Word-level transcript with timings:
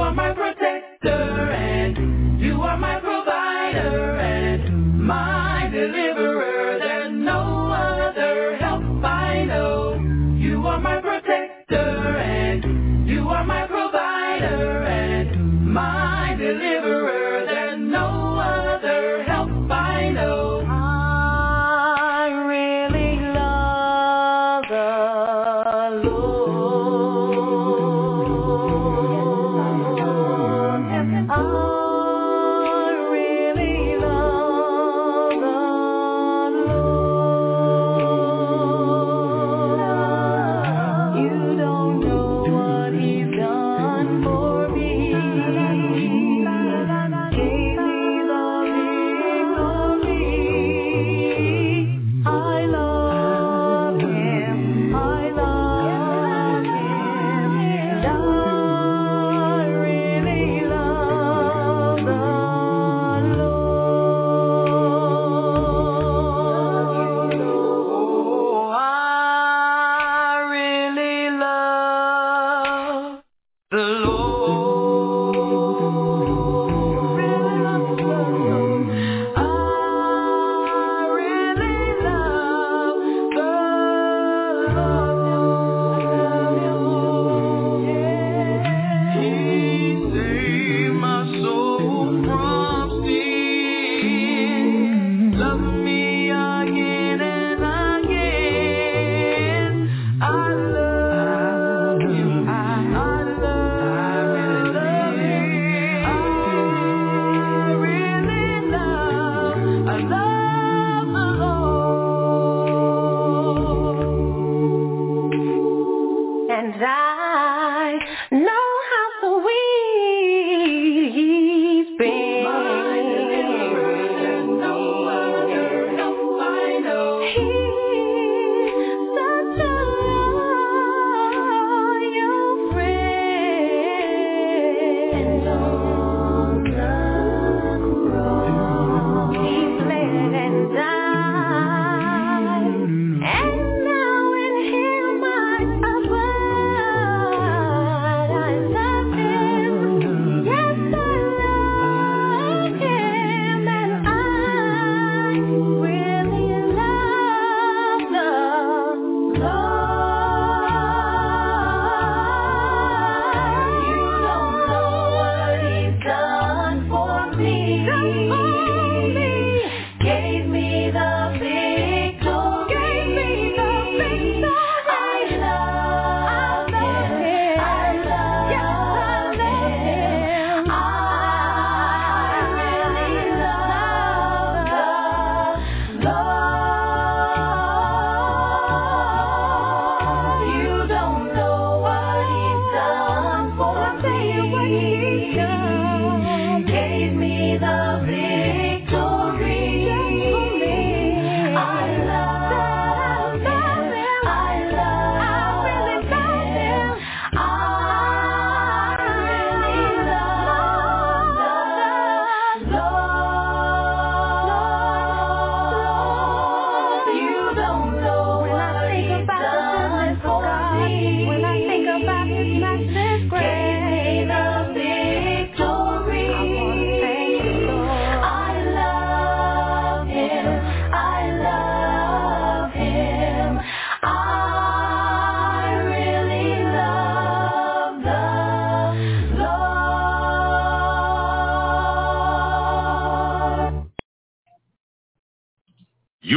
are 0.00 0.12
my 0.12 0.32
protector 0.34 1.75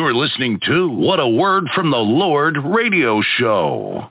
You're 0.09 0.17
listening 0.17 0.59
to 0.65 0.89
What 0.89 1.19
a 1.19 1.27
Word 1.27 1.65
from 1.75 1.91
the 1.91 1.97
Lord 1.97 2.57
radio 2.65 3.21
show. 3.37 4.09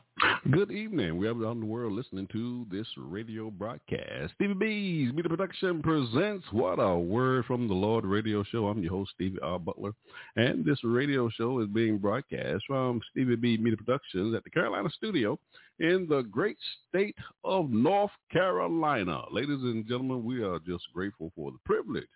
Good 0.49 0.71
evening. 0.71 1.19
We 1.19 1.27
have 1.27 1.41
around 1.41 1.59
the 1.59 1.67
world 1.67 1.93
listening 1.93 2.29
to 2.31 2.65
this 2.71 2.87
radio 2.97 3.51
broadcast. 3.51 4.33
Stevie 4.37 4.55
B's 4.55 5.13
Media 5.13 5.29
Production 5.29 5.83
presents 5.83 6.47
What 6.53 6.79
a 6.79 6.97
Word 6.97 7.47
from 7.47 7.67
the 7.67 7.75
Lord 7.75 8.05
radio 8.05 8.45
show. 8.45 8.69
I'm 8.69 8.81
your 8.81 8.93
host, 8.93 9.11
Stevie 9.17 9.41
R. 9.43 9.59
Butler, 9.59 9.91
and 10.37 10.65
this 10.65 10.79
radio 10.85 11.29
show 11.31 11.59
is 11.59 11.67
being 11.67 11.99
broadcast 11.99 12.63
from 12.69 13.01
Stevie 13.11 13.35
B 13.35 13.57
Media 13.57 13.77
Productions 13.77 14.37
at 14.37 14.45
the 14.45 14.51
Carolina 14.51 14.91
studio 14.91 15.37
in 15.81 16.07
the 16.09 16.23
great 16.23 16.59
state 16.89 17.17
of 17.43 17.71
North 17.71 18.13
Carolina. 18.31 19.23
Ladies 19.33 19.63
and 19.63 19.85
gentlemen, 19.85 20.23
we 20.23 20.45
are 20.45 20.61
just 20.61 20.85
grateful 20.95 21.33
for 21.35 21.51
the 21.51 21.59
privilege 21.65 22.07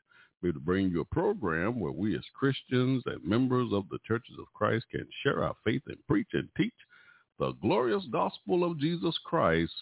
be 0.42 0.52
to 0.52 0.58
bring 0.58 0.90
you 0.90 1.00
a 1.00 1.14
program 1.14 1.78
where 1.78 1.92
we 1.92 2.16
as 2.16 2.24
Christians 2.34 3.04
and 3.06 3.24
members 3.24 3.72
of 3.72 3.88
the 3.90 4.00
churches 4.06 4.34
of 4.38 4.52
Christ 4.52 4.84
can 4.90 5.06
share 5.22 5.44
our 5.44 5.54
faith 5.64 5.82
and 5.86 5.96
preach 6.08 6.28
and 6.32 6.48
teach 6.56 6.74
the 7.38 7.52
glorious 7.62 8.04
gospel 8.10 8.64
of 8.64 8.78
Jesus 8.78 9.16
Christ 9.24 9.72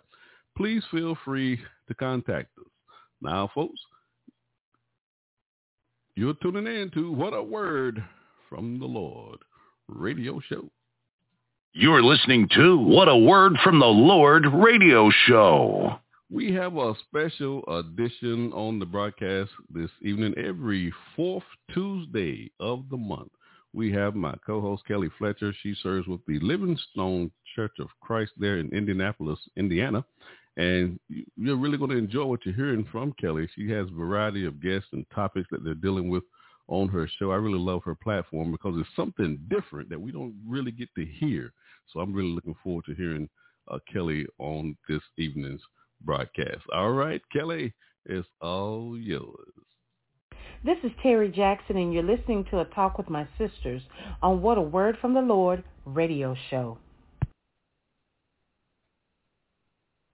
please 0.56 0.82
feel 0.90 1.16
free 1.24 1.58
to 1.88 1.94
contact 1.94 2.50
us. 2.58 2.70
Now, 3.20 3.50
folks, 3.54 3.80
you're 6.14 6.34
tuning 6.34 6.66
in 6.66 6.90
to 6.92 7.12
What 7.12 7.34
a 7.34 7.42
Word 7.42 8.02
from 8.48 8.78
the 8.78 8.86
Lord 8.86 9.38
radio 9.88 10.40
show. 10.40 10.68
You're 11.72 12.02
listening 12.02 12.48
to 12.54 12.78
What 12.78 13.08
a 13.08 13.16
Word 13.16 13.52
from 13.62 13.78
the 13.78 13.86
Lord 13.86 14.46
radio 14.52 15.10
show. 15.26 15.98
We 16.30 16.52
have 16.54 16.76
a 16.76 16.94
special 17.06 17.62
edition 17.68 18.52
on 18.52 18.78
the 18.78 18.86
broadcast 18.86 19.50
this 19.72 19.90
evening. 20.02 20.34
Every 20.36 20.92
fourth 21.14 21.44
Tuesday 21.72 22.50
of 22.58 22.88
the 22.90 22.96
month, 22.96 23.30
we 23.72 23.92
have 23.92 24.14
my 24.14 24.34
co-host 24.44 24.84
Kelli 24.88 25.10
Fletcher. 25.18 25.52
She 25.62 25.74
serves 25.82 26.08
with 26.08 26.24
the 26.26 26.40
Living 26.40 26.78
Stone 26.92 27.30
Church 27.54 27.74
of 27.78 27.88
Christ 28.00 28.32
there 28.38 28.58
in 28.58 28.70
Indianapolis, 28.70 29.38
Indiana. 29.56 30.04
And 30.56 30.98
you're 31.36 31.58
really 31.58 31.76
going 31.76 31.90
to 31.90 31.98
enjoy 31.98 32.24
what 32.24 32.46
you're 32.46 32.54
hearing 32.54 32.88
from 32.90 33.12
Kelli. 33.22 33.46
She 33.54 33.70
has 33.70 33.86
a 33.88 33.94
variety 33.94 34.46
of 34.46 34.62
guests 34.62 34.88
and 34.92 35.04
topics 35.14 35.48
that 35.50 35.62
they're 35.62 35.74
dealing 35.74 36.08
with 36.08 36.22
on 36.68 36.88
her 36.88 37.08
show. 37.18 37.30
I 37.30 37.36
really 37.36 37.58
love 37.58 37.82
her 37.84 37.94
platform 37.94 38.52
because 38.52 38.74
it's 38.78 38.96
something 38.96 39.38
different 39.48 39.88
that 39.90 40.00
we 40.00 40.12
don't 40.12 40.34
really 40.46 40.72
get 40.72 40.88
to 40.96 41.04
hear. 41.04 41.52
So 41.92 42.00
I'm 42.00 42.12
really 42.12 42.30
looking 42.30 42.56
forward 42.62 42.84
to 42.86 42.94
hearing 42.94 43.28
uh, 43.70 43.78
Kelli 43.94 44.26
on 44.38 44.76
this 44.88 45.02
evening's 45.18 45.62
broadcast. 46.02 46.62
All 46.74 46.92
right, 46.92 47.22
Kelli, 47.34 47.72
it's 48.04 48.28
all 48.40 48.96
yours. 48.98 49.52
This 50.64 50.78
is 50.82 50.90
Terry 51.02 51.30
Jackson, 51.30 51.76
and 51.76 51.92
you're 51.92 52.02
listening 52.02 52.44
to 52.50 52.60
A 52.60 52.64
Talk 52.66 52.98
with 52.98 53.08
My 53.08 53.28
Sisters 53.38 53.82
on 54.22 54.42
What 54.42 54.58
a 54.58 54.62
Word 54.62 54.96
from 55.00 55.14
the 55.14 55.20
Lord 55.20 55.62
radio 55.84 56.34
show. 56.50 56.78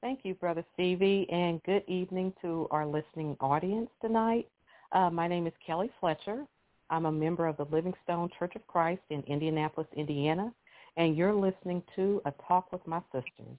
Thank 0.02 0.20
you, 0.24 0.34
Brother 0.34 0.64
Stevie, 0.74 1.28
and 1.30 1.62
good 1.62 1.84
evening 1.86 2.32
to 2.42 2.66
our 2.72 2.84
listening 2.84 3.36
audience 3.40 3.88
tonight. 4.02 4.48
Uh, 4.92 5.08
my 5.08 5.26
name 5.26 5.46
is 5.46 5.54
Kelli 5.66 5.88
Fletcher. 6.00 6.44
I'm 6.90 7.06
a 7.06 7.12
member 7.12 7.46
of 7.46 7.56
the 7.56 7.64
Living 7.64 7.94
Stone 8.04 8.28
Church 8.38 8.52
of 8.56 8.66
Christ 8.66 9.00
in 9.08 9.22
Indianapolis, 9.22 9.88
Indiana, 9.96 10.52
and 10.98 11.16
you're 11.16 11.34
listening 11.34 11.82
to 11.96 12.20
A 12.26 12.32
Talk 12.46 12.70
with 12.70 12.86
My 12.86 13.00
Sisters 13.10 13.56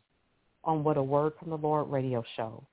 on 0.63 0.83
What 0.83 0.97
a 0.97 1.01
Word 1.01 1.33
from 1.39 1.49
the 1.49 1.57
Lord 1.57 1.89
radio 1.89 2.23
show. 2.35 2.63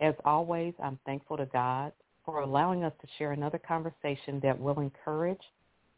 As 0.00 0.14
always, 0.24 0.72
I'm 0.82 0.98
thankful 1.04 1.36
to 1.36 1.44
God 1.46 1.92
for 2.24 2.40
allowing 2.40 2.82
us 2.82 2.94
to 3.02 3.08
share 3.18 3.32
another 3.32 3.58
conversation 3.58 4.40
that 4.42 4.58
will 4.58 4.80
encourage, 4.80 5.42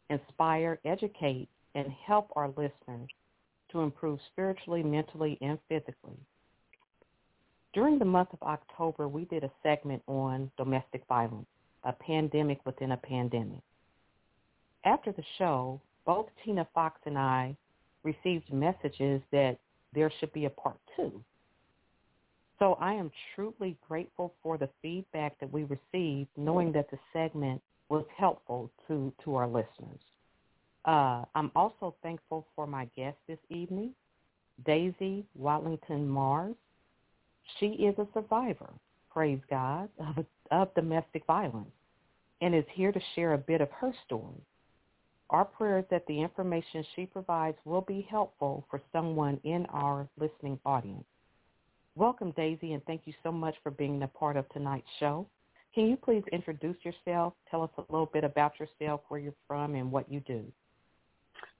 inspire, 0.09 0.79
educate, 0.83 1.47
and 1.75 1.87
help 2.05 2.29
our 2.35 2.49
listeners 2.49 3.09
to 3.71 3.79
improve 3.79 4.19
spiritually, 4.33 4.83
mentally, 4.83 5.37
and 5.39 5.57
physically. 5.69 6.17
During 7.73 7.97
the 7.97 8.03
month 8.03 8.33
of 8.33 8.43
October, 8.43 9.07
we 9.07 9.23
did 9.25 9.45
a 9.45 9.51
segment 9.63 10.03
on 10.07 10.51
domestic 10.57 11.03
violence, 11.07 11.47
a 11.83 11.93
pandemic 11.93 12.59
within 12.65 12.91
a 12.91 12.97
pandemic. 12.97 13.61
After 14.85 15.11
the 15.11 15.23
show, 15.37 15.79
both 16.05 16.27
Tina 16.43 16.67
Fox 16.73 16.99
and 17.05 17.17
I 17.17 17.55
received 18.03 18.51
messages 18.51 19.21
that 19.31 19.57
there 19.93 20.11
should 20.19 20.33
be 20.33 20.45
a 20.45 20.49
part 20.49 20.77
two. 20.95 21.23
So 22.59 22.77
I 22.79 22.93
am 22.93 23.11
truly 23.35 23.75
grateful 23.87 24.33
for 24.43 24.57
the 24.57 24.69
feedback 24.81 25.39
that 25.39 25.51
we 25.51 25.63
received, 25.63 26.29
knowing 26.37 26.71
that 26.73 26.91
the 26.91 26.99
segment 27.11 27.61
was 27.89 28.05
helpful 28.15 28.71
to, 28.87 29.11
to 29.23 29.35
our 29.35 29.47
listeners. 29.47 29.99
Uh, 30.85 31.25
I'm 31.35 31.51
also 31.55 31.95
thankful 32.01 32.47
for 32.55 32.65
my 32.65 32.85
guest 32.95 33.17
this 33.27 33.39
evening, 33.49 33.91
Daisy 34.65 35.25
Wadlington-Marrs. 35.39 36.55
She 37.59 37.67
is 37.67 37.97
a 37.97 38.07
survivor, 38.13 38.69
praise 39.11 39.39
God, 39.49 39.89
of, 39.99 40.25
of 40.51 40.73
domestic 40.75 41.25
violence 41.25 41.71
and 42.41 42.53
is 42.53 42.65
here 42.73 42.91
to 42.91 42.99
share 43.15 43.33
a 43.33 43.37
bit 43.37 43.61
of 43.61 43.71
her 43.71 43.93
story. 44.05 44.41
Our 45.29 45.45
prayer 45.45 45.79
is 45.79 45.85
that 45.91 46.05
the 46.07 46.21
information 46.21 46.83
she 46.95 47.05
provides 47.05 47.57
will 47.63 47.81
be 47.81 48.05
helpful 48.09 48.65
for 48.69 48.81
someone 48.91 49.39
in 49.43 49.65
our 49.67 50.07
listening 50.19 50.59
audience. 50.65 51.05
Welcome, 51.95 52.31
Daisy, 52.31 52.73
and 52.73 52.83
thank 52.85 53.01
you 53.05 53.13
so 53.23 53.31
much 53.31 53.55
for 53.63 53.71
being 53.71 54.03
a 54.03 54.07
part 54.07 54.37
of 54.37 54.49
tonight's 54.49 54.87
show. 54.99 55.27
Can 55.73 55.87
you 55.87 55.95
please 55.95 56.23
introduce 56.33 56.75
yourself? 56.83 57.33
Tell 57.49 57.63
us 57.63 57.69
a 57.77 57.91
little 57.91 58.09
bit 58.11 58.25
about 58.25 58.53
yourself, 58.59 59.01
where 59.07 59.19
you're 59.19 59.33
from, 59.47 59.75
and 59.75 59.89
what 59.91 60.11
you 60.11 60.19
do. 60.21 60.43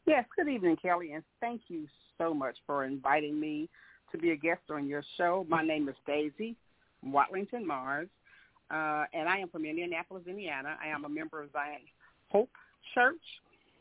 Yes, 0.06 0.26
good 0.36 0.50
evening, 0.50 0.78
Kelli, 0.84 1.14
and 1.14 1.24
thank 1.40 1.62
you 1.70 1.88
so 2.18 2.34
much 2.34 2.58
for 2.66 2.84
inviting 2.86 3.40
me 3.40 3.70
to 4.12 4.18
be 4.18 4.32
a 4.32 4.36
guest 4.36 4.62
on 4.70 4.88
your 4.88 5.04
show. 5.16 5.46
My 5.48 5.64
name 5.64 5.88
is 5.88 5.96
Daisy 6.06 6.58
Wadlington-Marrs, 7.06 8.10
uh, 8.72 9.06
and 9.14 9.28
I 9.28 9.38
am 9.40 9.50
from 9.50 9.66
Indianapolis, 9.66 10.24
Indiana. 10.28 10.78
I 10.84 10.88
am 10.88 11.06
a 11.06 11.10
member 11.10 11.42
of 11.42 11.52
Zion 11.52 11.82
Hope 12.30 12.52
Church. 12.94 13.22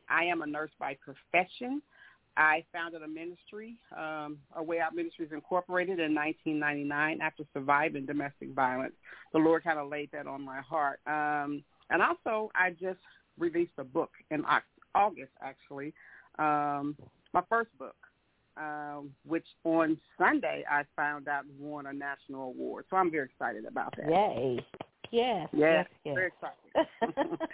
I 0.08 0.24
am 0.24 0.42
a 0.42 0.46
nurse 0.46 0.70
by 0.78 0.96
profession. 1.04 1.80
I 2.36 2.64
founded 2.72 3.02
a 3.02 3.08
ministry, 3.08 3.76
um, 3.96 4.38
A 4.56 4.62
Way 4.62 4.80
Out 4.80 4.94
Ministries 4.94 5.30
Incorporated 5.32 5.98
in 5.98 6.14
1999 6.14 7.20
after 7.20 7.44
surviving 7.52 8.06
domestic 8.06 8.50
violence. 8.52 8.94
The 9.32 9.38
Lord 9.38 9.64
kind 9.64 9.78
of 9.78 9.88
laid 9.88 10.10
that 10.12 10.26
on 10.26 10.42
my 10.42 10.60
heart. 10.60 11.00
Um, 11.06 11.62
and 11.90 12.02
also, 12.02 12.50
I 12.54 12.70
just 12.70 13.00
released 13.38 13.72
a 13.78 13.84
book 13.84 14.10
in 14.30 14.44
August, 14.94 15.32
actually, 15.42 15.92
um, 16.38 16.96
my 17.32 17.42
first 17.48 17.76
book, 17.78 17.96
um, 18.56 19.10
which 19.26 19.46
on 19.64 19.96
Sunday 20.18 20.64
I 20.70 20.82
found 20.96 21.28
out 21.28 21.44
won 21.58 21.86
a 21.86 21.92
national 21.92 22.48
award. 22.48 22.84
So 22.90 22.96
I'm 22.96 23.10
very 23.10 23.26
excited 23.26 23.64
about 23.64 23.94
that. 23.96 24.08
Yay! 24.10 24.64
Yes. 25.10 25.48
Yes. 25.52 25.86
yes, 26.04 26.14
Very 26.14 26.28
excited. 26.28 27.38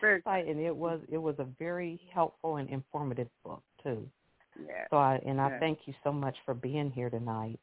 very 0.00 0.18
excited. 0.18 0.56
and 0.56 0.60
it 0.64 0.74
was 0.76 1.00
it 1.10 1.18
was 1.18 1.34
a 1.38 1.46
very 1.58 2.00
helpful 2.12 2.56
and 2.56 2.68
informative 2.68 3.28
book 3.44 3.62
too. 3.82 4.08
Yeah. 4.66 4.84
So 4.90 4.96
I 4.96 5.16
and 5.26 5.40
I 5.40 5.48
Yeah. 5.50 5.58
thank 5.58 5.80
you 5.86 5.94
so 6.04 6.12
much 6.12 6.36
for 6.44 6.54
being 6.54 6.90
here 6.90 7.10
tonight. 7.10 7.58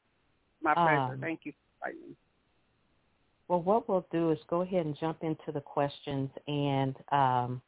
My 0.62 0.74
pleasure. 0.74 0.98
um, 0.98 1.20
Thank 1.22 1.42
you 1.46 1.52
for 1.52 1.88
inviting 1.90 2.10
me. 2.10 2.16
Well, 3.50 3.62
what 3.62 3.88
we'll 3.90 4.06
do 4.12 4.32
is 4.32 4.40
go 4.48 4.62
ahead 4.62 4.86
and 4.86 4.98
jump 4.98 5.22
into 5.22 5.52
the 5.52 5.60
questions, 5.62 6.30
and 6.48 6.96
um, 7.12 7.62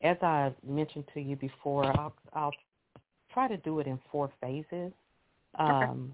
as 0.00 0.16
I 0.22 0.52
mentioned 0.66 1.04
to 1.14 1.20
you 1.20 1.36
before, 1.36 1.84
I'll, 2.00 2.14
I'll 2.32 2.52
try 3.32 3.48
to 3.48 3.56
do 3.58 3.80
it 3.80 3.86
in 3.86 3.98
four 4.10 4.30
phases. 4.40 4.92
Um, 5.58 6.12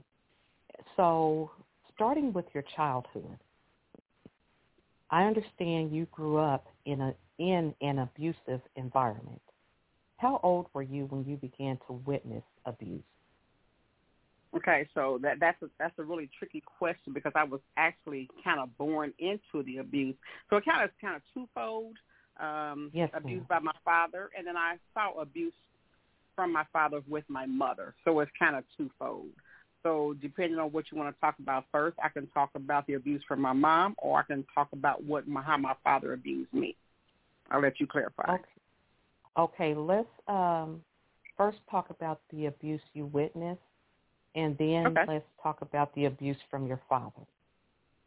So, 0.96 1.50
starting 1.94 2.32
with 2.32 2.46
your 2.54 2.64
childhood, 2.76 3.38
I 5.10 5.24
understand 5.24 5.92
you 5.92 6.06
grew 6.06 6.38
up 6.38 6.66
in 6.86 7.00
a 7.00 7.14
in 7.38 7.74
an 7.80 7.98
abusive 7.98 8.60
environment. 8.76 9.42
How 10.18 10.40
old 10.42 10.66
were 10.72 10.82
you 10.82 11.06
when 11.06 11.24
you 11.24 11.36
began 11.36 11.78
to 11.86 11.94
witness 12.06 12.44
abuse? 12.64 13.02
Okay, 14.56 14.88
so 14.94 15.18
that 15.22 15.40
that's 15.40 15.60
a 15.62 15.68
that's 15.78 15.98
a 15.98 16.02
really 16.02 16.30
tricky 16.38 16.62
question 16.78 17.12
because 17.12 17.32
I 17.34 17.44
was 17.44 17.60
actually 17.76 18.28
kind 18.42 18.60
of 18.60 18.76
born 18.78 19.12
into 19.18 19.64
the 19.64 19.78
abuse. 19.78 20.16
So 20.48 20.56
it 20.56 20.64
kind 20.64 20.84
of 20.84 20.90
kind 21.00 21.16
of 21.16 21.22
twofold. 21.32 21.96
Um, 22.40 22.90
Yes, 22.92 23.10
abuse 23.14 23.44
by 23.48 23.60
my 23.60 23.74
father, 23.84 24.30
and 24.36 24.44
then 24.46 24.56
I 24.56 24.76
saw 24.92 25.20
abuse 25.20 25.52
from 26.34 26.52
my 26.52 26.64
father 26.72 27.00
with 27.08 27.24
my 27.28 27.46
mother. 27.46 27.94
So 28.04 28.20
it's 28.20 28.30
kind 28.38 28.56
of 28.56 28.64
twofold. 28.76 29.28
So 29.82 30.14
depending 30.20 30.58
on 30.58 30.72
what 30.72 30.86
you 30.90 30.98
want 30.98 31.14
to 31.14 31.20
talk 31.20 31.36
about 31.38 31.66
first, 31.70 31.96
I 32.02 32.08
can 32.08 32.26
talk 32.28 32.50
about 32.54 32.86
the 32.86 32.94
abuse 32.94 33.22
from 33.28 33.40
my 33.40 33.52
mom, 33.52 33.94
or 33.98 34.18
I 34.18 34.22
can 34.22 34.44
talk 34.54 34.68
about 34.72 35.04
what 35.04 35.28
my, 35.28 35.42
how 35.42 35.58
my 35.58 35.74
father 35.84 36.14
abused 36.14 36.52
me. 36.52 36.74
I'll 37.50 37.60
let 37.60 37.78
you 37.78 37.86
clarify. 37.86 38.34
Okay. 38.34 38.44
Okay, 39.36 39.74
let's 39.74 40.08
um, 40.28 40.80
first 41.36 41.58
talk 41.70 41.90
about 41.90 42.20
the 42.32 42.46
abuse 42.46 42.80
you 42.94 43.06
witnessed, 43.06 43.60
and 44.34 44.56
then 44.58 44.86
Okay. 44.86 45.04
let's 45.06 45.24
talk 45.42 45.60
about 45.60 45.94
the 45.94 46.06
abuse 46.06 46.36
from 46.50 46.66
your 46.66 46.80
father. 46.88 47.22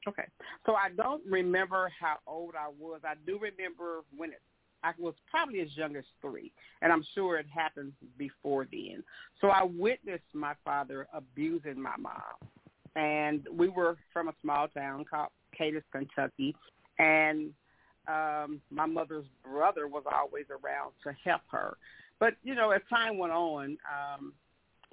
Okay. 0.07 0.23
So 0.65 0.73
I 0.73 0.89
don't 0.95 1.21
remember 1.29 1.91
how 1.99 2.17
old 2.25 2.55
I 2.55 2.69
was. 2.79 3.01
I 3.03 3.15
do 3.25 3.37
remember 3.39 4.03
when 4.15 4.31
it, 4.31 4.41
I 4.87 4.93
was 5.01 5.15
probably 5.29 5.59
as 5.59 5.75
young 5.75 5.95
as 5.95 6.05
three, 6.21 6.51
and 6.81 6.93
I'm 6.93 7.03
sure 7.13 7.37
it 7.37 7.45
happened 7.53 7.93
before 8.17 8.67
then. 8.71 9.03
So 9.41 9.49
I 9.49 9.63
witnessed 9.63 10.23
my 10.33 10.53
father 10.63 11.07
abusing 11.13 11.81
my 11.81 11.95
mom, 11.97 12.49
and 12.95 13.45
we 13.51 13.67
were 13.67 13.97
from 14.13 14.29
a 14.29 14.33
small 14.41 14.67
town 14.69 15.03
called 15.09 15.29
Cadiz, 15.57 15.83
Kentucky, 15.91 16.55
and 16.99 17.51
um, 18.07 18.61
my 18.69 18.85
mother's 18.85 19.25
brother 19.43 19.87
was 19.87 20.03
always 20.13 20.45
around 20.49 20.91
to 21.03 21.13
help 21.23 21.41
her. 21.51 21.75
But 22.19 22.35
you 22.43 22.55
know, 22.55 22.71
as 22.71 22.81
time 22.89 23.17
went 23.17 23.33
on, 23.33 23.77
um, 23.91 24.33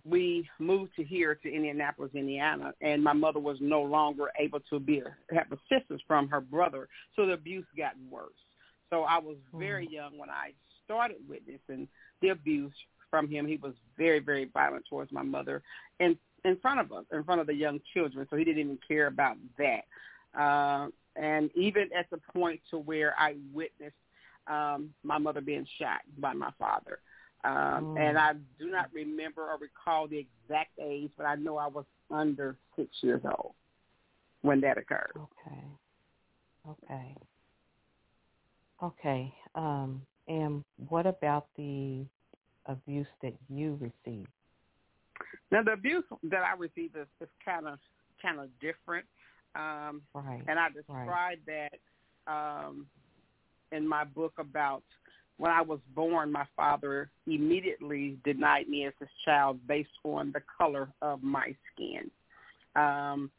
we 0.05 0.49
moved 0.59 0.97
to 0.97 1.05
here 1.05 1.37
to 1.37 1.55
Indianapolis, 1.55 2.11
Indiana, 2.15 2.75
and 2.81 3.03
my 3.03 3.13
mother 3.13 3.39
was 3.39 3.59
no 3.61 3.81
longer 3.81 4.27
able 4.41 4.61
to 4.71 4.81
be 4.81 5.03
have 5.31 5.47
assistance 5.53 6.03
from 6.09 6.29
her 6.29 6.41
brother, 6.41 6.89
so 7.15 7.27
the 7.27 7.35
abuse 7.35 7.67
got 7.77 7.93
worse. 8.11 8.33
So 8.91 9.03
I 9.03 9.19
was 9.19 9.37
very 9.59 9.89
young 9.89 10.19
when 10.19 10.31
I 10.31 10.53
started 10.85 11.17
witnessing 11.29 11.89
the 12.21 12.29
abuse 12.29 12.75
from 13.11 13.29
him. 13.29 13.47
He 13.47 13.57
was 13.57 13.75
very, 13.97 14.19
very 14.19 14.45
violent 14.47 14.85
towards 14.89 15.13
my 15.13 15.23
mother, 15.23 15.63
in 16.01 16.17
in 16.45 16.57
front 16.59 16.81
of 16.81 16.93
us, 16.93 17.05
in 17.13 17.25
front 17.25 17.41
of 17.41 17.47
the 17.47 17.55
young 17.55 17.81
children. 17.95 18.27
So 18.29 18.37
he 18.37 18.45
didn't 18.45 18.61
even 18.61 18.79
care 18.87 19.07
about 19.07 19.37
that. 19.59 19.85
Uh, 20.39 20.89
and 21.17 21.51
even 21.55 21.89
at 21.97 22.11
the 22.11 22.19
point 22.33 22.61
to 22.71 22.79
where 22.79 23.15
I 23.19 23.37
witnessed 23.53 23.95
um, 24.47 24.93
my 25.03 25.17
mother 25.19 25.41
being 25.41 25.67
shot 25.79 26.01
by 26.19 26.35
my 26.35 26.51
father. 26.59 26.99
Um, 27.45 27.95
Mm. 27.95 27.99
And 27.99 28.19
I 28.19 28.33
do 28.59 28.71
not 28.71 28.91
remember 28.93 29.43
or 29.43 29.59
recall 29.59 30.09
the 30.09 30.19
exact 30.19 30.71
age, 30.81 31.11
but 31.17 31.25
I 31.25 31.35
know 31.35 31.57
I 31.59 31.67
was 31.67 31.85
under 32.11 32.57
six 32.77 32.91
years 33.03 33.23
old 33.25 33.55
when 34.43 34.61
that 34.63 34.79
occurred. 34.79 35.13
Okay. 35.17 35.65
Okay. 36.69 37.17
Okay. 38.83 39.33
Um, 39.55 40.03
and 40.29 40.65
what 40.89 41.07
about 41.07 41.47
the 41.57 42.05
abuse 42.67 43.07
that 43.23 43.35
you 43.49 43.79
received? 43.81 44.29
Now, 45.51 45.63
the 45.63 45.73
abuse 45.73 46.05
that 46.25 46.43
I 46.43 46.57
received 46.57 46.97
is, 46.97 47.07
is 47.21 47.29
kind 47.45 47.67
of 47.67 47.79
kind 48.21 48.41
of 48.41 48.49
different, 48.61 49.05
um, 49.55 50.03
Right. 50.15 50.43
and 50.49 50.59
I 50.59 50.69
describe 50.71 51.39
that 51.47 51.79
um, 52.27 52.87
in 53.71 53.87
my 53.87 54.05
book 54.05 54.33
about 54.39 54.83
when 55.37 55.51
I 55.51 55.61
was 55.61 55.81
born. 55.95 56.33
My 56.33 56.47
father 56.57 57.11
immediately 57.27 58.19
denied 58.25 58.69
me 58.69 58.87
as 58.87 58.95
his 58.99 59.09
child 59.25 59.61
based 59.67 59.91
on 60.05 60.33
the 60.33 60.41
color 60.59 60.89
of 61.03 61.23
my 61.23 61.55
skin. 61.73 62.11
Um, 62.77 63.31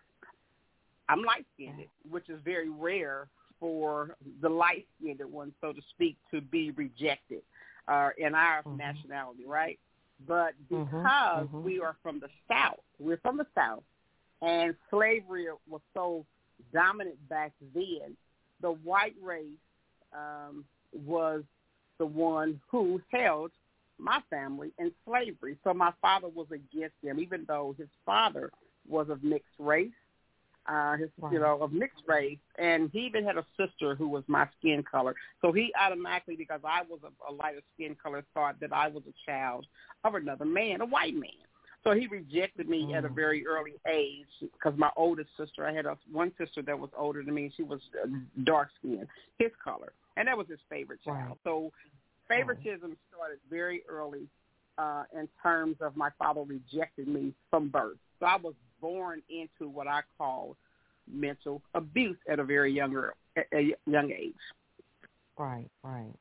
I'm 1.10 1.24
light 1.24 1.46
skinned, 1.54 1.86
which 2.10 2.30
is 2.30 2.40
very 2.44 2.70
rare 2.70 3.28
for 3.66 4.16
the 4.44 4.50
light 4.50 4.86
skinned 5.02 5.20
one, 5.32 5.52
so 5.60 5.74
to 5.74 5.82
speak, 5.90 6.18
to 6.30 6.40
be 6.40 6.70
rejected 6.70 7.42
uh, 7.88 8.10
in 8.20 8.36
our 8.36 8.62
Mhm. 8.62 8.78
nationality, 8.78 9.44
right? 9.44 9.80
But 10.28 10.54
Mhm, 10.72 10.86
because 10.92 11.48
mhm. 11.48 11.64
we 11.64 11.80
are 11.82 11.96
from 12.04 12.20
the 12.20 12.30
South, 12.48 12.84
we're 13.00 13.18
from 13.18 13.38
the 13.38 13.48
South, 13.56 13.84
and 14.44 14.76
slavery 14.92 15.48
was 15.68 15.82
so 15.96 16.28
dominant 16.72 17.18
back 17.28 17.54
then, 17.74 18.16
the 18.62 18.74
white 18.74 19.16
race 19.20 19.58
um, 20.14 20.64
was 20.94 21.44
the 21.98 22.06
one 22.06 22.62
who 22.70 23.02
held 23.10 23.52
my 23.98 24.22
family 24.30 24.74
in 24.78 24.92
slavery. 25.06 25.58
So 25.64 25.74
my 25.74 25.92
father 26.04 26.28
was 26.28 26.52
against 26.52 27.02
them, 27.02 27.18
even 27.20 27.46
though 27.48 27.74
his 27.80 27.90
father 28.06 28.52
was 28.88 29.10
of 29.10 29.24
mixed 29.24 29.58
race, 29.58 29.92
uh, 30.68 30.98
his 30.98 31.10
Right. 31.20 31.34
you 31.34 31.40
know 31.40 31.62
of 31.62 31.72
mixed 31.72 32.04
race, 32.08 32.40
and 32.58 32.90
he 32.92 33.00
even 33.00 33.24
had 33.24 33.38
a 33.38 33.46
sister 33.58 33.96
who 33.96 34.08
was 34.08 34.24
my 34.28 34.48
skin 34.60 34.84
color. 34.84 35.16
So 35.42 35.52
he 35.52 35.72
automatically, 35.80 36.36
because 36.36 36.62
I 36.64 36.82
was 36.90 37.00
a, 37.04 37.32
a 37.32 37.34
lighter 37.34 37.62
skin 37.74 37.96
color, 38.02 38.24
thought 38.34 38.60
that 38.60 38.74
I 38.74 38.88
was 38.88 39.04
a 39.08 39.14
child 39.30 39.66
of 40.04 40.16
another 40.16 40.46
man, 40.46 40.82
a 40.82 40.86
white 40.86 41.14
man. 41.16 41.32
So 41.84 41.92
he 41.94 42.08
rejected 42.08 42.68
me 42.68 42.96
at 42.96 43.06
a 43.06 43.10
Mm. 43.10 43.16
very 43.16 43.46
early 43.46 43.74
age 43.88 44.26
because 44.42 44.74
my 44.78 44.90
oldest 44.98 45.30
sister, 45.38 45.68
I 45.68 45.72
had 45.74 45.86
a 45.86 45.98
one 46.12 46.32
sister 46.38 46.64
that 46.64 46.78
was 46.78 46.90
older 46.98 47.22
than 47.24 47.34
me. 47.36 47.52
She 47.56 47.62
was 47.64 47.80
uh, 48.04 48.08
dark 48.44 48.70
skinned, 48.80 49.08
his 49.38 49.52
color, 49.64 49.94
and 50.18 50.28
that 50.28 50.36
was 50.38 50.48
his 50.50 50.60
favorite 50.68 51.04
child. 51.04 51.30
Right. 51.30 51.38
So 51.44 51.72
favoritism 52.28 52.98
started 53.10 53.40
very 53.50 53.84
early 53.88 54.28
uh, 54.78 55.04
in 55.14 55.30
terms 55.42 55.78
of 55.80 55.96
my 55.96 56.10
father 56.18 56.42
rejecting 56.42 57.14
me 57.14 57.34
from 57.52 57.70
birth. 57.70 57.98
So 58.20 58.26
I 58.26 58.38
was 58.38 58.56
born 58.86 59.20
into 59.30 59.68
what 59.68 59.88
I 59.88 60.02
call 60.16 60.56
mental 61.12 61.60
abuse 61.74 62.20
at 62.30 62.38
a 62.38 62.44
very 62.44 62.72
younger 62.72 63.16
a, 63.52 63.76
young 63.88 64.12
age. 64.12 64.34
Right, 65.40 65.70
right. 65.84 66.14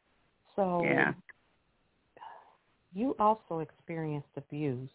So 0.56 0.80
Yeah. 0.82 1.12
you 2.94 3.14
also 3.18 3.58
experienced 3.58 4.28
abuse. 4.36 4.88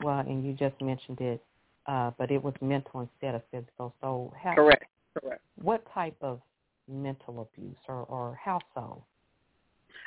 Well, 0.00 0.20
and 0.20 0.44
you 0.44 0.52
just 0.52 0.80
mentioned 0.80 1.20
it, 1.20 1.42
uh, 1.86 2.12
but 2.16 2.30
it 2.30 2.40
was 2.42 2.54
mental 2.60 3.00
instead 3.00 3.34
of 3.34 3.42
physical. 3.50 3.92
So 4.00 4.32
how, 4.40 4.54
Correct. 4.54 4.84
Correct. 5.20 5.42
what 5.60 5.84
type 5.92 6.16
of 6.20 6.40
mental 6.88 7.42
abuse 7.42 7.76
or, 7.88 8.04
or 8.04 8.38
how 8.42 8.60
so? 8.74 9.04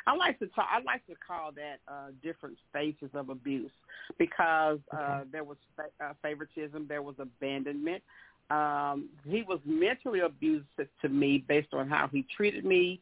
I 0.08 0.16
like 0.16 0.40
to 0.40 0.48
talk. 0.48 0.68
I 0.72 0.82
like 0.82 1.06
to 1.08 1.14
call 1.26 1.52
that 1.54 1.80
uh, 1.88 2.12
different 2.22 2.58
stages 2.70 3.10
of 3.14 3.30
abuse 3.30 3.72
because 4.18 4.80
uh, 4.98 5.22
there 5.32 5.44
was 5.44 5.58
fa- 5.76 6.04
uh, 6.04 6.14
favoritism, 6.22 6.86
there 6.88 7.02
was 7.02 7.16
abandonment. 7.20 8.04
Um, 8.50 9.10
he 9.26 9.42
was 9.44 9.60
mentally 9.66 10.20
abusive 10.20 10.88
to 11.02 11.10
me 11.10 11.44
based 11.48 11.74
on 11.74 11.90
how 11.90 12.10
he 12.12 12.26
treated 12.36 12.66
me 12.66 13.00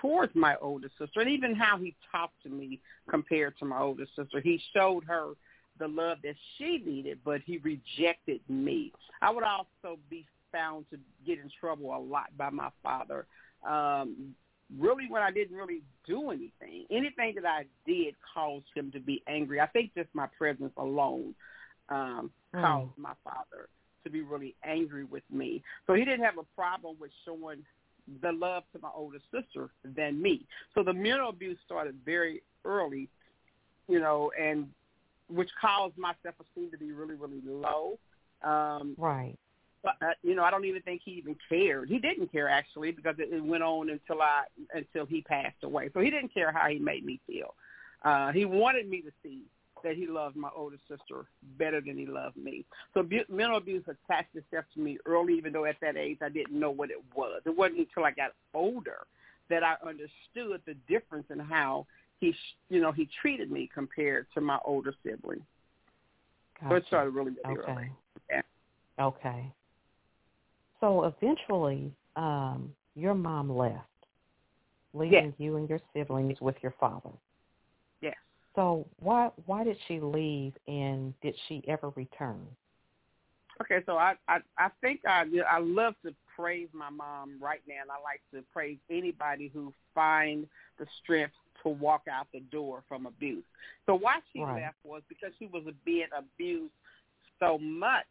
towards 0.00 0.34
my 0.34 0.56
older 0.60 0.88
sister, 0.98 1.20
and 1.20 1.30
even 1.30 1.54
how 1.54 1.78
he 1.78 1.94
talked 2.10 2.42
to 2.42 2.48
me 2.48 2.80
compared 3.08 3.58
to 3.58 3.64
my 3.64 3.78
older 3.78 4.06
sister. 4.16 4.40
He 4.40 4.60
showed 4.72 5.04
her 5.04 5.32
the 5.78 5.88
love 5.88 6.18
that 6.22 6.34
she 6.56 6.82
needed, 6.84 7.18
but 7.24 7.40
he 7.44 7.58
rejected 7.58 8.40
me. 8.48 8.92
I 9.22 9.30
would 9.30 9.44
also 9.44 9.98
be 10.08 10.24
found 10.52 10.86
to 10.90 10.98
get 11.26 11.38
in 11.38 11.50
trouble 11.60 11.96
a 11.96 11.98
lot 11.98 12.36
by 12.36 12.50
my 12.50 12.70
father. 12.82 13.26
Um, 13.68 14.34
really 14.78 15.06
when 15.08 15.22
I 15.22 15.30
didn't 15.30 15.56
really 15.56 15.82
do 16.06 16.30
anything. 16.30 16.86
Anything 16.90 17.34
that 17.36 17.46
I 17.46 17.64
did 17.86 18.14
caused 18.34 18.66
him 18.74 18.90
to 18.92 19.00
be 19.00 19.22
angry. 19.26 19.60
I 19.60 19.66
think 19.66 19.94
just 19.94 20.08
my 20.14 20.26
presence 20.38 20.72
alone 20.76 21.34
um, 21.88 22.30
Mm. 22.54 22.62
caused 22.62 22.98
my 22.98 23.12
father 23.24 23.68
to 24.04 24.10
be 24.10 24.22
really 24.22 24.54
angry 24.64 25.04
with 25.04 25.24
me. 25.30 25.62
So 25.86 25.94
he 25.94 26.04
didn't 26.04 26.24
have 26.24 26.38
a 26.38 26.44
problem 26.54 26.96
with 27.00 27.10
showing 27.24 27.64
the 28.20 28.32
love 28.32 28.62
to 28.72 28.78
my 28.80 28.90
older 28.94 29.18
sister 29.32 29.70
than 29.82 30.20
me. 30.20 30.46
So 30.74 30.82
the 30.82 30.92
mental 30.92 31.30
abuse 31.30 31.58
started 31.64 31.96
very 32.04 32.42
early, 32.64 33.08
you 33.88 33.98
know, 33.98 34.30
and 34.38 34.68
which 35.28 35.50
caused 35.60 35.96
my 35.96 36.14
self-esteem 36.22 36.70
to 36.70 36.78
be 36.78 36.92
really, 36.92 37.14
really 37.14 37.40
low. 37.44 37.98
Um, 38.42 38.94
Right. 38.98 39.38
Uh, 39.84 39.90
you 40.22 40.34
know, 40.34 40.44
I 40.44 40.50
don't 40.50 40.64
even 40.64 40.82
think 40.82 41.02
he 41.04 41.12
even 41.12 41.36
cared. 41.48 41.88
He 41.88 41.98
didn't 41.98 42.32
care 42.32 42.48
actually 42.48 42.90
because 42.90 43.16
it, 43.18 43.32
it 43.32 43.44
went 43.44 43.62
on 43.62 43.90
until 43.90 44.22
I 44.22 44.44
until 44.72 45.06
he 45.06 45.22
passed 45.22 45.62
away. 45.62 45.90
So 45.92 46.00
he 46.00 46.10
didn't 46.10 46.32
care 46.32 46.52
how 46.52 46.68
he 46.68 46.78
made 46.78 47.04
me 47.04 47.20
feel. 47.26 47.54
Uh, 48.04 48.32
he 48.32 48.44
wanted 48.44 48.88
me 48.88 49.00
to 49.02 49.10
see 49.22 49.42
that 49.82 49.96
he 49.96 50.06
loved 50.06 50.36
my 50.36 50.48
older 50.56 50.78
sister 50.88 51.26
better 51.58 51.80
than 51.80 51.96
he 51.96 52.06
loved 52.06 52.36
me. 52.36 52.64
So 52.94 53.00
abu- 53.00 53.24
mental 53.28 53.58
abuse 53.58 53.84
attached 53.84 54.34
itself 54.34 54.64
to 54.74 54.80
me 54.80 54.98
early, 55.06 55.34
even 55.34 55.52
though 55.52 55.66
at 55.66 55.76
that 55.82 55.96
age 55.96 56.18
I 56.22 56.30
didn't 56.30 56.58
know 56.58 56.70
what 56.70 56.90
it 56.90 57.02
was. 57.14 57.42
It 57.44 57.56
wasn't 57.56 57.80
until 57.80 58.04
I 58.04 58.10
got 58.10 58.32
older 58.54 59.06
that 59.50 59.62
I 59.62 59.74
understood 59.86 60.62
the 60.66 60.74
difference 60.88 61.26
in 61.30 61.38
how 61.38 61.86
he, 62.18 62.32
sh- 62.32 62.56
you 62.70 62.80
know, 62.80 62.92
he 62.92 63.08
treated 63.20 63.50
me 63.50 63.68
compared 63.72 64.26
to 64.34 64.40
my 64.40 64.58
older 64.64 64.94
sibling. 65.04 65.44
So 66.66 66.76
it 66.76 66.84
started 66.86 67.10
really, 67.10 67.32
really 67.44 67.58
Okay. 67.58 67.72
early. 67.72 67.92
Yeah. 68.30 68.42
Okay. 68.98 69.52
So 70.84 71.04
eventually, 71.04 71.90
um, 72.14 72.70
your 72.94 73.14
mom 73.14 73.50
left, 73.50 73.88
leaving 74.92 75.32
you 75.38 75.56
and 75.56 75.66
your 75.66 75.80
siblings 75.94 76.38
with 76.42 76.56
your 76.60 76.74
father. 76.78 77.08
Yes. 78.02 78.16
So 78.54 78.84
why 79.00 79.30
why 79.46 79.64
did 79.64 79.78
she 79.88 79.98
leave, 79.98 80.52
and 80.68 81.18
did 81.22 81.34
she 81.48 81.62
ever 81.68 81.88
return? 81.96 82.46
Okay, 83.62 83.78
so 83.86 83.96
I 83.96 84.12
I, 84.28 84.40
I 84.58 84.68
think 84.82 85.00
I 85.06 85.24
I 85.50 85.58
love 85.58 85.94
to 86.04 86.14
praise 86.36 86.68
my 86.74 86.90
mom 86.90 87.38
right 87.40 87.62
now, 87.66 87.80
and 87.80 87.90
I 87.90 87.94
like 87.94 88.20
to 88.34 88.46
praise 88.52 88.76
anybody 88.90 89.50
who 89.54 89.72
find 89.94 90.46
the 90.78 90.84
strength 91.02 91.32
to 91.62 91.70
walk 91.70 92.02
out 92.12 92.26
the 92.34 92.40
door 92.40 92.84
from 92.86 93.06
abuse. 93.06 93.44
So 93.86 93.94
why 93.94 94.16
she 94.34 94.40
Right. 94.40 94.64
left 94.64 94.76
was 94.84 95.00
because 95.08 95.32
she 95.38 95.46
was 95.46 95.62
being 95.86 96.08
abused 96.14 96.74
so 97.40 97.56
much 97.56 98.04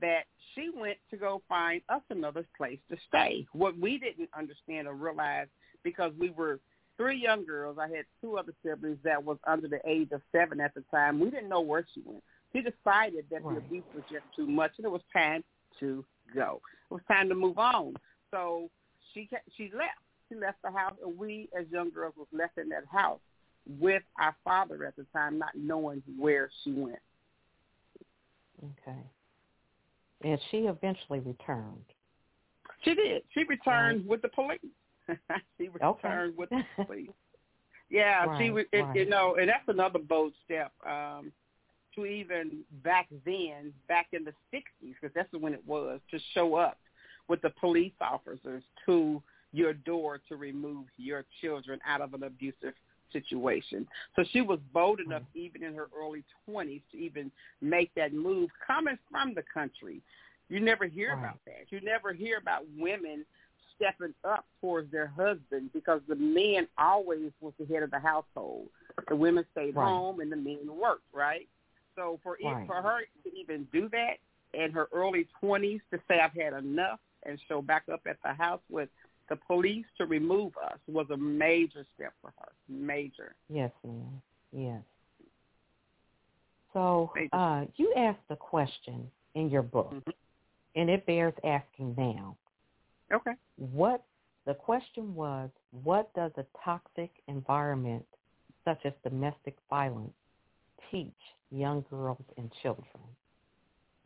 that 0.00 0.24
she 0.54 0.70
went 0.74 0.98
to 1.10 1.16
go 1.16 1.42
find 1.48 1.82
us 1.88 2.02
another 2.10 2.46
place 2.56 2.78
to 2.90 2.96
stay. 3.08 3.46
What 3.52 3.78
we 3.78 3.98
didn't 3.98 4.30
understand 4.36 4.88
or 4.88 4.94
realize 4.94 5.48
because 5.82 6.12
we 6.18 6.30
were 6.30 6.60
three 6.96 7.20
young 7.20 7.44
girls. 7.44 7.78
I 7.78 7.88
had 7.88 8.04
two 8.20 8.38
other 8.38 8.54
siblings 8.64 8.98
that 9.04 9.22
was 9.22 9.38
under 9.46 9.68
the 9.68 9.80
age 9.86 10.10
of 10.12 10.22
seven 10.32 10.60
at 10.60 10.74
the 10.74 10.82
time. 10.90 11.20
We 11.20 11.30
didn't 11.30 11.48
know 11.48 11.60
where 11.60 11.86
she 11.94 12.02
went. 12.04 12.22
She 12.52 12.60
decided 12.60 13.26
that 13.30 13.42
Right. 13.42 13.54
the 13.54 13.58
abuse 13.58 13.84
was 13.94 14.04
just 14.10 14.24
too 14.36 14.46
much, 14.46 14.72
and 14.78 14.84
it 14.84 14.90
was 14.90 15.02
time 15.12 15.42
to 15.80 16.04
go. 16.34 16.60
It 16.90 16.94
was 16.94 17.02
time 17.08 17.28
to 17.28 17.34
move 17.34 17.58
on. 17.58 17.96
So 18.30 18.70
she 19.12 19.28
she 19.56 19.70
left. 19.74 19.98
She 20.28 20.36
left 20.36 20.62
the 20.62 20.70
house, 20.70 20.96
and 21.04 21.18
we 21.18 21.48
as 21.58 21.66
young 21.70 21.90
girls 21.90 22.14
was 22.16 22.28
left 22.32 22.58
in 22.58 22.68
that 22.70 22.84
house 22.86 23.20
with 23.66 24.02
our 24.18 24.34
father 24.44 24.84
at 24.84 24.96
the 24.96 25.04
time, 25.12 25.38
not 25.38 25.54
knowing 25.54 26.02
where 26.18 26.50
she 26.62 26.72
went. 26.72 26.98
Okay. 28.62 29.02
And 30.24 30.40
she 30.50 30.58
eventually 30.58 31.20
returned. 31.20 31.84
She 32.82 32.94
did. 32.94 33.22
She 33.32 33.44
returned 33.44 34.06
with 34.06 34.22
the 34.22 34.28
police. 34.28 34.58
she 35.58 35.68
Okay. 35.68 36.08
returned 36.08 36.36
with 36.36 36.48
the 36.50 36.64
police. 36.86 37.10
Yeah, 37.90 38.24
she 38.38 38.50
Right, 38.50 38.52
was. 38.54 38.64
It, 38.72 38.86
You 38.96 39.08
know, 39.08 39.36
and 39.38 39.48
that's 39.48 39.68
another 39.68 39.98
bold 39.98 40.32
step 40.44 40.72
um, 40.86 41.30
to 41.94 42.06
even 42.06 42.64
back 42.82 43.08
then, 43.24 43.72
back 43.86 44.08
in 44.12 44.24
the 44.24 44.32
'60s, 44.52 44.94
because 45.00 45.14
that's 45.14 45.32
when 45.32 45.52
it 45.52 45.62
was 45.66 46.00
to 46.10 46.18
show 46.32 46.54
up 46.54 46.78
with 47.28 47.40
the 47.42 47.50
police 47.60 47.92
officers 48.00 48.62
to 48.86 49.22
your 49.52 49.74
door 49.74 50.20
to 50.28 50.36
remove 50.36 50.86
your 50.96 51.24
children 51.40 51.78
out 51.86 52.00
of 52.00 52.14
an 52.14 52.24
abusive 52.24 52.74
situation. 53.14 53.88
So 54.14 54.24
she 54.32 54.42
was 54.42 54.58
bold 54.74 55.00
hmm. 55.02 55.10
enough, 55.10 55.22
even 55.34 55.62
in 55.62 55.74
her 55.74 55.88
early 55.98 56.22
20s, 56.48 56.82
to 56.92 56.98
even 56.98 57.30
make 57.62 57.94
that 57.94 58.12
move 58.12 58.50
coming 58.66 58.98
from 59.10 59.34
the 59.34 59.44
country. 59.54 60.02
You 60.50 60.60
never 60.60 60.86
hear 60.86 61.12
Right. 61.14 61.20
about 61.20 61.38
that. 61.46 61.70
You 61.70 61.80
never 61.80 62.12
hear 62.12 62.36
about 62.36 62.64
women 62.76 63.24
stepping 63.76 64.14
up 64.24 64.44
towards 64.60 64.90
their 64.92 65.06
husband 65.06 65.70
because 65.72 66.00
the 66.06 66.14
man 66.14 66.68
always 66.78 67.32
was 67.40 67.54
the 67.58 67.66
head 67.66 67.82
of 67.82 67.90
the 67.90 67.98
household. 67.98 68.68
The 69.08 69.16
women 69.16 69.44
stayed 69.52 69.74
Right. 69.74 69.86
home 69.86 70.20
and 70.20 70.30
the 70.30 70.36
men 70.36 70.76
worked, 70.76 71.12
right? 71.12 71.48
So 71.96 72.18
for 72.22 72.36
Right. 72.42 72.66
for 72.66 72.82
her 72.82 73.00
to 73.24 73.36
even 73.36 73.64
do 73.72 73.88
that 73.88 74.18
in 74.52 74.72
her 74.72 74.88
early 74.92 75.24
20s 75.40 75.80
to 75.90 76.00
say 76.08 76.20
I've 76.20 76.32
had 76.32 76.52
enough 76.52 77.00
and 77.24 77.40
show 77.48 77.62
back 77.62 77.88
up 77.88 78.06
at 78.06 78.20
the 78.22 78.32
house 78.32 78.62
with 78.68 78.88
the 79.28 79.36
police 79.36 79.86
to 79.98 80.06
remove 80.06 80.52
us 80.64 80.78
was 80.86 81.06
a 81.10 81.16
major 81.16 81.84
step 81.94 82.12
for 82.20 82.32
her. 82.38 82.52
Major. 82.68 83.34
Yes, 83.48 83.70
ma'am. 83.84 84.22
Yes. 84.52 84.82
So 86.72 87.12
you. 87.16 87.28
uh, 87.32 87.66
you 87.76 87.92
asked 87.96 88.18
a 88.30 88.36
question 88.36 89.10
in 89.34 89.48
your 89.48 89.62
book, 89.62 89.92
Mhm. 89.92 90.12
and 90.74 90.90
it 90.90 91.06
bears 91.06 91.34
asking 91.44 91.94
now. 91.96 92.36
Okay. 93.12 93.34
What 93.56 94.04
the 94.44 94.54
question 94.54 95.14
was, 95.14 95.50
what 95.70 96.12
does 96.14 96.32
a 96.36 96.44
toxic 96.64 97.22
environment 97.28 98.06
such 98.64 98.84
as 98.84 98.92
domestic 99.02 99.56
violence 99.70 100.14
teach 100.90 101.36
young 101.50 101.82
girls 101.82 102.24
and 102.36 102.52
children? 102.62 103.16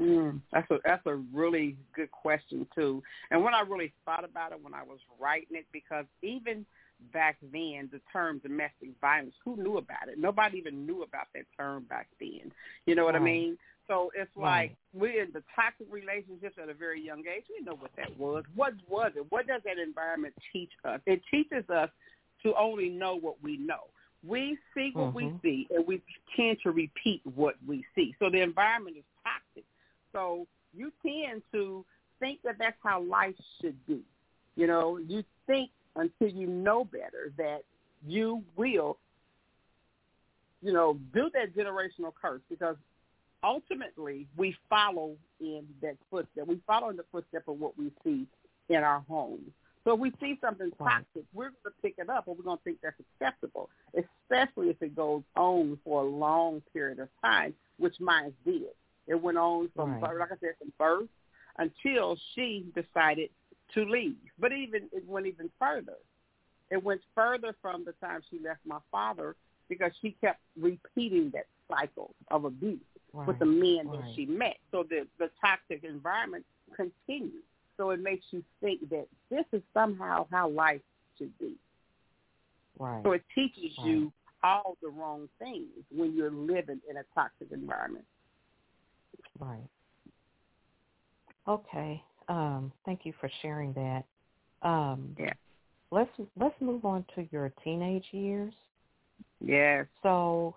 Mm, 0.00 0.40
that's 0.52 0.71
a 0.71 0.78
that's 0.85 1.05
a 1.07 1.17
really 1.35 1.76
good 1.95 2.11
question 2.12 2.67
too. 2.75 3.02
And 3.31 3.43
when 3.43 3.52
I 3.52 3.61
really 3.62 3.93
thought 4.05 4.25
about 4.25 4.52
it 4.52 4.62
when 4.62 4.75
I 4.75 4.83
was 4.85 5.00
writing 5.19 5.57
it, 5.57 5.67
because 5.73 6.05
even 6.23 6.64
back 7.12 7.37
then, 7.52 7.88
the 7.93 8.00
term 8.12 8.38
domestic 8.38 8.90
violence, 9.00 9.35
who 9.45 9.57
knew 9.57 9.78
about 9.78 10.09
it? 10.09 10.19
Nobody 10.19 10.59
even 10.59 10.87
knew 10.87 11.02
about 11.02 11.26
that 11.35 11.45
term 11.57 11.85
back 11.85 12.09
then. 12.21 12.52
You 12.87 12.95
know 12.95 13.05
what 13.05 13.17
I 13.17 13.21
mean? 13.21 13.59
So 13.88 14.12
it's 14.14 14.31
Right. 14.37 14.71
like 14.71 14.76
we're 14.93 15.23
in 15.23 15.33
the 15.33 15.43
toxic 15.57 15.87
relationships 15.90 16.59
at 16.62 16.69
a 16.69 16.75
very 16.75 17.00
young 17.00 17.21
age. 17.26 17.45
We 17.49 17.64
know 17.64 17.75
what 17.75 17.90
that 17.97 18.17
was. 18.19 18.45
What 18.55 18.75
was 18.88 19.12
it? 19.17 19.26
What 19.31 19.47
does 19.47 19.62
that 19.64 19.78
environment 19.78 20.35
teach 20.52 20.71
us? 20.85 21.00
It 21.07 21.23
teaches 21.31 21.69
us 21.71 21.90
to 22.43 22.55
only 22.55 22.88
know 22.88 23.17
what 23.17 23.43
we 23.43 23.57
know. 23.57 23.88
We 24.26 24.59
see 24.75 24.90
what 24.95 25.14
we 25.14 25.25
Mhm. 25.25 25.43
see, 25.43 25.67
and 25.71 25.87
we 25.87 26.02
tend 26.37 26.61
to 26.62 26.71
repeat 26.73 27.23
what 27.25 27.55
we 27.67 27.85
see. 27.95 28.14
So 28.19 28.31
the 28.31 28.43
environment 28.43 28.97
is. 28.97 29.04
So 30.19 30.47
you 30.76 30.93
tend 31.07 31.43
to 31.52 31.85
think 32.19 32.41
that 32.43 32.57
that's 32.59 32.76
how 32.83 33.00
life 33.02 33.37
should 33.61 33.76
be. 33.87 34.00
You 34.57 34.67
know, 34.67 34.99
you 34.99 35.23
think 35.47 35.71
until 35.95 36.28
you 36.28 36.49
know 36.49 36.85
better 36.85 37.33
that 37.37 37.61
you 38.07 38.43
will, 38.57 38.99
you 40.61 40.73
know, 40.73 40.99
do 41.15 41.31
that 41.35 41.54
generational 41.57 42.13
curse 42.21 42.41
because 42.50 42.76
ultimately 43.45 44.26
we 44.37 44.57
follow 44.69 45.15
in 45.41 45.65
that 45.83 45.97
footstep. 46.11 46.49
We 46.49 46.61
follow 46.67 46.91
in 46.91 46.97
the 46.97 47.04
footstep 47.13 47.45
of 47.47 47.61
what 47.61 47.78
we 47.78 47.93
see 48.02 48.26
in 48.69 48.83
our 48.83 49.04
homes. 49.09 49.50
So 49.85 49.95
if 49.95 50.00
we 50.00 50.13
see 50.21 50.37
something 50.41 50.73
toxic, 50.76 51.23
we're 51.33 51.50
going 51.50 51.54
to 51.67 51.71
pick 51.81 51.95
it 51.99 52.11
up 52.11 52.26
and 52.26 52.37
we're 52.37 52.45
going 52.45 52.59
to 52.59 52.65
think 52.65 52.78
that's 52.83 52.97
acceptable, 53.21 53.71
especially 53.95 54.71
if 54.71 54.83
it 54.83 54.97
goes 54.97 55.23
on 55.37 55.78
for 55.85 56.02
a 56.02 56.07
long 56.07 56.61
period 56.73 56.99
of 56.99 57.09
time, 57.23 57.54
which 57.78 57.95
mine 58.00 58.33
did. 58.45 58.75
It 59.08 59.21
went 59.21 59.38
on 59.38 59.71
from, 59.75 59.92
Right. 59.92 60.00
birth, 60.00 60.21
like 60.21 60.32
I 60.32 60.36
said, 60.40 60.54
from 60.58 60.73
birth 60.78 61.08
until 61.58 62.16
she 62.34 62.66
decided 62.75 63.30
to 63.75 63.84
leave. 63.84 64.16
But 64.38 64.52
even 64.52 64.88
it 64.92 65.06
went 65.06 65.26
even 65.26 65.50
further. 65.58 65.97
It 66.71 66.82
went 66.82 67.00
further 67.14 67.54
from 67.60 67.84
the 67.84 67.92
time 67.92 68.21
she 68.30 68.38
left 68.38 68.60
my 68.66 68.78
father 68.92 69.34
because 69.68 69.92
she 70.00 70.12
kept 70.21 70.40
repeating 70.60 71.30
that 71.34 71.47
cycle 71.68 72.14
of 72.30 72.44
abuse 72.44 72.80
with 73.26 73.38
the 73.38 73.47
men 73.47 73.86
that 73.86 74.04
she 74.14 74.26
met. 74.26 74.56
So 74.71 74.84
the 74.88 75.06
the 75.18 75.30
toxic 75.40 75.84
environment 75.84 76.44
continues. 76.76 77.42
So 77.76 77.90
it 77.90 78.00
makes 78.00 78.25
you 78.30 78.42
think 78.60 78.88
that 78.90 79.06
this 79.30 79.44
is 79.52 79.62
somehow 79.73 80.26
how 80.30 80.49
life 80.49 80.80
should 81.16 81.36
be. 81.38 81.54
Right. 82.78 83.02
So 83.02 83.12
it 83.12 83.23
teaches 83.34 83.73
you 83.84 84.12
all 84.42 84.76
the 84.82 84.88
wrong 84.88 85.28
things 85.38 85.68
when 85.94 86.14
you're 86.14 86.30
living 86.30 86.80
in 86.88 86.97
a 86.99 87.04
toxic 87.14 87.49
environment. 87.52 88.04
Right. 89.39 89.69
Okay. 91.47 92.03
Um, 92.29 92.73
thank 92.85 93.07
you 93.07 93.13
for 93.21 93.31
sharing 93.43 93.73
that. 93.75 94.05
Um, 94.63 95.15
Yeah. 95.19 95.33
Let's 95.91 96.11
let's 96.37 96.61
move 96.61 96.85
on 96.85 97.05
to 97.15 97.27
your 97.31 97.51
teenage 97.65 98.05
years. 98.13 98.53
Yes. 99.41 99.87
So, 100.03 100.55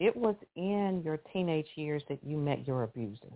it 0.00 0.16
was 0.16 0.34
in 0.56 1.02
your 1.04 1.18
teenage 1.32 1.68
years 1.76 2.02
that 2.08 2.18
you 2.24 2.36
met 2.36 2.66
your 2.66 2.82
abuser, 2.82 3.32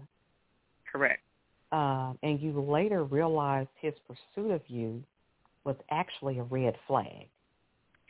Correct. 0.91 1.23
um, 1.71 2.19
and 2.25 2.41
you 2.41 2.61
later 2.61 3.05
realized 3.05 3.69
his 3.81 3.95
pursuit 4.09 4.51
of 4.51 4.63
you 4.69 5.05
was 5.65 5.77
actually 5.91 6.39
a 6.39 6.43
red 6.45 6.77
flag. 6.89 7.29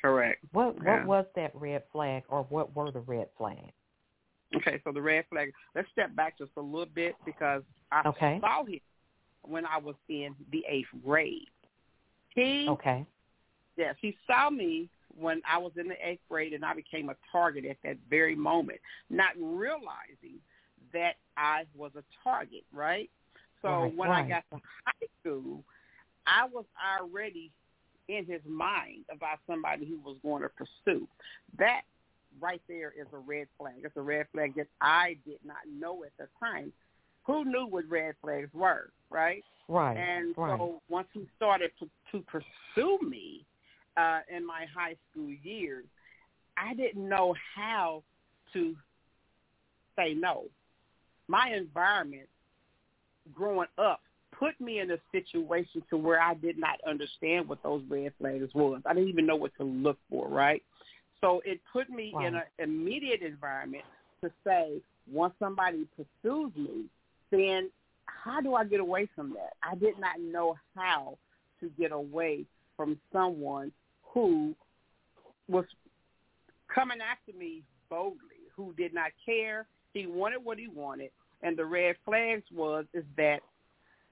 Correct. 0.01 0.43
What 0.53 0.77
Yeah. 0.83 1.05
what 1.05 1.07
was 1.07 1.27
that 1.37 1.55
red 1.55 1.83
flag, 1.93 2.25
or 2.29 2.45
what 2.45 2.75
were 2.75 2.91
the 2.91 3.01
red 3.01 3.29
flags? 3.37 3.73
Okay, 4.57 4.81
so 4.85 4.93
the 4.93 5.01
red 5.01 5.25
flag. 5.31 5.53
Let's 5.75 5.89
step 5.93 6.15
back 6.15 6.39
just 6.39 6.51
a 6.57 6.61
little 6.61 6.87
bit 6.87 7.15
because 7.25 7.63
I 7.91 8.07
Okay. 8.09 8.39
saw 8.41 8.65
him 8.65 8.81
when 9.43 9.67
I 9.67 9.79
was 9.79 9.97
in 10.09 10.35
the 10.51 10.65
eighth 10.69 10.89
grade. 11.05 11.49
He 12.31 12.67
Okay. 12.69 13.07
Yes, 13.77 13.97
he 14.01 14.17
saw 14.27 14.51
me 14.51 14.89
when 15.19 15.41
I 15.49 15.57
was 15.59 15.73
in 15.77 15.89
the 15.89 15.97
eighth 16.07 16.21
grade, 16.29 16.53
and 16.53 16.65
I 16.65 16.75
became 16.75 17.09
a 17.09 17.17
target 17.31 17.65
at 17.65 17.79
that 17.85 17.97
very 18.09 18.35
moment, 18.35 18.79
not 19.09 19.31
realizing 19.37 20.41
that 20.93 21.15
I 21.37 21.65
was 21.75 21.93
a 21.97 22.05
target. 22.23 22.65
Right. 22.73 23.11
So 23.63 23.69
Right, 23.69 23.97
when 23.97 24.11
I 24.11 24.29
got 24.29 24.45
to 24.51 24.61
high 24.85 25.07
school, 25.21 25.65
I 26.27 26.47
was 26.47 26.65
already 26.99 27.51
in 28.09 28.27
his 28.27 28.41
mind 28.47 29.05
about 29.11 29.39
somebody 29.47 29.87
he 29.87 29.95
was 29.95 30.17
going 30.23 30.43
to 30.43 30.49
pursue. 30.49 31.07
That 31.59 31.83
right 32.41 32.63
there 32.69 32.93
is 32.99 33.07
a 33.13 33.19
red 33.19 33.47
flag. 33.59 33.75
It's 33.85 33.97
a 33.97 34.03
red 34.03 34.27
flag 34.33 34.55
that 34.57 34.69
I 34.81 35.17
did 35.25 35.39
not 35.45 35.59
know 35.79 36.05
at 36.05 36.13
the 36.19 36.27
time. 36.41 36.73
Who 37.25 37.45
knew 37.45 37.67
what 37.67 37.85
red 37.89 38.15
flags 38.21 38.51
were, 38.53 38.91
right? 39.11 39.45
Right. 39.69 39.97
And 39.97 40.35
right. 40.37 40.59
so 40.59 40.81
once 40.89 41.07
he 41.13 41.27
started 41.37 41.71
to, 41.79 41.89
to 42.11 42.25
pursue 42.25 42.99
me 43.09 43.45
uh, 43.97 44.21
in 44.35 44.47
my 44.47 44.67
high 44.75 44.97
school 45.11 45.31
years, 45.43 45.85
I 46.57 46.75
didn't 46.75 47.09
know 47.09 47.35
how 47.55 48.03
to 48.53 48.75
say 49.97 50.15
no. 50.15 50.45
My 51.29 51.51
environment 51.57 52.29
growing 53.33 53.69
up 53.79 54.01
put 54.39 54.61
me 54.61 54.81
in 54.81 54.91
a 54.91 54.99
situation 55.13 55.83
to 55.91 55.97
where 55.97 56.21
I 56.21 56.35
did 56.35 56.59
not 56.59 56.81
understand 56.87 57.49
what 57.49 57.63
those 57.63 57.83
red 57.89 58.13
flags 58.19 58.53
was. 58.55 58.81
I 58.85 58.95
didn't 58.95 59.09
even 59.09 59.27
know 59.27 59.37
what 59.37 59.53
to 59.59 59.65
look 59.65 59.99
for, 60.11 60.29
right? 60.29 60.63
So 61.23 61.41
it 61.45 61.61
put 61.73 61.89
me 61.89 62.13
Right. 62.15 62.27
in 62.27 62.35
an 62.35 62.45
immediate 62.59 63.23
environment 63.23 63.85
to 64.23 64.33
say, 64.45 64.83
once 65.07 65.35
somebody 65.39 65.87
pursues 65.97 66.55
me, 66.55 66.89
then 67.31 67.71
how 68.07 68.41
do 68.41 68.55
I 68.55 68.65
get 68.65 68.81
away 68.81 69.07
from 69.07 69.33
that? 69.35 69.55
I 69.63 69.75
did 69.77 69.99
not 69.99 70.21
know 70.21 70.59
how 70.75 71.19
to 71.61 71.69
get 71.71 71.93
away 71.93 72.45
from 72.77 73.01
someone 73.13 73.73
who 74.03 74.55
was 75.49 75.65
coming 76.69 77.01
after 77.01 77.33
me 77.33 77.63
boldly, 77.89 78.19
who 78.55 78.73
did 78.75 78.93
not 78.93 79.13
care. 79.25 79.67
He 79.93 80.07
wanted 80.07 80.45
what 80.45 80.59
he 80.59 80.69
wanted, 80.69 81.11
and 81.43 81.57
the 81.57 81.65
red 81.65 81.97
flags 82.05 82.45
was 82.51 82.87
is 82.95 83.05
that 83.17 83.41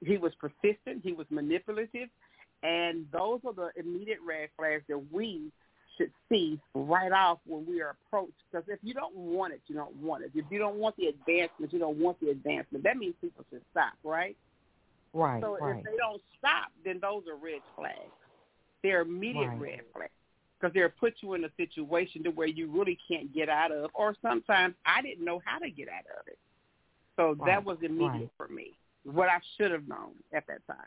he 0.01 0.16
was 0.16 0.33
persistent, 0.37 1.03
he 1.03 1.12
was 1.12 1.27
manipulative, 1.31 2.09
and 2.62 3.07
those 3.12 3.40
are 3.44 3.53
the 3.53 3.70
immediate 3.77 4.18
red 4.27 4.51
flags 4.57 4.85
that 4.88 5.12
we 5.12 5.51
should 6.01 6.13
see 6.31 6.59
right 6.75 7.13
off 7.13 7.39
when 7.47 7.67
we 7.67 7.81
are 7.83 7.97
approached. 8.07 8.33
Because 8.51 8.67
if 8.69 8.79
you 8.83 8.95
don't 8.95 9.15
want 9.15 9.53
it, 9.53 9.61
you 9.67 9.75
don't 9.75 9.95
want 9.97 10.25
it. 10.25 10.31
If 10.35 10.47
you 10.51 10.59
don't 10.59 10.77
want 10.77 10.97
the 10.97 11.07
advancement, 11.09 11.73
you 11.73 11.79
don't 11.79 11.99
want 11.99 12.19
the 12.21 12.31
advancement. 12.31 12.85
That 12.85 12.97
means 12.97 13.15
people 13.21 13.45
should 13.51 13.63
stop, 13.71 13.93
right? 14.05 14.37
Right, 15.13 15.43
So 15.43 15.59
right. 15.61 15.79
if 15.79 15.85
they 15.85 15.97
don't 15.97 16.23
stop, 16.39 16.69
then 16.85 16.99
those 17.01 17.25
are 17.29 17.37
red 17.37 17.61
flags. 17.77 18.13
They're 18.83 19.03
immediate 19.03 19.49
Right. 19.49 19.61
red 19.61 19.81
flags 19.95 20.13
because 20.59 20.75
they'll 20.75 20.89
put 20.99 21.15
you 21.21 21.35
in 21.35 21.45
a 21.45 21.51
situation 21.57 22.23
to 22.25 22.31
where 22.31 22.47
you 22.47 22.71
really 22.71 22.99
can't 23.09 23.33
get 23.35 23.49
out 23.49 23.73
of, 23.73 23.91
or 23.95 24.15
sometimes 24.23 24.75
I 24.87 25.03
didn't 25.03 25.25
know 25.25 25.41
how 25.45 25.59
to 25.59 25.71
get 25.71 25.89
out 25.89 26.05
of 26.19 26.27
it. 26.29 26.39
So 27.17 27.37
Right, 27.39 27.47
that 27.47 27.65
was 27.65 27.79
immediate 27.83 28.31
for 28.37 28.49
me. 28.49 28.73
What 29.05 29.29
I 29.29 29.39
should 29.57 29.71
have 29.71 29.89
known 29.89 30.13
at 30.33 30.47
that 30.49 30.67
time. 30.67 30.87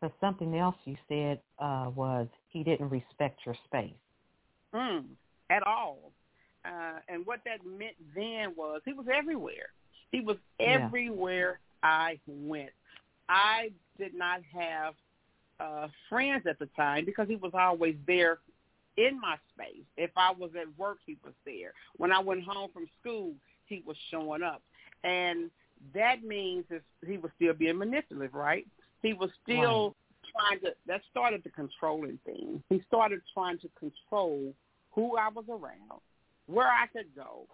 But 0.00 0.12
something 0.20 0.54
else 0.56 0.76
you 0.84 0.96
said 1.08 1.40
uh, 1.58 1.90
was 1.94 2.28
he 2.56 2.64
didn't 2.64 2.88
respect 2.88 3.40
your 3.44 3.54
space. 3.66 3.92
Mm, 4.74 5.04
at 5.50 5.62
all. 5.62 6.12
Uh, 6.64 7.00
and 7.08 7.26
what 7.26 7.40
that 7.44 7.64
meant 7.66 7.94
then 8.14 8.54
was 8.56 8.80
he 8.86 8.94
was 8.94 9.06
everywhere. 9.12 9.68
He 10.10 10.20
was 10.20 10.38
Yeah. 10.58 10.86
everywhere 10.86 11.60
I 11.82 12.18
went. 12.26 12.72
I 13.28 13.72
did 13.98 14.14
not 14.14 14.42
have 14.44 14.94
uh, 15.60 15.88
friends 16.08 16.46
at 16.46 16.58
the 16.58 16.66
time 16.68 17.04
because 17.04 17.28
he 17.28 17.36
was 17.36 17.52
always 17.54 17.96
there 18.06 18.38
in 18.96 19.20
my 19.20 19.36
space. 19.52 19.84
If 19.96 20.10
I 20.16 20.32
was 20.32 20.50
at 20.54 20.66
work, 20.78 20.98
he 21.04 21.18
was 21.22 21.34
there. 21.44 21.72
When 21.98 22.10
I 22.10 22.20
went 22.20 22.42
home 22.42 22.70
from 22.72 22.88
school, 23.00 23.34
he 23.66 23.82
was 23.86 23.96
showing 24.10 24.42
up. 24.42 24.62
And 25.04 25.50
that 25.94 26.24
means 26.24 26.64
he 27.06 27.18
was 27.18 27.30
still 27.36 27.52
being 27.52 27.76
manipulative, 27.76 28.34
right? 28.34 28.66
He 29.02 29.12
was 29.12 29.30
still 29.42 29.94
trying 30.36 30.60
to, 30.60 30.74
that 30.86 31.00
started 31.10 31.42
the 31.44 31.50
controlling 31.50 32.18
thing. 32.24 32.62
He 32.68 32.82
started 32.86 33.20
trying 33.32 33.58
to 33.58 33.68
control 33.78 34.52
who 34.92 35.16
I 35.16 35.28
was 35.28 35.44
around, 35.48 36.00
where 36.46 36.68
I 36.68 36.86
could 36.92 37.14
go, 37.14 37.46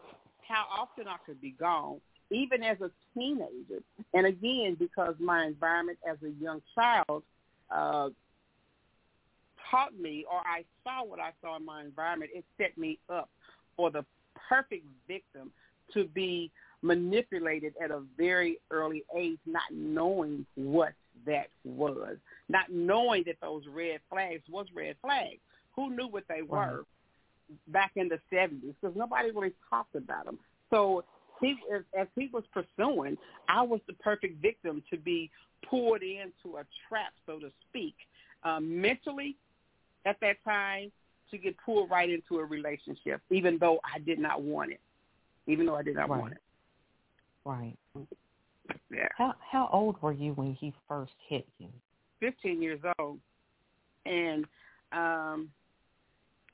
how 0.46 0.64
often 0.70 1.08
I 1.08 1.16
could 1.26 1.40
be 1.40 1.54
gone, 1.58 2.00
even 2.30 2.62
as 2.62 2.78
a 2.80 2.90
teenager. 3.14 3.82
And 4.14 4.26
again, 4.26 4.76
because 4.78 5.14
my 5.18 5.44
environment 5.46 5.98
as 6.08 6.16
a 6.22 6.30
young 6.42 6.62
child 6.74 7.22
uh, 7.70 8.10
taught 9.70 9.98
me, 9.98 10.24
or 10.30 10.38
I 10.38 10.64
saw 10.84 11.04
what 11.04 11.20
I 11.20 11.30
saw 11.40 11.56
in 11.56 11.64
my 11.64 11.82
environment, 11.82 12.30
it 12.34 12.44
set 12.58 12.76
me 12.76 12.98
up 13.08 13.28
for 13.76 13.90
the 13.90 14.04
perfect 14.48 14.84
victim 15.08 15.50
to 15.94 16.04
be 16.04 16.50
manipulated 16.82 17.74
at 17.82 17.90
a 17.90 18.02
very 18.16 18.58
early 18.70 19.04
age, 19.16 19.38
not 19.46 19.62
knowing 19.70 20.44
what 20.56 20.92
that 21.26 21.48
was, 21.64 22.16
not 22.48 22.70
knowing 22.70 23.24
that 23.26 23.36
those 23.40 23.62
red 23.68 24.00
flags 24.10 24.42
was 24.48 24.66
red 24.74 24.96
flags. 25.02 25.40
Who 25.76 25.94
knew 25.94 26.06
what 26.06 26.24
they 26.28 26.42
were 26.42 26.84
back 27.68 27.92
in 27.96 28.08
the 28.08 28.20
70s? 28.32 28.74
Because 28.80 28.96
nobody 28.96 29.30
really 29.30 29.54
talked 29.70 29.94
about 29.94 30.26
them. 30.26 30.38
So 30.70 31.04
he, 31.40 31.56
as, 31.74 31.82
as 31.98 32.06
he 32.16 32.30
was 32.32 32.44
pursuing, 32.52 33.16
I 33.48 33.62
was 33.62 33.80
the 33.86 33.94
perfect 33.94 34.40
victim 34.42 34.82
to 34.90 34.98
be 34.98 35.30
pulled 35.68 36.02
into 36.02 36.58
a 36.58 36.64
trap, 36.88 37.12
so 37.26 37.38
to 37.38 37.50
speak, 37.68 37.94
um, 38.44 38.80
mentally 38.80 39.36
at 40.04 40.18
that 40.20 40.36
time 40.44 40.90
to 41.30 41.38
get 41.38 41.56
pulled 41.64 41.90
right 41.90 42.10
into 42.10 42.38
a 42.38 42.44
relationship, 42.44 43.20
even 43.30 43.58
though 43.58 43.80
I 43.84 43.98
did 43.98 44.18
not 44.18 44.42
want 44.42 44.72
it, 44.72 44.80
even 45.46 45.66
though 45.66 45.76
I 45.76 45.82
did 45.82 45.96
not 45.96 46.08
Right. 46.08 46.20
want 46.20 46.32
it. 46.32 46.38
Right. 47.44 47.76
Yeah. 48.90 49.08
How 49.16 49.34
how 49.50 49.68
old 49.72 50.00
were 50.02 50.12
you 50.12 50.32
when 50.32 50.54
he 50.54 50.72
first 50.88 51.12
hit 51.28 51.46
you? 51.58 51.68
15 52.20 52.62
years 52.62 52.80
old, 52.98 53.18
and 54.06 54.44
um, 54.92 55.50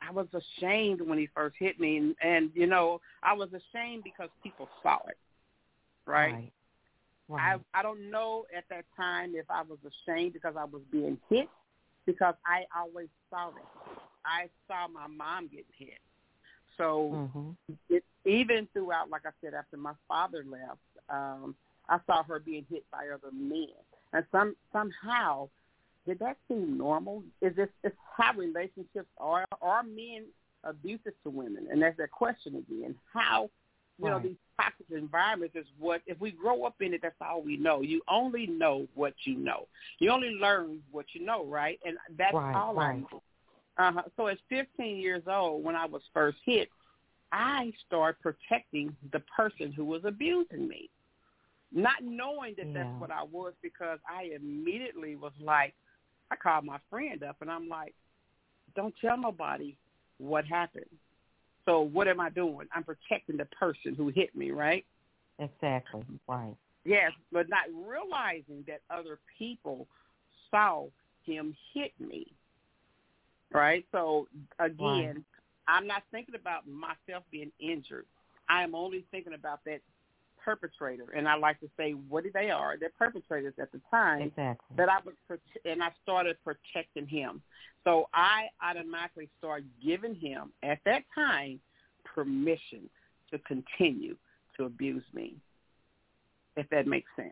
I 0.01 0.11
was 0.13 0.27
ashamed 0.33 1.01
when 1.01 1.19
he 1.19 1.29
first 1.35 1.57
hit 1.59 1.79
me, 1.79 1.99
and, 1.99 2.17
and 2.23 2.51
you 2.55 2.67
know 2.67 3.01
I 3.23 3.35
was 3.35 3.49
ashamed 3.49 4.05
because 4.05 4.31
people 4.43 4.69
saw 4.83 4.99
it, 5.09 5.19
right? 6.07 6.33
Right. 6.33 6.53
Right. 7.29 7.61
I 7.75 7.81
I 7.81 7.83
don't 7.83 8.11
know 8.11 8.47
at 8.57 8.65
that 8.71 8.85
time 8.97 9.33
if 9.35 9.45
I 9.51 9.63
was 9.63 9.79
ashamed 9.85 10.33
because 10.33 10.55
I 10.59 10.65
was 10.65 10.83
being 10.91 11.19
hit, 11.29 11.49
because 12.07 12.35
I 12.47 12.65
always 12.77 13.09
saw 13.29 13.51
that. 13.51 14.01
I 14.25 14.49
saw 14.67 14.89
my 14.89 15.07
mom 15.07 15.49
getting 15.49 15.65
hit, 15.77 16.01
so 16.77 17.29
hmm 17.35 17.51
it, 17.91 18.05
even 18.25 18.69
throughout, 18.73 19.11
like 19.11 19.23
I 19.27 19.31
said, 19.43 19.55
after 19.55 19.77
my 19.77 19.93
father 20.07 20.45
left, 20.49 20.81
um, 21.11 21.55
I 21.89 21.99
saw 22.07 22.23
her 22.25 22.39
being 22.39 22.67
hit 22.71 22.85
by 22.91 23.09
other 23.09 23.33
men, 23.33 23.69
and 24.13 24.25
some 24.33 24.57
somehow 24.73 25.49
did 26.07 26.19
that 26.21 26.37
seem 26.49 26.79
normal? 26.79 27.23
Is 27.43 27.55
this 27.57 27.69
is 27.85 27.93
how 28.17 28.33
relationships 28.35 29.09
are? 29.19 29.45
Are 29.61 29.83
men 29.83 30.25
abusive 30.65 31.13
to 31.25 31.31
women? 31.31 31.69
And 31.71 31.83
that's 31.83 31.97
that 31.99 32.11
question 32.11 32.57
again. 32.57 32.95
How 33.13 33.51
you 33.99 34.09
know 34.09 34.19
these 34.19 34.37
toxic 34.61 34.87
environments 34.91 35.57
is 35.57 35.67
what 35.79 36.03
if 36.07 36.21
we 36.21 36.31
grow 36.31 36.65
up 36.65 36.77
in 36.81 36.95
it, 36.95 37.03
that's 37.03 37.15
all 37.21 37.43
we 37.43 37.57
know. 37.57 37.83
You 37.83 38.01
only 38.09 38.47
know 38.47 38.87
what 38.95 39.15
you 39.25 39.37
know. 39.37 39.67
You 39.99 40.11
only 40.11 40.31
learn 40.31 40.83
what 40.93 41.07
you 41.13 41.25
know, 41.25 41.45
right? 41.45 41.79
And 41.85 41.97
that's 42.17 42.35
Right, 42.35 42.55
all 42.55 42.79
I 42.79 42.97
know. 42.97 43.23
Uh-huh. 43.77 44.03
So 44.17 44.27
at 44.29 44.39
15 44.49 44.97
years 44.97 45.23
old, 45.29 45.63
when 45.63 45.77
I 45.77 45.87
was 45.87 46.03
first 46.13 46.39
hit, 46.45 46.69
I 47.31 47.73
started 47.87 48.21
protecting 48.21 48.97
the 49.13 49.21
person 49.21 49.73
who 49.73 49.85
was 49.85 50.05
abusing 50.05 50.67
me, 50.67 50.91
not 51.73 52.03
knowing 52.03 52.55
that 52.57 52.67
Yeah. 52.67 52.85
that's 52.85 53.01
what 53.01 53.11
I 53.11 53.23
was 53.23 53.55
because 53.63 53.99
I 54.09 54.25
immediately 54.35 55.17
was 55.17 55.33
like, 55.41 55.75
I 56.31 56.37
called 56.37 56.65
my 56.65 56.79
friend 56.91 57.23
up 57.23 57.37
and 57.41 57.51
I'm 57.51 57.69
like, 57.69 57.95
don't 58.75 58.95
tell 59.01 59.17
nobody 59.17 59.77
what 60.19 60.45
happened. 60.45 60.85
So 61.65 61.81
what 61.81 62.09
am 62.09 62.21
I 62.21 62.31
doing? 62.31 62.67
I'm 62.73 62.85
protecting 62.85 63.37
the 63.37 63.45
person 63.47 63.95
who 63.95 64.09
hit 64.09 64.35
me, 64.35 64.51
right? 64.51 64.85
Exactly. 65.39 66.03
Right. 66.27 66.57
Yes, 66.85 67.13
but 67.31 67.49
not 67.49 67.67
realizing 67.75 68.65
that 68.67 68.81
other 68.91 69.19
people 69.39 69.87
saw 70.51 70.87
him 71.25 71.55
hit 71.75 71.93
me. 72.01 72.27
Right? 73.53 73.85
So 73.93 74.29
again, 74.59 75.25
I'm 75.67 75.87
not 75.87 76.03
thinking 76.11 76.35
about 76.35 76.67
myself 76.67 77.25
being 77.31 77.53
injured. 77.61 78.07
I 78.49 78.63
am 78.63 78.75
only 78.75 79.05
thinking 79.11 79.35
about 79.35 79.61
that 79.67 79.81
perpetrator. 80.49 81.13
And 81.15 81.29
I 81.29 81.37
like 81.37 81.61
to 81.61 81.69
say 81.77 81.93
what 81.93 82.25
do 82.25 82.31
they 82.33 82.51
are. 82.51 82.77
They're 82.79 82.91
perpetrators 82.99 83.55
at 83.61 83.71
the 83.73 83.81
time 83.91 84.23
Exactly. 84.23 84.77
that 84.77 84.89
I 84.89 84.99
was 85.05 85.39
and 85.65 85.83
I 85.83 85.91
started 86.03 86.37
protecting 86.43 87.07
him. 87.07 87.43
So 87.85 88.09
I 88.15 88.47
automatically 88.63 89.29
started 89.39 89.69
giving 89.85 90.15
him 90.15 90.53
at 90.63 90.79
that 90.87 91.03
time 91.15 91.61
permission 92.15 92.89
to 93.31 93.39
continue 93.41 94.17
to 94.57 94.65
abuse 94.65 95.05
me. 95.13 95.35
If 96.57 96.69
that 96.71 96.87
makes 96.87 97.11
sense. 97.15 97.29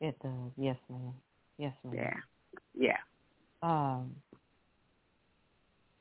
It 0.00 0.16
does. 0.22 0.52
Yes, 0.56 0.76
ma'am. 0.88 1.12
Yes, 1.58 1.74
ma'am. 1.84 1.94
Yeah. 1.94 2.14
Yeah. 2.74 2.96
Um, 3.62 4.14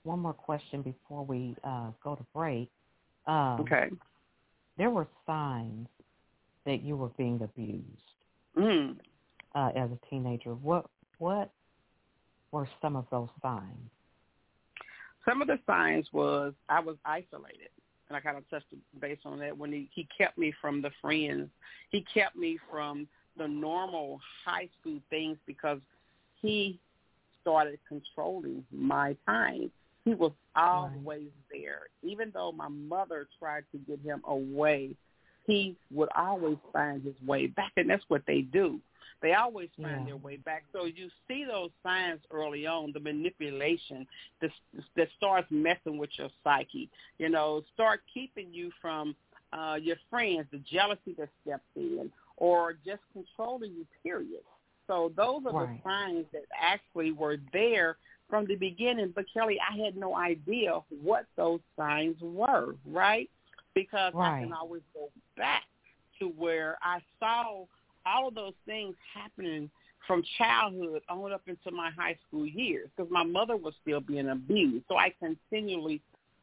one 0.04 0.20
more 0.20 0.34
question 0.34 0.82
before 0.84 1.26
we 1.26 1.56
uh, 1.64 1.90
go 2.04 2.16
to 2.16 2.26
break. 2.36 2.70
Um, 3.26 3.62
Okay. 3.62 3.90
There 4.78 4.90
were 4.90 5.08
signs 5.28 5.90
that 6.70 6.84
you 6.84 6.96
were 6.96 7.10
being 7.18 7.42
abused 7.42 8.14
Mm. 8.56 9.00
uh, 9.56 9.72
as 9.76 9.90
a 9.92 10.00
teenager. 10.10 10.54
What 10.54 10.86
what 11.18 11.52
were 12.52 12.68
some 12.82 12.96
of 12.96 13.06
those 13.10 13.30
signs? 13.42 13.90
Some 15.26 15.42
of 15.42 15.48
the 15.48 15.60
signs 15.66 16.08
was 16.14 16.54
I 16.70 16.80
was 16.80 16.96
isolated. 17.06 17.70
And 18.08 18.18
I 18.18 18.22
kind 18.22 18.38
of 18.38 18.50
touched 18.50 18.68
base 19.00 19.20
on 19.26 19.38
that 19.40 19.56
when 19.56 19.72
he, 19.72 19.88
he 19.94 20.08
kept 20.18 20.38
me 20.38 20.52
from 20.62 20.82
the 20.82 20.90
friends. 21.00 21.50
He 21.90 22.02
kept 22.12 22.36
me 22.36 22.58
from 22.72 23.08
the 23.38 23.48
normal 23.48 24.20
high 24.44 24.68
school 24.80 25.00
things 25.12 25.38
because 25.46 25.80
he 26.42 26.80
started 27.42 27.80
controlling 27.88 28.66
my 28.72 29.16
time. 29.28 29.72
He 30.06 30.16
was 30.16 30.32
always 30.56 31.30
there. 31.52 31.82
Even 32.02 32.32
though 32.34 32.52
my 32.52 32.68
mother 32.68 33.28
tried 33.40 33.64
to 33.72 33.78
get 33.78 34.00
him 34.02 34.24
away, 34.28 34.96
he 35.50 35.76
would 35.92 36.10
always 36.16 36.58
find 36.72 37.04
his 37.04 37.16
way 37.26 37.48
back, 37.48 37.72
and 37.78 37.90
that's 37.90 38.04
what 38.08 38.22
they 38.28 38.42
do. 38.42 38.80
They 39.22 39.34
always 39.34 39.70
find 39.82 40.02
Yeah. 40.02 40.06
their 40.06 40.18
way 40.18 40.38
back. 40.38 40.64
So 40.72 40.86
you 40.86 41.10
see 41.28 41.44
those 41.44 41.72
signs 41.84 42.22
early 42.32 42.66
on, 42.66 42.94
the 42.94 43.00
manipulation 43.02 44.08
that, 44.42 44.52
that 44.96 45.10
starts 45.18 45.48
messing 45.52 45.98
with 45.98 46.10
your 46.18 46.30
psyche. 46.44 46.90
You 47.18 47.30
know, 47.30 47.64
start 47.74 48.02
keeping 48.14 48.54
you 48.54 48.72
from 48.82 49.16
uh, 49.52 49.78
your 49.82 49.98
friends, 50.10 50.46
the 50.52 50.60
jealousy 50.60 51.14
that 51.18 51.30
steps 51.42 51.64
in, 51.76 52.12
or 52.38 52.74
just 52.86 53.02
controlling 53.12 53.72
you, 53.74 53.86
period. 54.04 54.44
So 54.88 55.12
those 55.16 55.42
are 55.46 55.54
Right. 55.54 55.84
the 55.84 55.90
signs 55.90 56.26
that 56.32 56.46
actually 56.60 57.12
were 57.12 57.38
there 57.52 57.98
from 58.30 58.46
the 58.46 58.56
beginning. 58.56 59.12
But 59.14 59.26
Kelli, 59.36 59.58
I 59.60 59.76
had 59.84 59.98
no 59.98 60.16
idea 60.16 60.80
what 61.02 61.26
those 61.36 61.60
signs 61.76 62.16
were, 62.22 62.76
right? 62.86 63.30
Because 63.80 64.14
I 64.16 64.42
can 64.42 64.54
always 64.54 64.82
go 64.94 65.10
back 65.38 65.64
to 66.20 66.28
where 66.28 66.78
I 66.82 67.00
saw 67.20 67.66
all 68.06 68.28
of 68.28 68.36
those 68.36 68.54
things 68.66 68.96
happening 69.14 69.70
from 70.08 70.24
childhood 70.38 71.02
on 71.10 71.32
up 71.32 71.42
into 71.48 71.72
my 71.72 71.92
high 71.92 72.18
school 72.28 72.46
years 72.46 72.90
because 72.96 73.12
my 73.12 73.24
mother 73.24 73.56
was 73.56 73.74
still 73.82 74.00
being 74.00 74.30
abused. 74.30 74.86
So 74.88 74.98
I 74.98 75.14
continually 75.20 76.02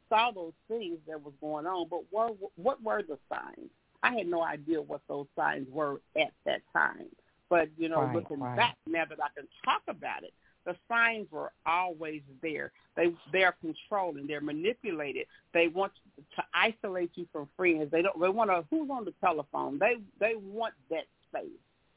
saw 0.09 0.31
those 0.31 0.53
things 0.69 0.99
that 1.09 1.23
was 1.23 1.35
going 1.41 1.67
on. 1.67 1.89
But 1.89 2.03
what, 2.11 2.37
what 2.57 2.83
were 2.83 3.03
the 3.03 3.19
signs? 3.29 3.71
I 4.03 4.15
had 4.15 4.29
no 4.29 4.43
idea 4.43 4.81
what 4.81 5.01
those 5.09 5.27
signs 5.35 5.67
were 5.73 6.01
at 6.17 6.33
that 6.45 6.61
time. 6.73 7.07
But, 7.49 7.69
you 7.77 7.89
know, 7.89 8.03
Right, 8.03 8.15
looking 8.15 8.41
right. 8.41 8.57
back 8.57 8.77
now 8.87 9.05
that 9.09 9.19
I 9.21 9.29
can 9.35 9.49
talk 9.65 9.83
about 9.89 10.23
it, 10.23 10.33
the 10.67 10.77
signs 10.89 11.27
were 11.31 11.53
always 11.65 12.21
there. 12.43 12.73
They 12.97 13.15
they're 13.33 13.57
controlling, 13.61 14.27
they're 14.27 14.41
manipulated. 14.41 15.27
They 15.55 15.69
want 15.69 15.93
to 16.37 16.43
isolate 16.53 17.13
you 17.15 17.27
from 17.33 17.49
friends. 17.57 17.91
They 17.91 18.03
don't 18.03 18.21
they 18.21 18.29
want 18.29 18.51
to 18.51 18.65
who's 18.69 18.91
on 18.91 19.05
the 19.07 19.15
telephone. 19.21 19.79
They 19.79 19.95
they 20.21 20.35
want 20.35 20.75
that 20.91 21.05
space. 21.31 21.49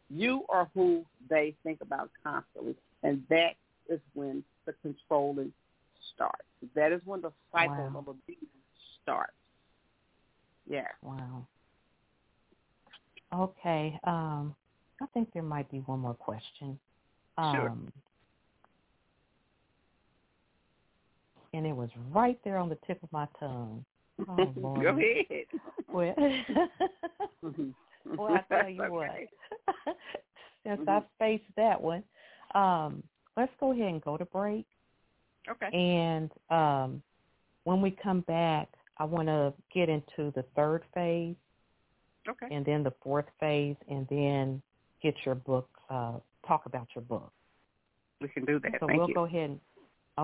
You 0.10 0.44
are 0.50 0.70
who 0.74 1.04
they 1.30 1.56
think 1.64 1.82
about 1.82 2.10
constantly, 2.24 2.76
and 3.04 3.24
that 3.30 3.56
is 3.90 4.00
when 4.14 4.44
the 4.66 4.74
controlling 4.82 5.52
starts. 6.16 6.46
That 6.76 6.92
is 6.92 7.02
when 7.06 7.22
the 7.22 7.32
cycle 7.52 7.76
Wow. 7.76 8.00
of 8.00 8.08
abuse 8.08 8.38
starts. 9.02 9.34
Yeah. 10.70 10.88
Wow. 11.02 11.46
Okay. 13.34 14.00
Um, 14.04 14.56
I 15.02 15.06
think 15.14 15.32
there 15.34 15.44
might 15.44 15.70
be 15.72 15.80
one 15.80 16.00
more 16.00 16.14
question. 16.14 16.80
Um, 17.38 17.56
Sure. 17.56 17.78
And 21.54 21.66
it 21.66 21.76
was 21.76 21.90
right 22.12 22.40
there 22.44 22.58
on 22.58 22.70
the 22.70 22.78
tip 22.88 23.02
of 23.04 23.12
my 23.12 23.28
tongue. 23.40 23.84
Oh, 24.28 24.54
Lord. 24.56 24.84
Go 24.84 24.90
ahead. 24.90 25.46
Well, 25.88 26.16
well, 28.18 28.28
I 28.34 28.42
tell 28.50 28.70
you 28.70 28.92
what. 28.92 29.10
Since 30.64 30.82
Mhm. 30.82 30.90
I 30.90 31.04
faced 31.18 31.56
that 31.56 31.82
one, 31.82 32.04
um, 32.54 33.04
let's 33.38 33.52
go 33.60 33.72
ahead 33.72 33.88
and 33.88 34.02
go 34.02 34.18
to 34.18 34.26
break. 34.26 34.66
Okay. 35.50 35.70
And 35.76 36.32
um, 36.50 37.02
when 37.64 37.82
we 37.82 37.92
come 37.92 38.22
back, 38.22 38.70
I 38.98 39.06
want 39.06 39.28
to 39.28 39.54
get 39.74 39.90
into 39.90 40.32
the 40.36 40.44
third 40.56 40.84
phase 40.94 41.36
Okay. 42.28 42.48
and 42.52 42.66
then 42.66 42.84
the 42.84 42.94
fourth 43.02 43.26
phase, 43.40 43.76
and 43.88 44.08
then 44.10 44.62
get 45.02 45.16
your 45.26 45.36
book, 45.36 45.70
uh, 45.90 46.20
talk 46.46 46.66
about 46.66 46.88
your 46.94 47.04
book. 47.04 47.32
We 48.22 48.28
can 48.28 48.46
do 48.46 48.60
that. 48.60 48.74
So 48.80 48.88
Thank 48.88 49.00
we'll 49.00 49.08
you. 49.08 49.14
go 49.14 49.26
ahead. 49.26 49.50
And, 49.52 49.60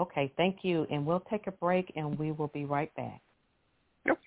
okay, 0.02 0.34
thank 0.38 0.58
you, 0.64 0.86
and 0.90 1.06
we'll 1.06 1.24
take 1.30 1.48
a 1.48 1.52
break, 1.52 1.92
and 1.96 2.18
we 2.18 2.32
will 2.32 2.48
be 2.48 2.66
right 2.66 2.94
back. 2.96 3.22
Yep. 4.06 4.20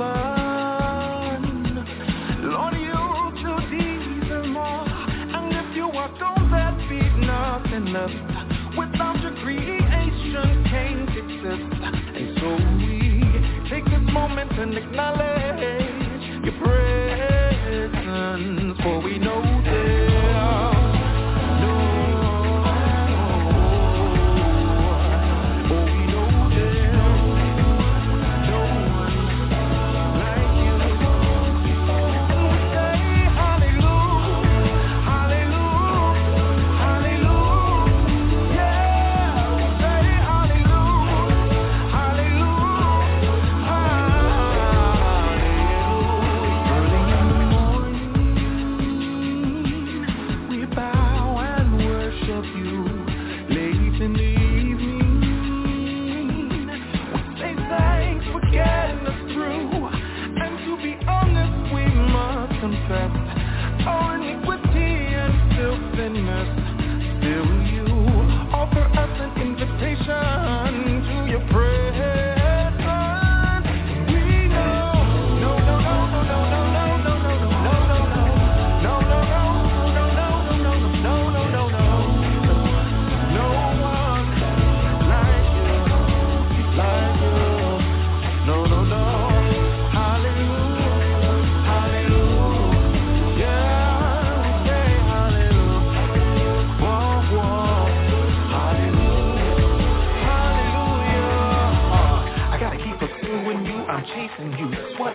And 0.00 1.78
if 5.52 5.76
you 5.76 5.88
work 5.88 6.20
on 6.22 6.50
that 6.50 6.76
be 6.88 7.00
nothing 7.26 7.92
less 7.92 8.12
Without 8.76 9.20
your 9.22 9.34
creation 9.42 10.64
can't 10.70 11.10
exist 11.10 11.82
And 12.14 12.38
so 12.38 12.48
we 12.78 13.70
take 13.70 13.86
a 13.92 13.98
moment 14.12 14.52
and 14.58 14.78
acknowledge 14.78 15.37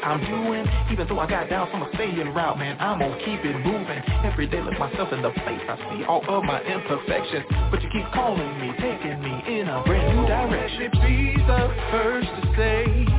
I'm 0.04 0.20
doing. 0.26 0.66
Even 0.92 1.08
though 1.08 1.20
I 1.20 1.28
got 1.28 1.50
down 1.50 1.72
from 1.72 1.84
a 1.84 1.89
staying 1.96 2.34
route, 2.34 2.58
man, 2.58 2.78
I'm 2.80 3.00
gonna 3.00 3.18
keep 3.20 3.44
it 3.44 3.58
moving. 3.66 4.04
Every 4.24 4.48
day, 4.48 4.62
look 4.62 4.78
myself 4.78 5.13
in 5.13 5.22
the 5.22 5.32
face. 5.32 5.63
I 5.68 5.78
see 5.92 6.04
all 6.06 6.24
of 6.28 6.44
my 6.44 6.62
imperfections, 6.62 7.46
but 7.72 7.82
you 7.82 7.89
keep 7.89 8.06
calling 8.13 8.60
me, 8.60 8.72
taking 8.80 9.22
me 9.22 9.60
in 9.60 9.68
a 9.68 9.84
brand 9.84 10.18
new 10.18 10.28
direction. 10.28 10.92
Be 11.02 11.38
the 11.48 11.76
first 11.92 12.28
to 12.28 12.54
say, 12.58 13.12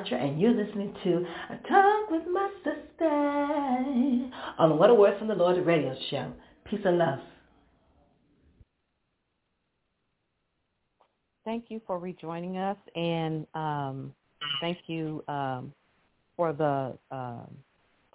Archer, 0.00 0.16
and 0.16 0.40
you're 0.40 0.52
listening 0.54 0.94
to 1.04 1.26
A 1.50 1.68
Talk 1.68 2.10
with 2.10 2.22
My 2.32 2.48
Sister 2.64 3.04
on 4.58 4.78
What 4.78 4.88
a 4.88 4.94
Word 4.94 5.18
from 5.18 5.28
the 5.28 5.34
Lord 5.34 5.58
radio 5.66 5.94
show. 6.10 6.32
Peace 6.64 6.80
and 6.86 6.96
love. 6.96 7.18
Thank 11.44 11.66
you 11.68 11.82
for 11.86 11.98
rejoining 11.98 12.56
us, 12.56 12.78
and 12.96 13.46
um, 13.54 14.14
thank 14.62 14.78
you 14.86 15.22
um, 15.28 15.70
for 16.34 16.54
the 16.54 16.96
um, 17.14 17.50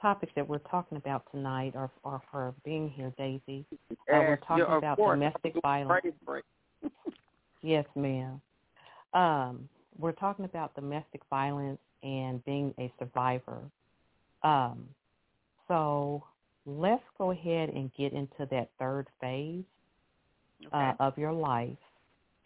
topic 0.02 0.30
that 0.36 0.48
we're 0.48 0.58
talking 0.60 0.98
about 0.98 1.24
tonight, 1.32 1.74
or, 1.76 1.92
or 2.04 2.20
for 2.32 2.56
being 2.64 2.90
here, 2.90 3.14
Daisy. 3.16 3.64
Uh, 3.92 3.94
we're 4.08 4.38
talking 4.38 4.66
you're- 4.68 4.78
about 4.78 4.98
course. 4.98 5.18
domestic 5.20 5.54
violence. 5.62 6.04
Yes, 7.62 7.86
ma'am. 7.96 8.42
Um, 9.14 9.70
we're 9.98 10.12
talking 10.12 10.46
about 10.46 10.76
domestic 10.76 11.22
violence 11.30 11.80
and 12.04 12.44
being 12.46 12.74
a 12.80 12.92
survivor. 13.00 13.60
Um, 14.44 14.86
so 15.68 16.24
let's 16.66 17.04
go 17.18 17.32
ahead 17.32 17.70
and 17.70 17.92
get 17.98 18.14
into 18.14 18.48
that 18.52 18.70
third 18.80 19.08
phase 19.20 19.64
uh, 20.72 20.94
of 21.00 21.18
your 21.18 21.34
life, 21.34 21.78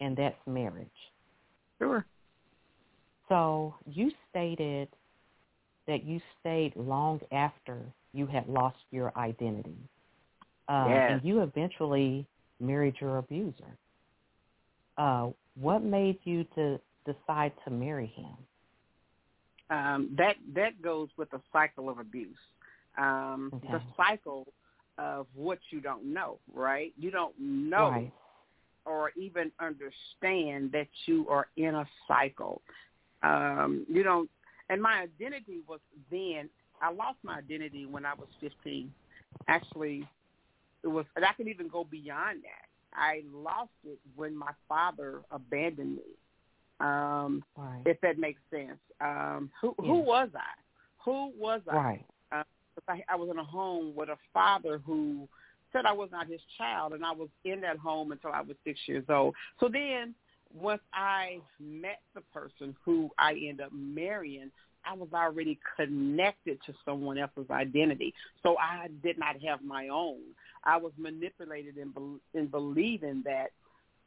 and 0.00 0.16
that's 0.16 0.36
marriage. 0.46 0.88
Sure. 1.78 2.04
So 3.28 3.74
you 3.86 4.10
stated 4.30 4.88
that 5.86 6.04
you 6.04 6.20
stayed 6.40 6.74
long 6.76 7.20
after 7.32 7.78
you 8.12 8.26
had 8.26 8.48
lost 8.48 8.76
your 8.90 9.12
identity. 9.16 9.76
Uh, 10.68 10.86
Yes. 10.88 11.10
And 11.12 11.24
you 11.24 11.42
eventually 11.42 12.26
married 12.60 12.94
your 13.00 13.18
abuser. 13.18 13.76
Uh, 14.96 15.30
what 15.60 15.82
made 15.82 16.18
you 16.24 16.44
to 16.54 16.80
decide 17.06 17.52
to 17.64 17.70
marry 17.70 18.06
him? 18.06 18.36
um, 19.70 20.14
that 20.18 20.36
that 20.54 20.82
goes 20.82 21.08
with 21.16 21.30
the 21.30 21.40
cycle 21.52 21.88
of 21.88 21.98
abuse. 21.98 22.36
Um, 22.98 23.50
The 23.70 23.80
cycle 23.96 24.46
of 24.98 25.26
what 25.34 25.58
you 25.70 25.80
don't 25.80 26.04
know, 26.12 26.38
right? 26.52 26.92
You 26.98 27.10
don't 27.10 27.38
know 27.38 27.88
Right. 27.90 28.12
or 28.84 29.12
even 29.16 29.52
understand 29.60 30.72
that 30.72 30.88
you 31.06 31.28
are 31.28 31.48
in 31.56 31.74
a 31.74 31.86
cycle. 32.08 32.60
Um, 33.22 33.86
you 33.88 34.02
don't. 34.02 34.28
And 34.68 34.82
my 34.82 35.00
identity 35.02 35.60
was 35.68 35.80
then. 36.10 36.50
I 36.82 36.90
lost 36.90 37.18
my 37.22 37.38
identity 37.38 37.86
when 37.86 38.06
I 38.06 38.14
was 38.14 38.28
15. 38.40 38.92
Actually, 39.48 40.08
it 40.82 40.88
was. 40.88 41.06
And 41.14 41.24
I 41.24 41.32
can 41.34 41.48
even 41.48 41.68
go 41.68 41.84
beyond 41.84 42.42
that. 42.42 42.68
I 42.94 43.22
lost 43.32 43.70
it 43.84 43.98
when 44.16 44.34
my 44.34 44.52
father 44.68 45.22
abandoned 45.30 45.96
me. 45.96 46.02
Um, 46.80 47.44
Right. 47.56 47.82
if 47.86 48.00
that 48.00 48.18
makes 48.18 48.40
sense. 48.50 48.78
Um, 49.00 49.50
who 49.60 49.74
who 49.78 50.00
was 50.00 50.28
I? 50.34 50.60
Who 51.04 51.32
was 51.38 51.60
I? 51.68 51.74
Right. 51.74 52.06
Uh, 52.32 52.42
I, 52.88 53.02
I 53.08 53.16
was 53.16 53.28
in 53.30 53.38
a 53.38 53.44
home 53.44 53.94
with 53.94 54.08
a 54.08 54.16
father 54.32 54.80
who 54.84 55.28
said 55.72 55.86
I 55.86 55.92
was 55.92 56.10
not 56.10 56.26
his 56.26 56.40
child, 56.58 56.92
and 56.94 57.04
I 57.04 57.12
was 57.12 57.28
in 57.44 57.60
that 57.60 57.78
home 57.78 58.12
until 58.12 58.32
I 58.32 58.40
was 58.40 58.56
six 58.64 58.80
years 58.86 59.04
old. 59.08 59.34
So 59.60 59.68
then, 59.68 60.14
once 60.52 60.82
I 60.92 61.40
met 61.60 62.00
the 62.14 62.22
person 62.32 62.74
who 62.84 63.10
I 63.18 63.32
ended 63.32 63.60
up 63.60 63.72
marrying, 63.72 64.50
I 64.84 64.94
was 64.94 65.08
already 65.12 65.58
connected 65.76 66.58
to 66.66 66.74
someone 66.84 67.18
else's 67.18 67.50
identity. 67.50 68.14
So 68.42 68.56
I 68.58 68.88
did 69.02 69.18
not 69.18 69.40
have 69.42 69.62
my 69.62 69.88
own. 69.88 70.20
I 70.64 70.76
was 70.76 70.92
manipulated 70.96 71.78
in, 71.78 71.90
bel 71.90 72.16
in 72.34 72.46
believing 72.46 73.22
that 73.24 73.50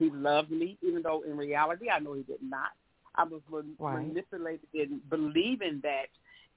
he 0.04 0.10
loved 0.12 0.52
me, 0.52 0.78
even 0.82 1.02
though 1.02 1.22
in 1.22 1.38
reality 1.38 1.90
I 1.90 2.00
know 2.00 2.14
he 2.14 2.24
did 2.24 2.42
not. 2.42 2.72
I 3.16 3.24
was 3.24 3.42
Right. 3.80 4.08
manipulated 4.08 4.68
in 4.74 5.02
believing 5.10 5.80
that 5.84 6.08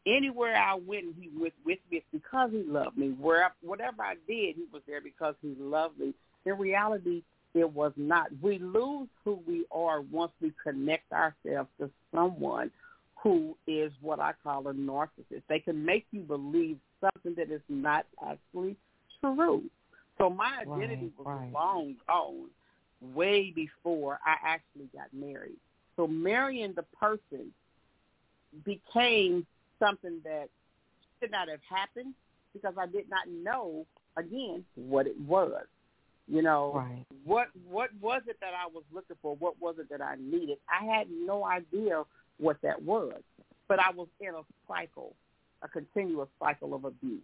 anywhere 0.06 0.56
I 0.56 0.74
went, 0.74 1.14
he 1.20 1.28
was 1.38 1.52
with 1.64 1.78
me 1.90 1.98
it's 1.98 2.06
because 2.12 2.50
he 2.50 2.62
loved 2.62 2.96
me. 2.96 3.08
Where 3.20 3.52
whatever 3.62 4.02
I 4.02 4.14
did, 4.26 4.56
he 4.56 4.64
was 4.72 4.82
there 4.86 5.00
because 5.00 5.34
he 5.42 5.54
loved 5.58 5.98
me. 5.98 6.14
In 6.44 6.58
reality, 6.58 7.22
it 7.54 7.70
was 7.70 7.92
not. 7.96 8.28
We 8.40 8.58
lose 8.58 9.08
who 9.24 9.40
we 9.46 9.64
are 9.70 10.00
once 10.00 10.32
we 10.40 10.52
connect 10.62 11.12
ourselves 11.12 11.68
to 11.80 11.90
someone 12.14 12.70
who 13.22 13.56
is 13.66 13.92
what 14.00 14.20
I 14.20 14.32
call 14.42 14.68
a 14.68 14.72
narcissist. 14.72 15.42
They 15.48 15.58
can 15.58 15.84
make 15.84 16.06
you 16.12 16.20
believe 16.20 16.78
something 17.00 17.34
that 17.36 17.50
is 17.50 17.62
not 17.68 18.06
actually 18.24 18.76
true. 19.20 19.64
So 20.18 20.30
my 20.30 20.58
identity 20.60 21.12
Right, 21.16 21.26
was 21.26 21.26
right. 21.26 21.52
long 21.52 21.96
gone 22.06 22.48
way 23.14 23.52
before 23.54 24.18
I 24.24 24.36
actually 24.44 24.88
got 24.94 25.06
married. 25.12 25.56
So 25.96 26.06
marrying 26.06 26.74
the 26.74 26.84
person 26.98 27.52
became 28.64 29.46
something 29.78 30.20
that 30.24 30.48
should 31.20 31.30
not 31.30 31.48
have 31.48 31.60
happened 31.68 32.14
because 32.52 32.74
I 32.78 32.86
did 32.86 33.08
not 33.08 33.28
know 33.28 33.86
again 34.16 34.64
what 34.74 35.06
it 35.06 35.18
was. 35.20 35.64
You 36.28 36.42
know, 36.42 36.72
Right. 36.74 37.06
what 37.24 37.48
what 37.68 37.90
was 38.00 38.22
it 38.26 38.38
that 38.40 38.52
I 38.52 38.66
was 38.66 38.82
looking 38.92 39.16
for? 39.22 39.36
What 39.36 39.60
was 39.60 39.76
it 39.78 39.88
that 39.90 40.02
I 40.02 40.16
needed? 40.18 40.58
I 40.68 40.84
had 40.84 41.08
no 41.10 41.44
idea 41.44 42.02
what 42.38 42.60
that 42.62 42.82
was, 42.82 43.22
but 43.68 43.78
I 43.78 43.90
was 43.92 44.08
in 44.20 44.34
a 44.34 44.42
cycle, 44.66 45.14
a 45.62 45.68
continuous 45.68 46.28
cycle 46.40 46.74
of 46.74 46.84
abuse. 46.84 47.22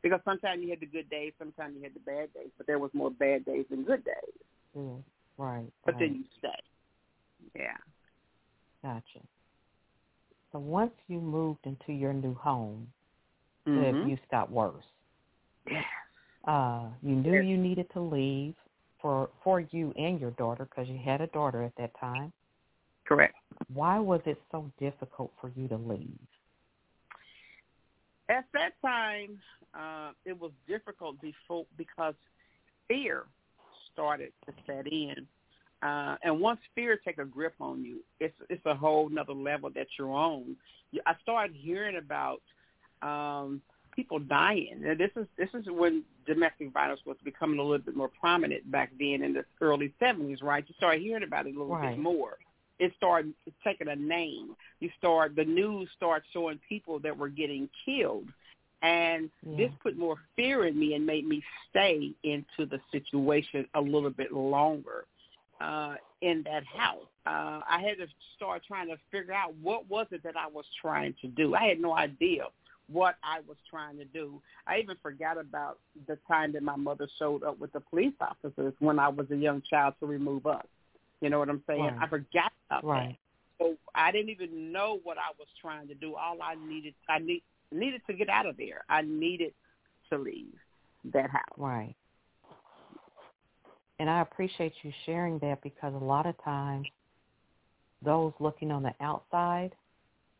Because 0.00 0.20
sometimes 0.24 0.62
you 0.62 0.70
had 0.70 0.80
the 0.80 0.86
good 0.86 1.10
days, 1.10 1.32
sometimes 1.38 1.74
you 1.76 1.82
had 1.82 1.92
the 1.92 2.00
bad 2.00 2.32
days, 2.32 2.50
but 2.56 2.66
there 2.66 2.78
was 2.78 2.90
more 2.94 3.10
bad 3.10 3.44
days 3.44 3.66
than 3.68 3.82
good 3.82 4.04
days. 4.04 4.44
Mm, 4.76 5.02
right. 5.38 5.72
But 5.86 5.94
right. 5.94 6.00
then 6.00 6.14
you 6.16 6.24
stay. 6.38 6.48
Yeah. 7.54 7.76
Gotcha. 8.82 9.20
So 10.52 10.58
once 10.58 10.92
you 11.08 11.20
moved 11.20 11.60
into 11.64 11.92
your 11.92 12.12
new 12.12 12.34
home, 12.34 12.92
the 13.66 13.72
Mhm. 13.72 14.02
abuse 14.02 14.20
got 14.30 14.50
worse. 14.50 14.84
Yes. 15.70 15.84
Uh, 16.44 16.90
you 17.02 17.14
knew 17.14 17.34
Yes. 17.34 17.44
you 17.44 17.56
needed 17.56 17.90
to 17.90 18.00
leave 18.00 18.54
for 19.00 19.30
for 19.42 19.60
you 19.60 19.92
and 19.92 20.20
your 20.20 20.30
daughter 20.32 20.64
because 20.64 20.88
you 20.88 20.98
had 20.98 21.20
a 21.20 21.26
daughter 21.28 21.62
at 21.62 21.74
that 21.76 21.94
time. 22.00 22.32
Correct. 23.04 23.36
Why 23.72 23.98
was 23.98 24.20
it 24.26 24.40
so 24.50 24.70
difficult 24.78 25.32
for 25.40 25.50
you 25.50 25.68
to 25.68 25.76
leave? 25.76 26.18
At 28.30 28.46
that 28.52 28.72
time, 28.82 29.40
uh, 29.74 30.12
it 30.24 30.38
was 30.38 30.52
difficult 30.66 31.20
before 31.20 31.66
because 31.76 32.14
fear 32.86 33.26
started 33.98 34.32
to 34.46 34.52
set 34.66 34.86
in. 34.86 35.26
Uh, 35.82 36.16
and 36.22 36.40
once 36.40 36.60
fear 36.74 36.98
take 37.04 37.18
a 37.18 37.24
grip 37.24 37.54
on 37.60 37.84
you, 37.84 37.98
it's 38.20 38.34
it's 38.48 38.64
a 38.66 38.74
whole 38.74 39.08
nother 39.08 39.32
level 39.32 39.70
that 39.74 39.86
you're 39.98 40.12
on. 40.12 40.56
I 41.06 41.14
started 41.22 41.54
hearing 41.56 41.96
about 41.96 42.40
um, 43.02 43.60
people 43.94 44.18
dying. 44.18 44.82
And 44.86 44.98
this 44.98 45.10
is 45.16 45.26
this 45.36 45.48
is 45.54 45.66
when 45.68 46.02
domestic 46.26 46.72
violence 46.72 47.00
was 47.04 47.16
becoming 47.24 47.58
a 47.58 47.62
little 47.62 47.84
bit 47.84 47.96
more 47.96 48.10
prominent 48.20 48.68
back 48.70 48.90
then 48.98 49.22
in 49.22 49.34
the 49.34 49.44
early 49.60 49.92
'70s, 50.00 50.42
right? 50.42 50.64
You 50.66 50.74
started 50.76 51.02
hearing 51.02 51.24
about 51.24 51.46
it 51.46 51.54
a 51.54 51.58
little 51.58 51.74
Right. 51.74 51.90
bit 51.90 51.98
more. 51.98 52.38
It 52.78 52.92
started 52.96 53.34
taking 53.64 53.88
a 53.88 53.96
name. 53.96 54.56
You 54.80 54.90
start 54.98 55.34
the 55.36 55.44
news 55.44 55.88
started 55.96 56.26
showing 56.32 56.60
people 56.68 56.98
that 57.00 57.16
were 57.16 57.28
getting 57.28 57.68
killed, 57.84 58.28
and 58.82 59.30
this 59.56 59.70
put 59.82 59.96
more 59.98 60.16
fear 60.36 60.66
in 60.66 60.78
me 60.78 60.94
and 60.94 61.04
made 61.04 61.26
me 61.26 61.42
stay 61.68 62.12
into 62.22 62.66
the 62.70 62.78
situation 62.92 63.66
a 63.74 63.80
little 63.80 64.10
bit 64.10 64.32
longer 64.32 65.04
uh, 65.60 65.94
in 66.22 66.44
that 66.44 66.64
house. 66.64 67.06
Uh, 67.26 67.60
I 67.68 67.82
had 67.82 67.98
to 67.98 68.06
start 68.36 68.62
trying 68.66 68.88
to 68.88 68.96
figure 69.10 69.34
out 69.34 69.54
what 69.60 69.88
was 69.88 70.06
it 70.12 70.22
that 70.22 70.36
I 70.36 70.48
was 70.48 70.64
trying 70.80 71.14
to 71.22 71.28
do. 71.28 71.54
I 71.54 71.64
had 71.64 71.80
no 71.80 71.96
idea 71.96 72.44
what 72.90 73.16
I 73.22 73.40
was 73.46 73.56
trying 73.68 73.98
to 73.98 74.04
do. 74.04 74.40
I 74.66 74.78
even 74.78 74.96
forgot 75.02 75.38
about 75.38 75.78
the 76.06 76.18
time 76.26 76.52
that 76.52 76.62
my 76.62 76.76
mother 76.76 77.08
showed 77.18 77.42
up 77.42 77.58
with 77.58 77.72
the 77.72 77.80
police 77.80 78.14
officers 78.20 78.72
when 78.78 78.98
I 78.98 79.08
was 79.08 79.26
a 79.30 79.36
young 79.36 79.62
child 79.68 79.94
to 80.00 80.06
remove 80.06 80.46
us. 80.46 80.64
You 81.20 81.30
know 81.30 81.38
what 81.38 81.50
I'm 81.50 81.62
saying? 81.66 81.82
Right. 81.82 81.98
I 82.00 82.08
forgot 82.08 82.52
about 82.70 82.82
that. 82.82 82.88
Right. 82.88 83.18
So 83.58 83.74
I 83.94 84.12
didn't 84.12 84.30
even 84.30 84.72
know 84.72 85.00
what 85.02 85.18
I 85.18 85.32
was 85.38 85.48
trying 85.60 85.88
to 85.88 85.94
do. 85.94 86.14
All 86.14 86.38
I 86.40 86.54
needed, 86.66 86.94
I 87.08 87.18
need, 87.18 87.42
needed 87.72 88.02
to 88.06 88.12
get 88.14 88.28
out 88.28 88.46
of 88.46 88.56
there. 88.56 88.82
I 88.88 89.02
needed 89.02 89.54
to 90.10 90.18
leave 90.18 90.54
that 91.12 91.30
house. 91.30 91.42
Right. 91.56 91.94
And 93.98 94.08
I 94.08 94.20
appreciate 94.20 94.72
you 94.82 94.92
sharing 95.06 95.38
that 95.40 95.60
because 95.62 95.92
a 95.94 96.04
lot 96.04 96.26
of 96.26 96.34
times 96.44 96.86
those 98.02 98.32
looking 98.38 98.70
on 98.70 98.82
the 98.82 98.94
outside, 99.00 99.74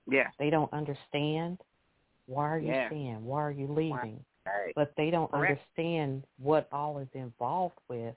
Yeah. 0.07 0.29
they 0.39 0.49
don't 0.49 0.73
understand 0.73 1.59
why 2.27 2.49
are 2.49 2.59
you 2.59 2.69
Yeah. 2.69 2.87
staying? 2.89 3.25
Why 3.25 3.43
are 3.43 3.51
you 3.51 3.67
leaving? 3.67 4.25
Right. 4.47 4.75
But 4.75 4.95
they 4.97 5.11
don't 5.11 5.31
Correct. 5.31 5.61
understand 5.61 6.25
what 6.39 6.69
all 6.73 6.99
is 6.99 7.09
involved 7.15 7.79
with 7.89 8.15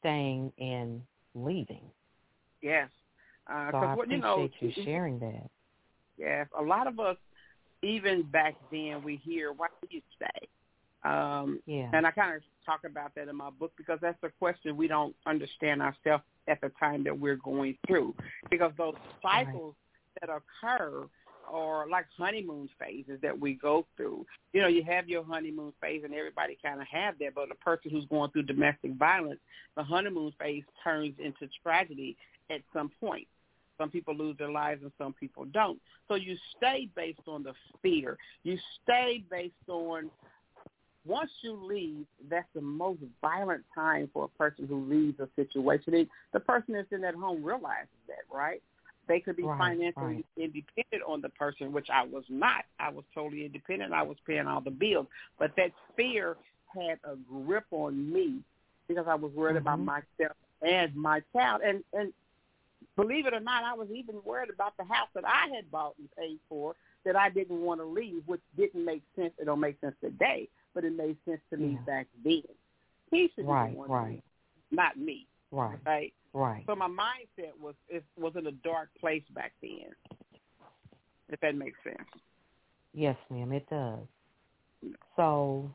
staying 0.00 0.52
and 0.58 1.00
leaving. 1.34 1.90
Yes. 2.60 2.90
Uh, 3.46 3.70
So 3.70 3.78
I 3.78 3.94
what, 3.94 4.10
you 4.10 4.18
appreciate 4.18 4.52
know, 4.60 4.68
you 4.68 4.84
sharing 4.84 5.18
that. 5.20 5.48
Yes, 6.18 6.48
a 6.58 6.62
lot 6.62 6.86
of 6.86 6.98
us, 6.98 7.16
even 7.82 8.22
back 8.22 8.56
then, 8.70 9.02
we 9.02 9.16
hear, 9.16 9.52
"Why 9.52 9.68
do 9.80 9.88
you 9.90 10.02
stay?" 10.16 10.48
Um, 11.04 11.62
Yeah. 11.66 11.90
and 11.92 12.06
I 12.06 12.10
kind 12.10 12.34
of 12.34 12.42
talk 12.66 12.84
about 12.84 13.14
that 13.14 13.28
in 13.28 13.36
my 13.36 13.50
book 13.50 13.72
because 13.76 14.00
that's 14.00 14.20
the 14.20 14.30
question 14.30 14.76
we 14.76 14.88
don't 14.88 15.14
understand 15.26 15.80
ourselves 15.80 16.24
at 16.48 16.60
the 16.60 16.70
time 16.70 17.04
that 17.04 17.16
we're 17.16 17.36
going 17.36 17.78
through. 17.86 18.14
Because 18.50 18.72
those 18.76 18.96
cycles 19.22 19.76
that 20.20 20.28
occur 20.28 21.08
are 21.46 21.88
like 21.88 22.06
honeymoon 22.16 22.68
phases 22.78 23.20
that 23.22 23.38
we 23.38 23.54
go 23.54 23.86
through. 23.96 24.26
You 24.52 24.60
know, 24.60 24.68
you 24.68 24.82
have 24.84 25.08
your 25.08 25.24
honeymoon 25.24 25.72
phase, 25.80 26.02
and 26.04 26.12
everybody 26.12 26.58
kind 26.62 26.80
of 26.80 26.86
have 26.88 27.18
that. 27.20 27.34
But 27.34 27.50
a 27.50 27.54
person 27.54 27.90
who's 27.90 28.04
going 28.06 28.30
through 28.32 28.42
domestic 28.42 28.92
violence, 28.94 29.40
the 29.76 29.82
honeymoon 29.82 30.32
phase 30.38 30.64
turns 30.82 31.14
into 31.18 31.48
tragedy 31.62 32.16
at 32.50 32.60
some 32.72 32.90
point. 33.00 33.28
Some 33.78 33.90
people 33.90 34.14
lose 34.14 34.36
their 34.38 34.50
lives 34.50 34.82
and 34.82 34.92
some 34.98 35.14
people 35.14 35.44
don't. 35.46 35.78
So 36.08 36.14
you 36.16 36.36
stay 36.56 36.88
based 36.96 37.26
on 37.26 37.44
the 37.44 37.54
fear. 37.82 38.18
You 38.42 38.58
stay 38.82 39.24
based 39.30 39.54
on 39.68 40.10
once 41.06 41.30
you 41.42 41.54
leave, 41.54 42.04
that's 42.28 42.48
the 42.54 42.60
most 42.60 43.00
violent 43.22 43.64
time 43.74 44.10
for 44.12 44.24
a 44.24 44.38
person 44.38 44.66
who 44.66 44.84
leaves 44.84 45.18
a 45.20 45.28
situation. 45.36 45.92
They, 45.92 46.06
the 46.32 46.40
person 46.40 46.74
that's 46.74 46.92
in 46.92 47.00
that 47.02 47.14
home 47.14 47.42
realizes 47.42 47.88
that, 48.08 48.24
right? 48.32 48.62
They 49.08 49.20
could 49.20 49.36
be 49.36 49.44
Right, 49.44 49.58
financially 49.58 50.22
right. 50.22 50.26
independent 50.36 51.02
on 51.06 51.22
the 51.22 51.30
person, 51.30 51.72
which 51.72 51.88
I 51.92 52.04
was 52.04 52.24
not. 52.28 52.64
I 52.78 52.90
was 52.90 53.04
totally 53.14 53.46
independent. 53.46 53.92
I 53.94 54.02
was 54.02 54.18
paying 54.26 54.46
all 54.46 54.60
the 54.60 54.70
bills. 54.70 55.06
But 55.38 55.52
that 55.56 55.70
fear 55.96 56.36
had 56.74 56.98
a 57.04 57.16
grip 57.16 57.64
on 57.70 58.12
me 58.12 58.40
because 58.86 59.06
I 59.08 59.14
was 59.14 59.32
worried 59.32 59.56
about 59.56 59.80
Mhm. 59.80 59.84
myself 59.84 60.36
and 60.62 60.94
my 60.94 61.22
child. 61.32 61.62
And 61.64 61.82
and 61.94 62.12
believe 62.98 63.26
it 63.26 63.32
or 63.34 63.40
not, 63.40 63.62
I 63.62 63.74
was 63.74 63.86
even 63.94 64.16
worried 64.24 64.50
about 64.50 64.76
the 64.76 64.82
house 64.82 65.08
that 65.14 65.24
I 65.24 65.54
had 65.54 65.70
bought 65.70 65.94
and 65.98 66.08
paid 66.18 66.40
for 66.48 66.74
that 67.04 67.14
I 67.14 67.30
didn't 67.30 67.60
want 67.60 67.80
to 67.80 67.86
leave, 67.86 68.24
which 68.26 68.40
didn't 68.56 68.84
make 68.84 69.02
sense. 69.14 69.32
It 69.38 69.44
don't 69.44 69.60
make 69.60 69.80
sense 69.80 69.94
today, 70.02 70.48
but 70.74 70.84
it 70.84 70.92
made 70.96 71.16
sense 71.24 71.40
to 71.50 71.56
me 71.56 71.74
Yeah. 71.74 71.80
back 71.82 72.08
then. 72.24 72.42
He 73.12 73.28
should 73.28 73.46
be 73.46 73.52
Right, 73.52 73.72
the 73.72 73.78
one, 73.78 73.90
right. 73.90 74.24
not 74.72 74.96
me, 74.98 75.28
Right. 75.52 75.78
right? 75.86 76.12
Right. 76.32 76.66
So 76.66 76.74
my 76.74 76.88
mindset 76.88 77.56
was 77.58 77.76
it 77.88 78.04
was 78.16 78.34
in 78.34 78.48
a 78.48 78.52
dark 78.52 78.92
place 78.98 79.24
back 79.30 79.52
then. 79.62 79.94
If 81.28 81.38
that 81.40 81.54
makes 81.54 81.78
sense. 81.84 82.08
Yes, 82.92 83.16
ma'am, 83.30 83.52
it 83.52 83.68
does. 83.70 84.06
So, 85.14 85.72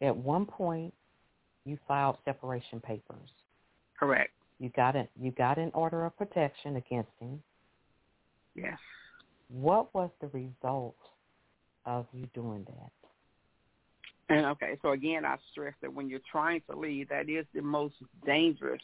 at 0.00 0.16
one 0.16 0.44
point, 0.44 0.92
you 1.64 1.78
filed 1.86 2.18
separation 2.24 2.80
papers. 2.80 3.30
Correct. 3.98 4.32
You 4.62 4.68
got 4.76 4.94
it. 4.94 5.10
You 5.20 5.32
got 5.32 5.58
an 5.58 5.72
order 5.74 6.06
of 6.06 6.16
protection 6.16 6.76
against 6.76 7.10
him. 7.18 7.42
Yes. 8.54 8.78
What 9.48 9.92
was 9.92 10.08
the 10.20 10.28
result 10.28 10.94
of 11.84 12.06
you 12.12 12.28
doing 12.32 12.64
that? 12.68 12.92
And 14.32 14.46
okay, 14.46 14.78
so 14.80 14.92
again, 14.92 15.24
I 15.24 15.36
stress 15.50 15.74
that 15.82 15.92
when 15.92 16.08
you're 16.08 16.20
trying 16.30 16.62
to 16.70 16.78
leave, 16.78 17.08
that 17.08 17.28
is 17.28 17.44
the 17.52 17.60
most 17.60 17.96
dangerous 18.24 18.80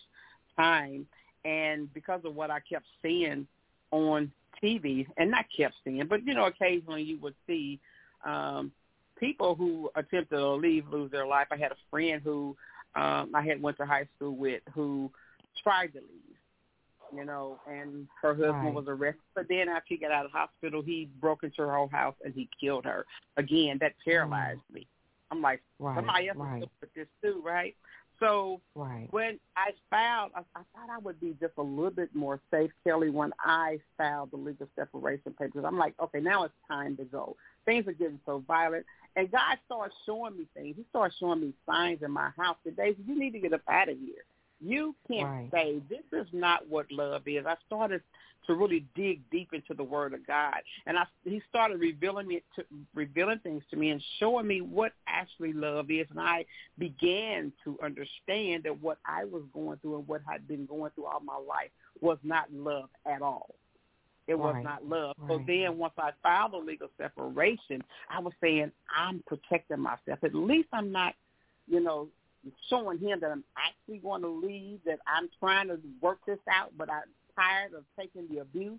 time. 0.57 1.07
And 1.45 1.95
because 1.95 2.23
of 2.25 2.35
what 2.35 2.51
I 2.51 2.59
kept 2.59 2.87
seeing 3.01 3.47
on 3.93 4.33
TV, 4.61 5.07
and 5.17 5.31
not 5.31 5.45
kept 5.57 5.77
seeing, 5.85 6.05
but 6.09 6.27
you 6.27 6.35
know, 6.35 6.47
occasionally 6.47 7.05
you 7.05 7.21
would 7.21 7.37
see 7.47 7.79
um, 8.25 8.73
people 9.17 9.55
who 9.55 9.91
attempted 9.95 10.31
to 10.31 10.55
leave 10.55 10.89
lose 10.89 11.13
their 11.13 11.25
life. 11.25 11.47
I 11.53 11.57
had 11.57 11.71
a 11.71 11.77
friend 11.89 12.21
who 12.25 12.57
um, 12.97 13.31
I 13.33 13.43
had 13.43 13.63
went 13.63 13.77
to 13.77 13.87
high 13.87 14.09
school 14.17 14.35
with 14.35 14.63
who 14.75 15.13
tried 15.63 15.93
to 15.95 16.01
leave, 16.01 16.37
you 17.15 17.25
know, 17.25 17.59
and 17.67 18.09
her 18.23 18.35
husband 18.35 18.65
Right. 18.65 18.75
was 18.75 18.87
arrested. 18.89 19.23
But 19.35 19.49
then 19.49 19.69
after 19.69 19.87
he 19.89 19.97
got 19.97 20.11
out 20.11 20.27
of 20.27 20.33
the 20.33 20.39
hospital, 20.39 20.83
he 20.83 21.07
broke 21.21 21.45
into 21.45 21.63
her 21.63 21.75
whole 21.75 21.89
house 21.89 22.17
and 22.25 22.35
he 22.35 22.49
killed 22.61 22.85
her. 22.85 23.07
Again, 23.37 23.79
that 23.81 23.95
paralyzed 24.05 24.61
mm. 24.71 24.75
me. 24.75 24.87
I'm 25.31 25.43
like, 25.43 25.63
Right. 25.79 25.97
somebody 25.97 26.29
else 26.29 26.37
is 26.37 26.43
right. 26.43 26.71
with 26.81 26.95
this 26.95 27.09
too, 27.23 27.43
right? 27.45 27.77
So 28.19 28.61
Right. 28.75 29.07
when 29.13 29.39
I 29.57 29.73
filed, 29.91 30.33
I, 30.35 30.41
I 30.55 30.63
thought 30.75 30.91
I 30.91 30.99
would 30.99 31.21
be 31.21 31.37
just 31.41 31.55
a 31.57 31.63
little 31.63 31.91
bit 31.91 32.15
more 32.15 32.41
safe, 32.51 32.73
Kelli, 32.85 33.13
when 33.13 33.33
I 33.41 33.81
filed 33.97 34.33
the 34.33 34.37
legal 34.37 34.69
separation 34.75 35.33
papers. 35.35 35.65
I'm 35.65 35.79
like, 35.79 35.95
okay, 36.01 36.21
now 36.21 36.45
it's 36.45 36.55
time 36.67 36.97
to 36.97 37.05
go. 37.05 37.37
Things 37.65 37.87
are 37.87 37.93
getting 37.93 38.21
so 38.27 38.43
violent. 38.47 38.87
And 39.15 39.31
God 39.31 39.59
started 39.67 39.95
showing 40.07 40.37
me 40.37 40.47
things. 40.55 40.77
He 40.77 40.85
started 40.91 41.17
showing 41.19 41.41
me 41.41 41.53
signs 41.67 42.03
in 42.03 42.11
my 42.11 42.31
house 42.37 42.57
Daisy, 42.65 43.03
you 43.07 43.19
need 43.19 43.33
to 43.33 43.41
get 43.41 43.53
up 43.53 43.63
out 43.69 43.89
of 43.89 43.99
here. 43.99 44.25
You 44.61 44.95
can't 45.07 45.27
Right. 45.27 45.51
say, 45.53 45.83
this 45.89 46.05
is 46.13 46.27
not 46.33 46.69
what 46.69 46.91
love 46.91 47.23
is. 47.27 47.47
I 47.47 47.57
started 47.67 48.03
to 48.47 48.55
really 48.55 48.87
dig 48.95 49.21
deep 49.31 49.53
into 49.53 49.75
the 49.75 49.85
Word 49.85 50.15
of 50.15 50.27
God. 50.27 50.57
And 50.87 50.99
I, 50.99 51.05
he 51.25 51.43
started 51.49 51.81
revealing, 51.81 52.33
it 52.33 52.45
to, 52.57 52.65
revealing 52.95 53.39
things 53.41 53.63
to 53.71 53.77
me 53.77 53.91
and 53.91 54.03
showing 54.19 54.47
me 54.47 54.63
what 54.63 54.93
actually 55.07 55.53
love 55.53 55.91
is. 55.91 56.07
And 56.11 56.21
I 56.21 56.47
began 56.79 57.53
to 57.65 57.79
understand 57.83 58.65
that 58.65 58.81
what 58.81 58.99
I 59.07 59.25
was 59.25 59.43
going 59.53 59.79
through 59.79 59.99
and 59.99 60.09
what 60.09 60.23
I'd 60.29 60.49
been 60.49 60.67
going 60.67 60.91
through 60.95 61.07
all 61.07 61.21
my 61.21 61.37
life 61.37 61.71
was 62.01 62.19
not 62.23 62.53
love 62.53 62.89
at 63.07 63.23
all. 63.23 63.55
It 64.27 64.39
was 64.39 64.55
Right, 64.55 64.65
not 64.65 64.85
love. 64.85 65.17
So 65.27 65.43
then 65.47 65.79
once 65.79 65.95
I 65.99 66.11
filed 66.23 66.53
the 66.53 66.59
legal 66.59 66.89
separation, 66.99 67.83
I 68.11 68.21
was 68.21 68.35
saying, 68.43 68.71
I'm 68.95 69.23
protecting 69.27 69.81
myself. 69.81 70.19
At 70.23 70.35
least 70.35 70.69
I'm 70.73 70.93
not, 70.93 71.15
you 71.67 71.81
know, 71.81 72.09
showing 72.69 72.99
him 72.99 73.21
that 73.21 73.31
I'm 73.31 73.45
actually 73.57 73.99
going 73.99 74.23
to 74.23 74.29
leave, 74.29 74.81
that 74.87 74.99
I'm 75.07 75.29
trying 75.39 75.69
to 75.69 75.79
work 76.01 76.19
this 76.27 76.39
out, 76.51 76.73
but 76.77 76.91
I'm 76.91 77.03
tired 77.37 77.75
of 77.75 77.85
taking 77.99 78.27
the 78.31 78.41
abuse. 78.41 78.79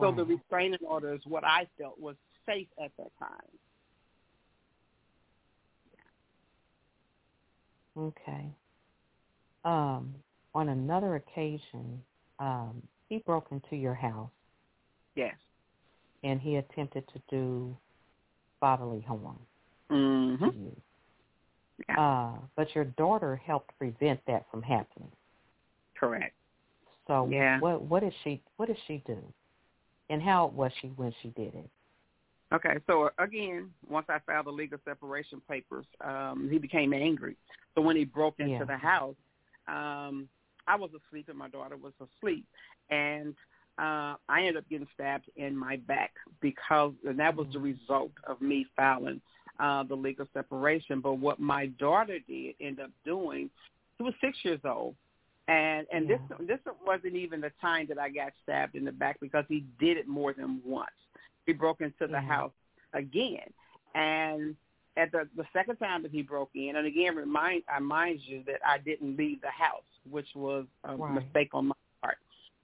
So 0.00 0.12
the 0.12 0.24
restraining 0.24 0.78
order 0.86 1.12
is 1.12 1.20
what 1.26 1.42
I 1.44 1.66
felt 1.76 1.98
was 1.98 2.14
safe 2.46 2.68
at 2.82 2.92
that 2.98 3.10
time. 3.18 3.58
Okay. 7.98 8.46
Um, 9.64 10.14
on 10.54 10.68
another 10.68 11.16
occasion, 11.16 12.00
um, 12.38 12.80
he 13.08 13.18
broke 13.26 13.48
into 13.50 13.74
your 13.74 13.94
house 13.94 14.30
Yes. 15.16 15.34
and 16.22 16.40
he 16.40 16.56
attempted 16.56 17.04
to 17.08 17.20
do 17.28 17.76
bodily 18.60 19.00
harm 19.00 19.38
Mm-hmm. 19.90 20.44
to 20.44 20.54
you. 20.56 20.76
Uh, 21.98 22.32
but 22.56 22.74
your 22.74 22.84
daughter 22.84 23.36
helped 23.36 23.76
prevent 23.78 24.20
that 24.26 24.44
from 24.50 24.62
happening. 24.62 25.10
Correct. 25.98 26.34
So 27.06 27.28
Yeah. 27.30 27.58
what 27.60 27.82
what 27.82 28.00
did 28.00 28.14
she 28.24 28.42
what 28.56 28.66
did 28.66 28.78
she 28.86 29.02
do? 29.06 29.18
And 30.10 30.22
how 30.22 30.46
was 30.48 30.72
she 30.80 30.88
when 30.88 31.12
she 31.22 31.28
did 31.30 31.54
it? 31.54 31.70
Okay, 32.52 32.76
so 32.86 33.10
again, 33.18 33.70
once 33.88 34.06
I 34.08 34.20
filed 34.20 34.46
the 34.46 34.50
legal 34.50 34.78
separation 34.84 35.42
papers, 35.48 35.84
um, 36.02 36.48
he 36.50 36.58
became 36.58 36.94
angry. 36.94 37.36
So 37.74 37.82
when 37.82 37.94
he 37.94 38.04
broke 38.04 38.40
into 38.40 38.52
Yeah. 38.52 38.64
the 38.64 38.76
house, 38.76 39.16
um, 39.66 40.28
I 40.66 40.76
was 40.76 40.90
asleep 40.94 41.28
and 41.28 41.36
my 41.36 41.48
daughter 41.48 41.76
was 41.76 41.92
asleep, 42.00 42.46
and 42.88 43.34
uh, 43.78 44.16
I 44.28 44.40
ended 44.40 44.56
up 44.56 44.68
getting 44.68 44.88
stabbed 44.94 45.30
in 45.36 45.56
my 45.56 45.76
back 45.76 46.12
because, 46.40 46.94
and 47.06 47.18
that 47.18 47.36
was 47.36 47.46
the 47.52 47.58
result 47.58 48.12
of 48.26 48.40
me 48.40 48.66
filing 48.74 49.20
uh, 49.58 49.82
the 49.84 49.94
legal 49.94 50.26
separation. 50.32 51.00
But 51.00 51.14
what 51.14 51.40
my 51.40 51.66
daughter 51.66 52.18
did 52.26 52.54
end 52.60 52.80
up 52.80 52.90
doing, 53.04 53.50
she 53.96 54.02
was 54.02 54.14
six 54.20 54.38
years 54.42 54.60
old, 54.64 54.94
and 55.48 55.86
and 55.92 56.08
this 56.08 56.20
this 56.40 56.58
wasn't 56.86 57.14
even 57.14 57.40
the 57.40 57.52
time 57.60 57.86
that 57.88 57.98
I 57.98 58.08
got 58.08 58.32
stabbed 58.42 58.74
in 58.74 58.84
the 58.84 58.92
back 58.92 59.18
because 59.20 59.44
he 59.48 59.64
did 59.80 59.96
it 59.96 60.06
more 60.06 60.32
than 60.32 60.60
once. 60.64 60.90
He 61.46 61.52
broke 61.52 61.80
into 61.80 62.06
the 62.06 62.12
Yeah. 62.12 62.20
house 62.20 62.52
again, 62.92 63.52
and 63.94 64.54
at 64.96 65.12
the 65.12 65.28
the 65.36 65.46
second 65.52 65.76
time 65.76 66.02
that 66.02 66.12
he 66.12 66.22
broke 66.22 66.50
in, 66.54 66.76
and 66.76 66.86
again, 66.86 67.16
remind 67.16 67.62
I 67.68 67.78
remind 67.78 68.20
you 68.20 68.42
that 68.46 68.60
I 68.66 68.78
didn't 68.78 69.16
leave 69.16 69.40
the 69.40 69.50
house, 69.50 69.82
which 70.08 70.28
was 70.34 70.66
a 70.84 70.96
Right. 70.96 71.14
mistake 71.14 71.50
on 71.54 71.68
my 71.68 71.74
part. 72.02 72.18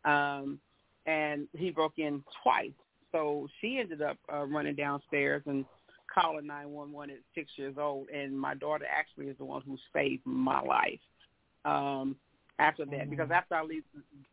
Um, 0.05 0.61
and 1.07 1.49
he 1.53 1.71
broke 1.71 1.99
in 1.99 2.25
twice, 2.43 2.73
so 3.13 3.49
she 3.61 3.79
ended 3.79 4.03
up 4.03 4.19
uh, 4.33 4.45
running 4.45 4.75
downstairs 4.75 5.43
and 5.47 5.65
calling 6.15 6.47
911 6.47 7.17
at 7.17 7.23
six 7.35 7.51
years 7.57 7.75
old, 7.79 8.09
and 8.09 8.39
my 8.39 8.55
daughter 8.55 8.87
actually 8.91 9.27
is 9.27 9.39
the 9.39 9.45
one 9.45 9.63
who 9.67 9.77
saved 9.93 10.23
my 10.25 10.61
life. 10.61 11.01
Um, 11.65 12.17
after 12.59 12.85
that, 12.85 13.11
because 13.11 13.31
after 13.33 13.57
I 13.57 13.65
leave, 13.65 13.83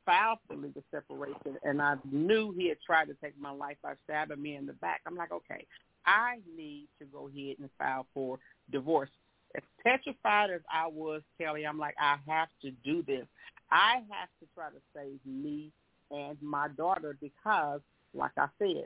filed 0.05 0.37
for 0.47 0.55
legal 0.55 0.83
separation, 0.91 1.57
and 1.63 1.81
I 1.81 1.95
knew 2.11 2.53
he 2.55 2.69
had 2.69 2.77
tried 2.85 3.05
to 3.05 3.15
take 3.15 3.39
my 3.39 3.51
life 3.51 3.77
by 3.81 3.93
stabbing 4.03 4.41
me 4.41 4.55
in 4.55 4.67
the 4.67 4.73
back. 4.73 5.01
I'm 5.07 5.15
like, 5.15 5.31
okay, 5.31 5.65
I 6.05 6.37
need 6.55 6.87
to 6.99 7.05
go 7.05 7.27
ahead 7.27 7.57
and 7.59 7.69
file 7.79 8.05
for 8.13 8.37
divorce. 8.71 9.09
As 9.55 9.63
petrified 9.83 10.51
as 10.51 10.61
I 10.71 10.87
was, 10.87 11.23
Kelli, 11.39 11.67
I'm 11.67 11.79
like, 11.79 11.95
I 11.99 12.17
have 12.27 12.49
to 12.61 12.71
do 12.83 13.03
this. 13.03 13.25
I 13.71 13.95
have 13.95 14.29
to 14.39 14.47
try 14.53 14.69
to 14.69 14.81
save 14.95 15.19
me 15.25 15.71
and 16.11 16.37
my 16.41 16.67
daughter 16.69 17.17
because, 17.19 17.81
like 18.13 18.31
I 18.37 18.47
said, 18.59 18.85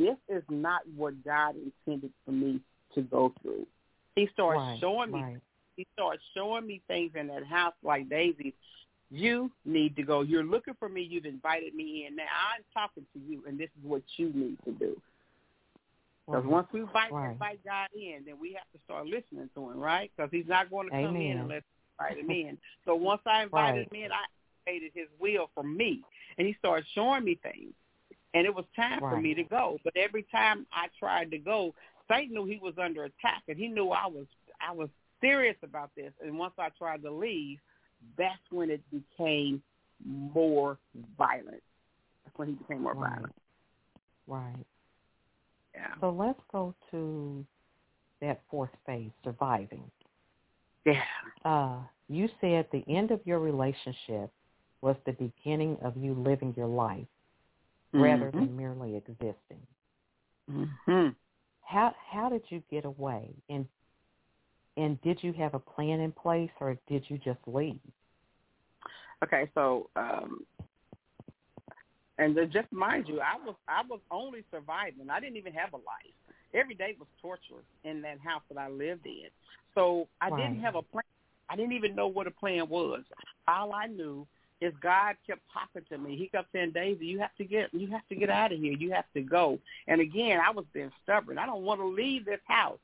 this 0.00 0.16
is 0.28 0.42
not 0.48 0.80
what 0.96 1.22
God 1.24 1.54
intended 1.56 2.10
for 2.24 2.32
me 2.32 2.60
to 2.94 3.02
go 3.02 3.32
through. 3.42 3.66
He 4.16 4.28
started 4.32 4.60
Right, 4.60 4.78
showing 4.80 5.12
me 5.12 5.20
right. 5.20 5.36
he 5.76 5.86
started 5.92 6.20
showing 6.34 6.66
me 6.66 6.80
things 6.88 7.12
in 7.14 7.28
that 7.28 7.44
house 7.44 7.74
like 7.82 8.08
Daisy. 8.08 8.54
You 9.10 9.50
need 9.64 9.96
to 9.96 10.02
go. 10.02 10.22
You're 10.22 10.44
looking 10.44 10.74
for 10.78 10.88
me. 10.88 11.02
You've 11.02 11.26
invited 11.26 11.74
me 11.74 12.06
in. 12.06 12.16
Now 12.16 12.24
I'm 12.54 12.64
talking 12.72 13.04
to 13.12 13.18
you, 13.20 13.42
and 13.46 13.58
this 13.58 13.68
is 13.78 13.84
what 13.84 14.02
you 14.16 14.32
need 14.34 14.56
to 14.64 14.72
do. 14.72 14.96
Because 16.26 16.46
once 16.46 16.68
we 16.72 16.80
invite, 16.80 17.12
Right. 17.12 17.32
invite 17.32 17.64
God 17.64 17.88
in, 17.94 18.22
then 18.24 18.36
we 18.40 18.52
have 18.52 18.70
to 18.72 18.78
start 18.84 19.06
listening 19.06 19.50
to 19.54 19.70
him, 19.70 19.78
right? 19.78 20.10
Because 20.16 20.30
he's 20.30 20.46
not 20.46 20.70
going 20.70 20.88
to 20.88 20.92
come 20.92 21.16
in 21.16 21.38
unless 21.38 21.62
we 22.00 22.06
invite 22.06 22.24
him 22.24 22.30
in. 22.30 22.58
So 22.84 22.94
once 22.94 23.20
I 23.26 23.42
invited 23.42 23.80
Right. 23.80 23.92
him 23.92 24.04
in, 24.04 24.12
I 24.12 24.24
anticipated 24.68 24.92
his 24.94 25.08
will 25.18 25.50
for 25.54 25.64
me, 25.64 26.02
and 26.38 26.46
he 26.46 26.54
started 26.58 26.86
showing 26.94 27.24
me 27.24 27.34
things, 27.42 27.72
and 28.34 28.46
it 28.46 28.54
was 28.54 28.64
time 28.76 29.00
for 29.00 29.20
me 29.20 29.34
to 29.34 29.42
go. 29.42 29.78
But 29.84 29.96
every 29.96 30.24
time 30.30 30.66
I 30.72 30.86
tried 30.98 31.30
to 31.32 31.38
go, 31.38 31.74
Satan 32.08 32.34
knew 32.34 32.44
he 32.44 32.58
was 32.58 32.74
under 32.82 33.04
attack, 33.04 33.42
and 33.48 33.56
he 33.56 33.68
knew 33.68 33.90
I 33.90 34.06
was 34.06 34.26
I 34.60 34.72
was 34.72 34.88
serious 35.20 35.56
about 35.62 35.90
this. 35.96 36.12
And 36.24 36.38
once 36.38 36.54
I 36.58 36.68
tried 36.70 37.02
to 37.02 37.10
leave, 37.10 37.58
that's 38.16 38.40
when 38.50 38.70
it 38.70 38.82
became 38.90 39.62
more 40.04 40.78
violent. 41.18 41.62
That's 42.24 42.38
when 42.38 42.48
he 42.48 42.54
became 42.54 42.82
more 42.82 42.94
Right. 42.94 43.10
violent. 43.10 43.34
Right. 44.26 44.66
Yeah. 45.74 45.94
So 46.00 46.10
let's 46.10 46.40
go 46.50 46.74
to 46.90 47.44
that 48.20 48.42
fourth 48.50 48.70
phase, 48.86 49.10
surviving. 49.24 49.90
Yeah. 50.84 51.02
Uh, 51.44 51.78
you 52.08 52.28
said 52.40 52.66
the 52.72 52.84
end 52.88 53.10
of 53.10 53.20
your 53.26 53.38
relationship 53.38 54.30
was 54.80 54.96
the 55.04 55.12
beginning 55.12 55.76
of 55.82 55.96
you 55.96 56.14
living 56.14 56.54
your 56.56 56.66
life 56.66 57.06
rather 57.92 58.30
than 58.30 58.56
merely 58.56 58.96
existing. 58.96 59.66
hmm 60.48 61.08
How 61.62 61.94
how 62.10 62.28
did 62.28 62.42
you 62.48 62.62
get 62.70 62.84
away? 62.84 63.34
And 63.48 63.66
and 64.76 65.00
did 65.02 65.22
you 65.22 65.32
have 65.34 65.54
a 65.54 65.58
plan 65.58 66.00
in 66.00 66.12
place 66.12 66.50
or 66.60 66.76
did 66.88 67.04
you 67.08 67.18
just 67.18 67.40
leave? 67.46 67.80
Okay, 69.22 69.50
so 69.54 69.90
um 69.96 70.46
and 72.18 72.36
just 72.52 72.70
mind 72.72 73.08
you, 73.08 73.20
I 73.20 73.36
was 73.44 73.56
I 73.68 73.82
was 73.88 74.00
only 74.10 74.44
surviving. 74.50 75.08
I 75.10 75.20
didn't 75.20 75.36
even 75.36 75.54
have 75.54 75.72
a 75.72 75.76
life. 75.76 76.14
Every 76.54 76.74
day 76.74 76.96
was 76.98 77.08
torture 77.20 77.62
in 77.84 78.02
that 78.02 78.18
house 78.20 78.42
that 78.50 78.58
I 78.58 78.68
lived 78.68 79.06
in. 79.06 79.28
So 79.74 80.08
I 80.20 80.30
didn't 80.30 80.60
have 80.60 80.74
a 80.74 80.82
plan. 80.82 81.04
I 81.48 81.56
didn't 81.56 81.72
even 81.72 81.94
know 81.94 82.08
what 82.08 82.26
a 82.26 82.30
plan 82.30 82.68
was. 82.68 83.02
All 83.48 83.72
I 83.72 83.86
knew 83.86 84.26
is 84.60 84.74
God 84.82 85.16
kept 85.26 85.40
talking 85.52 85.82
to 85.88 85.98
me. 85.98 86.16
He 86.16 86.28
kept 86.28 86.52
saying, 86.52 86.72
Daisy, 86.72 87.06
you 87.06 87.18
have 87.20 87.34
to 87.36 87.44
get 87.44 87.72
you 87.72 87.88
have 87.88 88.06
to 88.08 88.14
get 88.14 88.30
out 88.30 88.52
of 88.52 88.60
here. 88.60 88.72
You 88.72 88.92
have 88.92 89.06
to 89.14 89.22
go. 89.22 89.58
And 89.86 90.00
again, 90.00 90.40
I 90.46 90.50
was 90.50 90.66
being 90.72 90.92
stubborn. 91.02 91.38
I 91.38 91.46
don't 91.46 91.62
want 91.62 91.80
to 91.80 91.86
leave 91.86 92.24
this 92.24 92.40
house. 92.44 92.78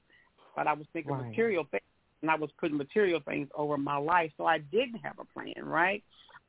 But 0.54 0.66
I 0.66 0.72
was 0.72 0.86
thinking 0.92 1.12
Right. 1.12 1.26
material 1.26 1.66
things 1.70 1.82
and 2.22 2.30
I 2.30 2.36
was 2.36 2.50
putting 2.58 2.78
material 2.78 3.20
things 3.20 3.48
over 3.54 3.76
my 3.76 3.96
life. 3.96 4.32
So 4.38 4.46
I 4.46 4.58
didn't 4.58 5.00
have 5.02 5.18
a 5.18 5.24
plan, 5.38 5.64
right? 5.64 6.02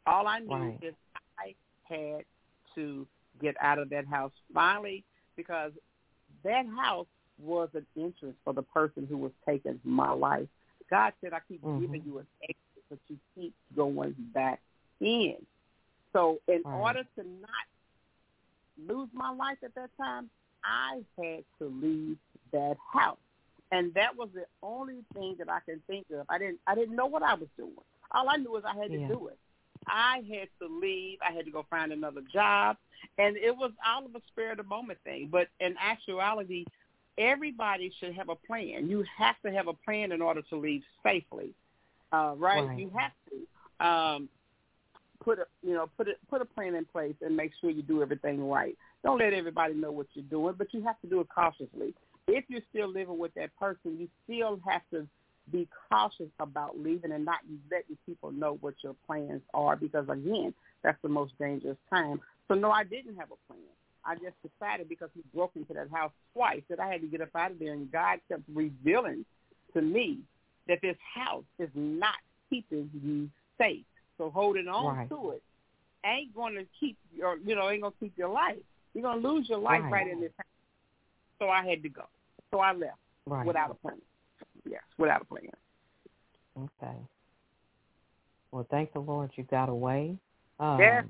All 0.05 0.27
I 0.27 0.39
knew 0.39 0.53
Right. 0.53 0.79
is 0.81 0.93
I 1.37 1.55
had 1.83 2.23
to 2.75 3.05
get 3.41 3.55
out 3.61 3.79
of 3.79 3.89
that 3.89 4.07
house 4.07 4.31
finally 4.53 5.03
because 5.35 5.73
that 6.43 6.65
house 6.67 7.07
was 7.39 7.69
an 7.73 7.85
entrance 7.97 8.35
for 8.43 8.53
the 8.53 8.63
person 8.63 9.05
who 9.07 9.17
was 9.17 9.31
taking 9.45 9.79
my 9.83 10.11
life. 10.11 10.47
God 10.89 11.13
said, 11.21 11.33
I 11.33 11.39
keep 11.47 11.61
Mhm. 11.63 11.81
giving 11.81 12.01
you 12.05 12.19
an 12.19 12.27
exit, 12.41 12.83
but 12.89 12.99
you 13.09 13.17
keep 13.35 13.53
going 13.75 14.15
back 14.33 14.61
in. 14.99 15.35
So 16.13 16.39
in 16.47 16.63
Right. 16.63 16.79
order 16.79 17.03
to 17.15 17.23
not 17.41 17.67
lose 18.87 19.09
my 19.13 19.31
life 19.31 19.57
at 19.63 19.73
that 19.75 19.89
time, 19.97 20.29
I 20.63 21.03
had 21.17 21.43
to 21.59 21.65
leave 21.81 22.17
that 22.51 22.77
house. 22.93 23.17
And 23.71 23.93
that 23.95 24.15
was 24.15 24.29
the 24.33 24.45
only 24.63 25.03
thing 25.13 25.35
that 25.39 25.49
I 25.49 25.59
can 25.59 25.81
think 25.87 26.05
of. 26.11 26.25
I 26.29 26.37
didn't 26.37 26.59
I 26.67 26.75
didn't 26.75 26.95
know 26.95 27.05
what 27.05 27.23
I 27.23 27.33
was 27.33 27.49
doing. 27.57 27.73
All 28.11 28.29
I 28.29 28.37
knew 28.37 28.51
was 28.51 28.63
I 28.65 28.77
had 28.77 28.91
Yeah. 28.91 29.07
to 29.07 29.13
do 29.13 29.27
it. 29.27 29.37
I 29.87 30.23
had 30.29 30.47
to 30.59 30.67
leave. 30.67 31.19
I 31.21 31.31
had 31.31 31.45
to 31.45 31.51
go 31.51 31.63
find 31.69 31.91
another 31.91 32.21
job. 32.31 32.77
And 33.17 33.35
it 33.37 33.55
was 33.55 33.71
all 33.85 34.05
of 34.05 34.15
a 34.15 34.21
spare 34.27 34.51
of 34.51 34.57
the 34.57 34.63
moment 34.63 34.99
thing. 35.03 35.27
But 35.29 35.49
in 35.59 35.75
actuality, 35.79 36.65
everybody 37.17 37.91
should 37.99 38.13
have 38.13 38.29
a 38.29 38.35
plan. 38.35 38.89
You 38.89 39.03
have 39.17 39.35
to 39.45 39.51
have 39.51 39.67
a 39.67 39.73
plan 39.73 40.11
in 40.11 40.21
order 40.21 40.41
to 40.43 40.55
leave 40.55 40.83
safely. 41.03 41.53
Uh, 42.11 42.35
right? 42.37 42.65
Right. 42.65 42.79
You 42.79 42.89
have 42.95 43.11
to. 43.29 43.85
Um 43.85 44.29
put 45.27 45.39
a 45.39 45.45
you 45.61 45.73
know, 45.73 45.89
put 45.97 46.07
a 46.07 46.13
put 46.29 46.41
a 46.41 46.45
plan 46.45 46.73
in 46.73 46.85
place 46.85 47.15
and 47.21 47.35
make 47.35 47.51
sure 47.59 47.69
you 47.69 47.83
do 47.83 48.01
everything 48.01 48.47
right. 48.49 48.77
Don't 49.03 49.19
let 49.19 49.33
everybody 49.33 49.73
know 49.73 49.91
what 49.91 50.07
you're 50.13 50.23
doing, 50.25 50.55
but 50.57 50.73
you 50.73 50.81
have 50.83 50.99
to 51.01 51.07
do 51.07 51.19
it 51.19 51.27
cautiously. 51.33 51.93
If 52.29 52.45
you're 52.47 52.61
still 52.69 52.87
living 52.87 53.17
with 53.17 53.33
that 53.35 53.49
person, 53.59 53.97
you 53.99 54.07
still 54.23 54.59
have 54.65 54.81
to 54.93 55.05
be 55.51 55.67
cautious 55.89 56.29
about 56.39 56.79
leaving 56.79 57.11
and 57.11 57.25
not 57.25 57.39
letting 57.69 57.97
people 58.05 58.31
know 58.31 58.57
what 58.61 58.75
your 58.81 58.95
plans 59.05 59.41
are 59.53 59.75
because 59.75 60.07
again, 60.09 60.53
that's 60.81 61.01
the 61.01 61.09
most 61.09 61.33
dangerous 61.39 61.77
time. 61.89 62.21
So 62.47 62.53
no, 62.53 62.71
I 62.71 62.85
didn't 62.85 63.17
have 63.17 63.29
a 63.31 63.51
plan. 63.51 63.63
I 64.05 64.15
just 64.15 64.35
decided 64.41 64.87
because 64.87 65.09
he 65.13 65.21
broke 65.35 65.51
into 65.55 65.73
that 65.73 65.89
house 65.91 66.11
twice 66.33 66.61
that 66.69 66.79
I 66.79 66.87
had 66.87 67.01
to 67.01 67.07
get 67.07 67.21
up 67.21 67.35
out 67.35 67.51
of 67.51 67.59
there 67.59 67.73
and 67.73 67.91
God 67.91 68.19
kept 68.29 68.43
revealing 68.53 69.25
to 69.73 69.81
me 69.81 70.19
that 70.69 70.79
this 70.81 70.95
house 71.13 71.43
is 71.59 71.69
not 71.75 72.15
keeping 72.49 72.89
you 73.03 73.29
safe. 73.57 73.83
So 74.17 74.31
holding 74.31 74.67
on 74.67 74.97
Right. 74.97 75.09
to 75.09 75.31
it 75.31 75.43
ain't 76.05 76.33
going 76.33 76.55
to 76.55 76.65
keep 76.79 76.97
your, 77.15 77.37
you 77.37 77.55
know, 77.55 77.69
ain't 77.69 77.81
going 77.81 77.93
to 77.93 77.99
keep 77.99 78.17
your 78.17 78.29
life. 78.29 78.57
You're 78.93 79.03
going 79.03 79.21
to 79.21 79.27
lose 79.27 79.49
your 79.49 79.59
life 79.59 79.83
Right. 79.83 79.91
right, 79.91 80.07
in 80.07 80.21
this 80.21 80.31
house. 80.37 80.45
So 81.39 81.49
I 81.49 81.67
had 81.67 81.83
to 81.83 81.89
go. 81.89 82.03
So 82.51 82.59
I 82.59 82.73
left 82.73 82.97
Right. 83.25 83.45
without 83.45 83.71
a 83.71 83.73
plan. 83.75 84.01
Yes, 84.67 84.81
without 84.97 85.21
a 85.21 85.25
plan. 85.25 85.43
Okay. 86.57 86.97
Well, 88.51 88.65
thank 88.71 88.93
the 88.93 88.99
Lord 88.99 89.31
you 89.35 89.43
got 89.43 89.69
away. 89.69 90.17
Um, 90.59 90.79
Yeah. 90.79 91.01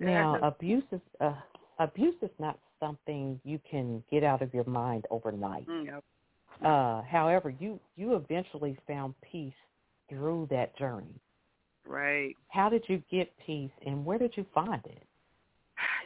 now, 0.00 0.38
abuse 0.42 0.84
is 0.92 1.00
uh, 1.20 1.34
abuse 1.78 2.14
is 2.22 2.30
not 2.38 2.58
something 2.80 3.40
you 3.44 3.60
can 3.68 4.02
get 4.10 4.24
out 4.24 4.42
of 4.42 4.52
your 4.54 4.64
mind 4.64 5.06
overnight. 5.10 5.66
Mm, 5.68 5.86
yeah. 5.86 6.68
Uh, 6.68 7.02
however, 7.02 7.50
you 7.50 7.78
you 7.96 8.14
eventually 8.14 8.76
found 8.86 9.14
peace 9.20 9.52
through 10.08 10.48
that 10.50 10.76
journey. 10.76 11.20
Right. 11.86 12.34
How 12.48 12.68
did 12.68 12.84
you 12.88 13.02
get 13.10 13.32
peace, 13.44 13.70
and 13.84 14.04
where 14.04 14.18
did 14.18 14.36
you 14.36 14.44
find 14.54 14.84
it? 14.84 15.02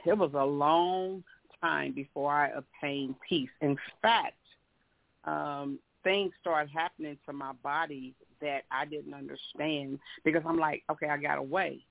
It 0.05 0.17
was 0.17 0.33
a 0.35 0.45
long 0.45 1.23
time 1.61 1.93
before 1.93 2.33
I 2.33 2.49
obtained 2.49 3.15
peace. 3.27 3.51
In 3.61 3.77
fact, 4.03 4.35
um, 5.25 5.79
things 6.03 6.33
started 6.41 6.71
happening 6.73 7.19
to 7.27 7.33
my 7.33 7.53
body 7.63 8.15
that 8.41 8.63
I 8.71 8.85
didn't 8.87 9.15
understand 9.15 9.99
because 10.25 10.43
I'm 10.47 10.59
like, 10.59 10.83
okay, 10.91 11.09
I 11.09 11.19
got 11.19 11.39
away. 11.39 11.85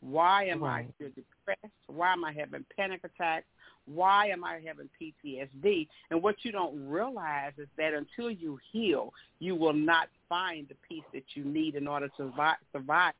Why 0.00 0.44
am 0.44 0.62
Right. 0.62 0.86
I 0.88 0.94
still 0.94 1.08
depressed? 1.08 1.74
Why 1.88 2.12
am 2.12 2.24
I 2.24 2.32
having 2.32 2.64
panic 2.76 3.00
attacks? 3.04 3.46
Why 3.94 4.26
am 4.28 4.44
I 4.44 4.60
having 4.66 4.88
PTSD? 5.00 5.88
And 6.10 6.22
what 6.22 6.36
you 6.44 6.52
don't 6.52 6.88
realize 6.88 7.52
is 7.58 7.68
that 7.76 7.94
until 7.94 8.30
you 8.30 8.58
heal, 8.72 9.12
you 9.38 9.54
will 9.54 9.72
not 9.72 10.08
find 10.28 10.68
the 10.68 10.74
peace 10.88 11.04
that 11.12 11.24
you 11.34 11.44
need 11.44 11.74
in 11.74 11.86
order 11.88 12.08
to 12.08 12.32
survive, 12.72 13.14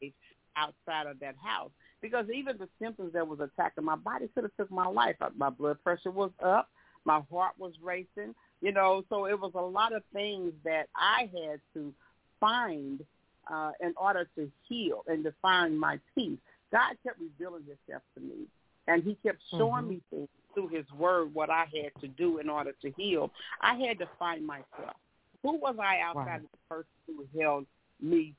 outside 0.56 1.06
of 1.06 1.20
that 1.20 1.36
house. 1.42 1.70
Because 2.00 2.26
even 2.32 2.58
the 2.58 2.68
symptoms 2.80 3.12
that 3.14 3.26
was 3.26 3.40
attacking 3.40 3.84
my 3.84 3.96
body 3.96 4.28
could 4.34 4.44
have 4.44 4.56
took 4.56 4.70
my 4.70 4.86
life. 4.86 5.16
My 5.36 5.50
blood 5.50 5.82
pressure 5.82 6.10
was 6.10 6.30
up. 6.42 6.68
My 7.04 7.22
heart 7.30 7.54
was 7.58 7.72
racing. 7.82 8.34
You 8.60 8.72
know, 8.72 9.04
so 9.08 9.26
it 9.26 9.38
was 9.38 9.52
a 9.54 9.60
lot 9.60 9.92
of 9.94 10.02
things 10.12 10.52
that 10.64 10.88
I 10.96 11.30
had 11.32 11.60
to 11.74 11.94
find 12.40 13.04
uh, 13.50 13.70
in 13.80 13.94
order 13.96 14.28
to 14.36 14.50
heal 14.68 15.04
and 15.06 15.24
to 15.24 15.32
find 15.40 15.78
my 15.78 15.98
peace. 16.14 16.38
God 16.70 16.94
kept 17.02 17.20
revealing 17.20 17.64
himself 17.64 18.02
to 18.14 18.20
me. 18.20 18.46
And 18.86 19.02
he 19.02 19.14
kept 19.16 19.40
showing 19.50 19.84
Mhm. 19.84 19.88
me 19.88 20.02
things 20.10 20.28
through 20.59 20.68
his 20.68 20.90
word, 20.92 21.32
what 21.34 21.50
I 21.50 21.66
had 21.74 22.00
to 22.00 22.09
do 22.09 22.38
in 22.38 22.48
order 22.48 22.72
to 22.82 22.90
heal. 22.96 23.30
I 23.61 23.74
had 23.74 23.98
to 24.00 24.09
find 24.18 24.44
myself. 24.44 24.96
Who 25.42 25.56
was 25.56 25.76
I 25.80 26.00
outside 26.00 26.40
of 26.40 26.50
the 26.50 26.59
person 26.68 26.90
who 27.06 27.40
held 27.40 27.66
me, 28.00 28.34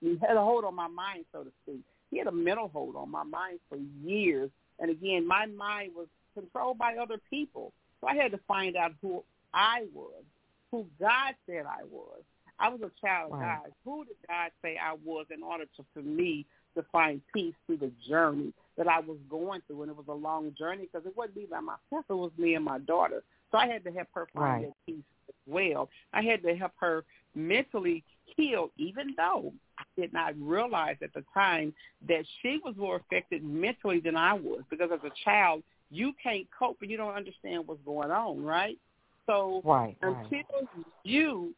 he 0.00 0.16
had 0.26 0.36
a 0.36 0.40
hold 0.40 0.64
on 0.64 0.74
my 0.74 0.88
mind, 0.88 1.26
so 1.32 1.42
to 1.42 1.50
speak. 1.62 1.80
He 2.10 2.18
had 2.18 2.26
a 2.26 2.32
mental 2.32 2.68
hold 2.68 2.96
on 2.96 3.10
my 3.10 3.22
mind 3.22 3.58
for 3.68 3.76
years. 4.02 4.50
And 4.78 4.90
again, 4.90 5.26
my 5.26 5.44
mind 5.46 5.92
was 5.94 6.06
controlled 6.34 6.78
by 6.78 6.96
other 6.96 7.18
people. 7.28 7.72
So 8.00 8.06
I 8.06 8.14
had 8.14 8.32
to 8.32 8.40
find 8.48 8.76
out 8.76 8.92
who 9.02 9.22
I 9.52 9.84
was, 9.92 10.24
who 10.70 10.86
God 10.98 11.34
said 11.46 11.66
I 11.66 11.84
was. 11.90 12.22
I 12.58 12.68
was 12.70 12.80
a 12.80 12.90
child 13.06 13.32
of 13.32 13.40
God. 13.40 13.72
Who 13.84 14.04
did 14.04 14.16
God 14.26 14.50
say 14.62 14.78
I 14.78 14.94
was 15.04 15.26
in 15.34 15.42
order 15.42 15.64
to, 15.64 15.84
for 15.92 16.02
me 16.02 16.46
to 16.76 16.84
find 16.92 17.20
peace 17.34 17.54
through 17.66 17.78
the 17.78 17.92
journey 18.08 18.52
that 18.76 18.88
I 18.88 19.00
was 19.00 19.18
going 19.28 19.62
through? 19.66 19.82
And 19.82 19.90
it 19.90 19.96
was 19.96 20.06
a 20.08 20.12
long 20.12 20.54
journey 20.58 20.88
because 20.90 21.06
it 21.06 21.16
wasn't 21.16 21.36
me 21.36 21.46
by 21.50 21.60
myself. 21.60 22.04
It 22.08 22.12
was 22.12 22.32
me 22.38 22.54
and 22.54 22.64
my 22.64 22.78
daughter. 22.78 23.22
So 23.50 23.58
I 23.58 23.66
had 23.66 23.84
to 23.84 23.90
help 23.90 24.08
her 24.14 24.26
find 24.32 24.44
Right. 24.44 24.66
that 24.66 24.86
peace 24.86 25.04
as 25.28 25.34
well. 25.46 25.88
I 26.12 26.22
had 26.22 26.42
to 26.42 26.54
help 26.54 26.72
her 26.76 27.04
mentally 27.34 28.04
heal, 28.36 28.70
even 28.76 29.14
though 29.16 29.52
I 29.78 29.84
did 29.96 30.12
not 30.12 30.34
realize 30.38 30.96
at 31.02 31.12
the 31.14 31.24
time 31.34 31.74
that 32.08 32.24
she 32.40 32.60
was 32.64 32.76
more 32.76 32.96
affected 32.96 33.42
mentally 33.42 34.00
than 34.00 34.16
I 34.16 34.34
was 34.34 34.62
because 34.70 34.90
as 34.92 35.00
a 35.04 35.12
child, 35.24 35.62
you 35.90 36.12
can't 36.22 36.46
cope 36.56 36.78
and 36.82 36.90
you 36.90 36.96
don't 36.96 37.14
understand 37.14 37.66
what's 37.66 37.82
going 37.84 38.10
on, 38.10 38.44
right? 38.44 38.78
So 39.26 39.62
Right. 39.64 39.96
Right. 40.00 40.24
until 40.24 40.68
you 41.04 41.54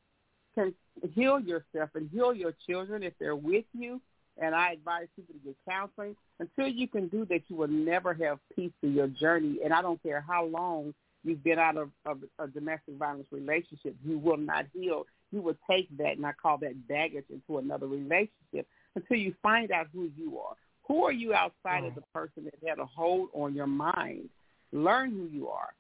can 0.54 0.74
heal 1.14 1.40
yourself 1.40 1.90
and 1.94 2.08
heal 2.10 2.34
your 2.34 2.54
children 2.66 3.02
if 3.02 3.12
they're 3.18 3.36
with 3.36 3.64
you, 3.72 4.00
and 4.40 4.54
I 4.54 4.72
advise 4.72 5.06
people 5.16 5.34
to 5.34 5.40
get 5.40 5.56
counseling, 5.68 6.16
until 6.40 6.68
you 6.68 6.88
can 6.88 7.08
do 7.08 7.24
that, 7.26 7.42
you 7.48 7.56
will 7.56 7.68
never 7.68 8.14
have 8.14 8.38
peace 8.54 8.72
through 8.80 8.90
your 8.90 9.08
journey. 9.08 9.58
And 9.64 9.72
I 9.72 9.82
don't 9.82 10.02
care 10.02 10.24
how 10.26 10.46
long 10.46 10.94
you've 11.24 11.44
been 11.44 11.58
out 11.58 11.76
of, 11.76 11.90
of 12.06 12.18
a 12.38 12.48
domestic 12.48 12.96
violence 12.96 13.28
relationship, 13.30 13.94
you 14.04 14.18
will 14.18 14.36
not 14.38 14.66
heal. 14.72 15.04
You 15.30 15.40
will 15.40 15.56
take 15.70 15.88
that, 15.96 16.16
and 16.16 16.26
I 16.26 16.32
call 16.32 16.58
that 16.58 16.88
baggage 16.88 17.24
into 17.30 17.58
another 17.58 17.86
relationship 17.86 18.66
until 18.94 19.16
you 19.16 19.34
find 19.42 19.70
out 19.70 19.86
who 19.92 20.10
you 20.16 20.38
are. 20.38 20.54
Who 20.88 21.04
are 21.04 21.12
you 21.12 21.32
outside 21.32 21.54
Right. 21.64 21.84
of 21.84 21.92
mm. 21.92 21.96
the 21.96 22.02
person 22.12 22.44
that 22.44 22.54
had 22.68 22.78
a 22.78 22.84
hold 22.86 23.30
on 23.32 23.54
your 23.54 23.66
mind? 23.66 24.28
Learn 24.72 25.10
who 25.10 25.26
you 25.26 25.48
are. 25.48 25.74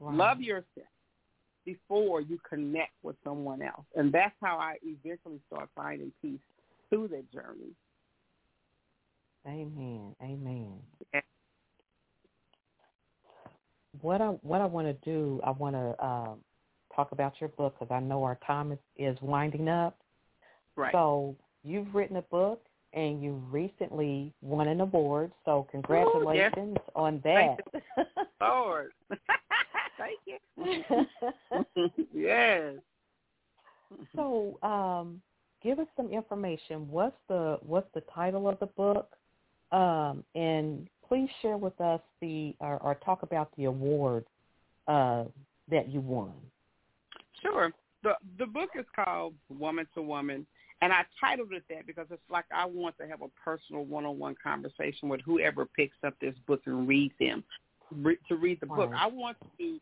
Right. 0.00 0.14
Love 0.14 0.40
yourself 0.40 0.88
before 1.64 2.20
you 2.20 2.38
connect 2.48 2.92
with 3.02 3.16
someone 3.24 3.62
else. 3.62 3.84
And 3.94 4.12
that's 4.12 4.34
how 4.42 4.58
I 4.58 4.76
eventually 4.82 5.40
start 5.46 5.68
finding 5.74 6.12
peace 6.22 6.40
through 6.90 7.08
that 7.08 7.30
journey. 7.32 7.72
Amen. 9.46 10.14
Amen. 10.22 10.74
Yeah. 11.14 11.20
What 14.02 14.20
I 14.20 14.26
what 14.42 14.60
I 14.60 14.66
want 14.66 14.86
to 14.86 15.10
do, 15.10 15.40
I 15.44 15.50
want 15.50 15.74
to 15.74 16.04
um, 16.04 16.38
talk 16.94 17.12
about 17.12 17.34
your 17.40 17.48
book 17.50 17.74
because 17.78 17.92
I 17.94 18.00
know 18.00 18.22
our 18.22 18.38
time 18.46 18.72
is, 18.72 18.78
is 18.96 19.16
winding 19.22 19.68
up. 19.68 19.98
Right. 20.76 20.92
So 20.92 21.34
you've 21.64 21.94
written 21.94 22.16
a 22.16 22.22
book 22.22 22.62
and 22.92 23.22
you 23.22 23.42
recently 23.50 24.32
won 24.42 24.68
an 24.68 24.80
award. 24.80 25.32
So 25.44 25.66
congratulations 25.70 26.76
on 26.94 27.20
that. 27.24 27.56
Lord. 28.40 28.92
Thank 29.98 30.18
you. 30.26 31.06
yes. 32.14 32.74
so 34.14 34.58
um, 34.62 35.20
give 35.62 35.78
us 35.78 35.86
some 35.96 36.08
information. 36.10 36.88
What's 36.90 37.16
the 37.28 37.58
what's 37.62 37.88
the 37.94 38.02
title 38.14 38.48
of 38.48 38.58
the 38.60 38.66
book? 38.66 39.10
Um, 39.70 40.24
and 40.34 40.88
please 41.06 41.28
share 41.42 41.56
with 41.56 41.78
us 41.80 42.00
the 42.20 42.54
or, 42.60 42.78
or 42.78 42.94
talk 42.96 43.22
about 43.22 43.50
the 43.56 43.64
award 43.64 44.24
uh, 44.86 45.24
that 45.70 45.88
you 45.88 46.00
won. 46.00 46.32
Sure. 47.42 47.72
The 48.02 48.14
the 48.38 48.46
book 48.46 48.70
is 48.78 48.86
called 48.94 49.34
Woman 49.48 49.86
to 49.94 50.02
Woman, 50.02 50.46
and 50.80 50.92
I 50.92 51.04
titled 51.20 51.52
it 51.52 51.64
that 51.68 51.86
because 51.86 52.06
it's 52.10 52.22
like 52.30 52.44
I 52.54 52.64
want 52.64 52.96
to 52.98 53.08
have 53.08 53.22
a 53.22 53.28
personal 53.44 53.84
one-on-one 53.84 54.36
conversation 54.42 55.08
with 55.08 55.20
whoever 55.22 55.66
picks 55.66 55.96
up 56.06 56.14
this 56.20 56.34
book 56.46 56.62
and 56.66 56.86
reads 56.86 57.14
them. 57.18 57.44
Re- 57.90 58.18
to 58.28 58.36
read 58.36 58.60
the 58.60 58.66
book, 58.66 58.90
Right. 58.90 59.02
I 59.02 59.06
want 59.06 59.38
to 59.58 59.80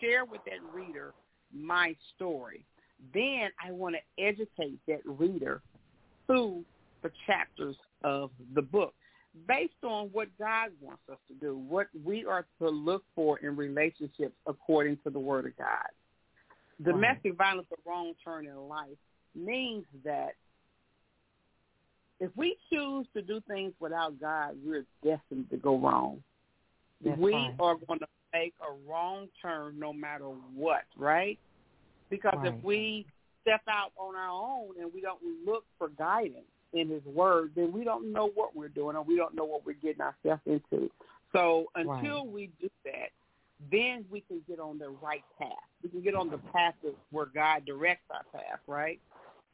share 0.00 0.24
with 0.24 0.40
that 0.44 0.60
reader 0.72 1.12
my 1.52 1.94
story. 2.14 2.64
Then 3.14 3.50
I 3.64 3.70
want 3.72 3.96
to 3.96 4.22
educate 4.22 4.78
that 4.86 5.00
reader 5.04 5.62
through 6.26 6.64
the 7.02 7.10
chapters 7.26 7.76
of 8.02 8.30
the 8.54 8.62
book 8.62 8.94
based 9.46 9.84
on 9.84 10.06
what 10.12 10.28
God 10.38 10.70
wants 10.80 11.02
us 11.10 11.18
to 11.28 11.34
do, 11.34 11.56
what 11.56 11.86
we 12.04 12.24
are 12.24 12.46
to 12.60 12.68
look 12.68 13.04
for 13.14 13.38
in 13.38 13.56
relationships 13.56 14.34
according 14.46 14.98
to 15.04 15.10
the 15.10 15.18
Word 15.18 15.46
of 15.46 15.56
God. 15.56 15.86
Domestic 16.82 17.36
violence, 17.36 17.66
a 17.72 17.88
wrong 17.88 18.14
turn 18.24 18.46
in 18.46 18.56
life, 18.68 18.96
means 19.34 19.84
that 20.04 20.34
if 22.20 22.30
we 22.36 22.56
choose 22.70 23.06
to 23.14 23.22
do 23.22 23.40
things 23.48 23.72
without 23.80 24.20
God, 24.20 24.56
we're 24.64 24.84
destined 25.04 25.50
to 25.50 25.56
go 25.56 25.78
wrong. 25.78 26.22
That's 27.04 27.18
we 27.18 27.32
right. 27.32 27.54
are 27.60 27.76
going 27.86 28.00
to 28.00 28.06
make 28.32 28.54
a 28.60 28.90
wrong 28.90 29.28
turn 29.40 29.78
no 29.78 29.92
matter 29.92 30.26
what, 30.54 30.82
right? 30.96 31.38
Because 32.10 32.38
Right. 32.38 32.54
if 32.54 32.64
we 32.64 33.06
step 33.42 33.62
out 33.68 33.92
on 33.96 34.16
our 34.16 34.28
own 34.28 34.74
and 34.80 34.92
we 34.92 35.00
don't 35.00 35.20
look 35.44 35.64
for 35.78 35.88
guidance 35.88 36.46
in 36.72 36.88
his 36.88 37.04
word, 37.04 37.52
then 37.54 37.72
we 37.72 37.84
don't 37.84 38.12
know 38.12 38.28
what 38.34 38.54
we're 38.54 38.68
doing 38.68 38.96
or 38.96 39.02
we 39.02 39.16
don't 39.16 39.34
know 39.34 39.44
what 39.44 39.64
we're 39.64 39.72
getting 39.74 40.02
ourselves 40.02 40.42
into. 40.46 40.90
So 41.32 41.66
until 41.74 42.26
we 42.26 42.50
do 42.60 42.68
that, 42.84 43.10
then 43.70 44.04
we 44.10 44.20
can 44.20 44.42
get 44.48 44.60
on 44.60 44.78
the 44.78 44.90
right 44.90 45.24
path. 45.38 45.50
We 45.82 45.88
can 45.88 46.02
get 46.02 46.14
on 46.14 46.30
the 46.30 46.38
path 46.38 46.74
of 46.86 46.94
where 47.10 47.26
God 47.26 47.64
directs 47.64 48.04
our 48.10 48.24
path, 48.32 48.60
right? 48.66 49.00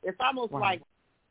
It's 0.03 0.19
almost 0.21 0.53
Right. 0.53 0.61
like 0.61 0.83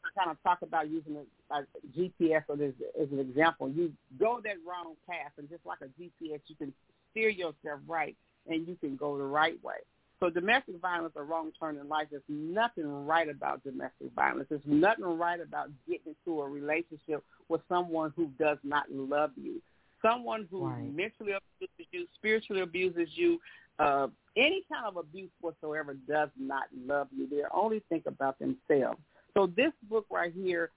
I 0.03 0.23
kind 0.23 0.31
of 0.31 0.41
talk 0.43 0.61
about 0.61 0.89
using 0.89 1.15
it 1.15 1.27
like 1.49 1.65
GPS 1.97 2.43
as, 2.49 2.73
as 2.99 3.11
an 3.11 3.19
example. 3.19 3.69
You 3.69 3.93
go 4.19 4.41
that 4.43 4.55
wrong 4.67 4.95
path, 5.07 5.31
and 5.37 5.49
just 5.49 5.65
like 5.65 5.79
a 5.81 5.85
GPS, 5.85 6.41
you 6.47 6.55
can 6.57 6.73
steer 7.11 7.29
yourself 7.29 7.79
right, 7.87 8.17
and 8.47 8.67
you 8.67 8.75
can 8.75 8.95
go 8.95 9.17
the 9.17 9.23
right 9.23 9.63
way. 9.63 9.75
So 10.23 10.29
domestic 10.29 10.79
violence, 10.79 11.11
a 11.17 11.21
wrong 11.21 11.51
turn 11.59 11.75
in 11.77 11.89
life, 11.89 12.07
there's 12.09 12.23
nothing 12.29 13.05
right 13.05 13.27
about 13.27 13.61
domestic 13.61 14.09
violence. 14.15 14.47
There's 14.47 14.61
nothing 14.65 15.03
right 15.03 15.41
about 15.41 15.67
getting 15.85 16.15
into 16.15 16.39
a 16.39 16.47
relationship 16.47 17.21
with 17.49 17.59
someone 17.67 18.13
who 18.15 18.27
does 18.39 18.57
not 18.63 18.89
love 18.89 19.31
you, 19.35 19.61
someone 20.01 20.47
who 20.49 20.67
Right. 20.67 20.95
mentally 20.95 21.33
abuses 21.33 21.87
you, 21.91 22.07
spiritually 22.15 22.61
abuses 22.61 23.09
you, 23.17 23.41
uh, 23.79 24.07
any 24.37 24.63
kind 24.71 24.85
of 24.85 24.95
abuse 24.95 25.31
whatsoever 25.41 25.93
does 25.93 26.29
not 26.37 26.69
love 26.73 27.09
you. 27.11 27.27
They 27.27 27.43
only 27.51 27.81
think 27.89 28.05
about 28.05 28.39
themselves. 28.39 29.01
So 29.33 29.47
this 29.47 29.73
book 29.89 30.05
right 30.09 30.31
here 30.31 30.71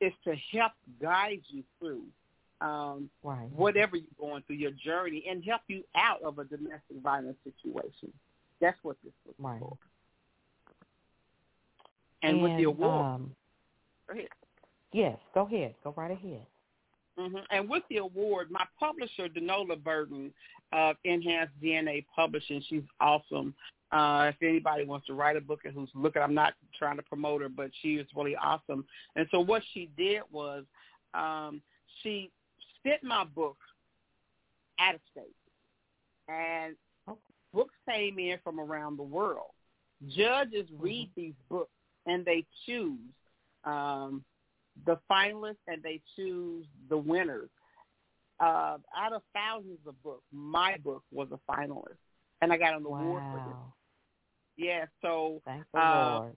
is 0.00 0.12
to 0.22 0.36
help 0.52 0.72
guide 1.00 1.42
you 1.48 1.64
through 1.80 2.04
um, 2.60 3.10
Right. 3.24 3.50
whatever 3.50 3.96
you're 3.96 4.06
going 4.20 4.44
through 4.44 4.56
your 4.56 4.70
journey 4.70 5.24
and 5.28 5.44
help 5.44 5.62
you 5.66 5.82
out 5.96 6.22
of 6.22 6.38
a 6.38 6.44
domestic 6.44 6.98
violence 7.02 7.38
situation. 7.42 8.12
That's 8.62 8.78
what 8.82 8.96
this 9.02 9.12
book 9.26 9.34
Right. 9.38 9.58
for. 9.58 9.76
And, 12.22 12.40
with 12.40 12.56
the 12.56 12.64
award, 12.64 13.04
Um, 13.04 13.36
go 14.06 14.14
ahead. 14.14 14.28
yes, 14.92 15.18
go 15.34 15.42
ahead. 15.42 15.74
Go 15.82 15.90
right 15.96 16.12
ahead. 16.12 16.46
hmm 17.16 17.38
And 17.50 17.68
with 17.68 17.82
the 17.88 17.96
award, 17.96 18.50
my 18.52 18.64
publisher, 18.78 19.28
Denola 19.28 19.82
Burton 19.82 20.32
of 20.70 20.96
Enhanced 21.02 21.60
DNA 21.60 22.06
Publishing, 22.14 22.62
she's 22.62 22.84
awesome. 23.00 23.54
Uh, 23.90 24.30
if 24.32 24.40
anybody 24.42 24.84
wants 24.84 25.06
to 25.08 25.14
write 25.14 25.36
a 25.36 25.40
book 25.40 25.64
and 25.64 25.74
who's 25.74 25.90
looking, 25.94 26.22
I'm 26.22 26.32
not 26.32 26.54
trying 26.78 26.96
to 26.96 27.02
promote 27.02 27.42
her, 27.42 27.48
but 27.48 27.70
she 27.82 27.96
is 27.96 28.06
really 28.14 28.36
awesome. 28.36 28.86
And 29.16 29.28
so 29.30 29.40
what 29.40 29.62
she 29.74 29.90
did 29.96 30.22
was 30.30 30.64
um, 31.14 31.60
she 32.02 32.30
sent 32.84 33.02
my 33.02 33.24
book 33.24 33.58
out 34.78 34.94
of 34.94 35.00
state. 35.10 35.34
And. 36.28 36.76
Books 37.52 37.74
came 37.88 38.18
in 38.18 38.38
from 38.42 38.60
around 38.60 38.98
the 38.98 39.02
world. 39.02 39.50
Judges 40.08 40.68
read 40.78 41.10
these 41.16 41.34
books 41.48 41.70
and 42.06 42.24
they 42.24 42.44
choose 42.66 42.98
um, 43.64 44.24
the 44.86 44.98
finalists 45.10 45.56
and 45.68 45.82
they 45.82 46.00
choose 46.16 46.66
the 46.88 46.96
winners. 46.96 47.48
Uh, 48.40 48.78
out 48.96 49.12
of 49.12 49.22
thousands 49.32 49.78
of 49.86 50.00
books, 50.02 50.24
my 50.32 50.76
book 50.78 51.04
was 51.12 51.28
a 51.30 51.38
finalist, 51.52 51.98
and 52.40 52.52
I 52.52 52.56
got 52.56 52.74
an 52.74 52.84
award 52.84 53.22
for 53.30 53.36
this. 53.38 53.54
Wow. 53.54 53.72
Yeah, 54.56 54.84
so 55.00 55.40
Thank 55.44 55.64
the 55.72 55.78
Uh, 55.78 56.14
Lord. 56.14 56.36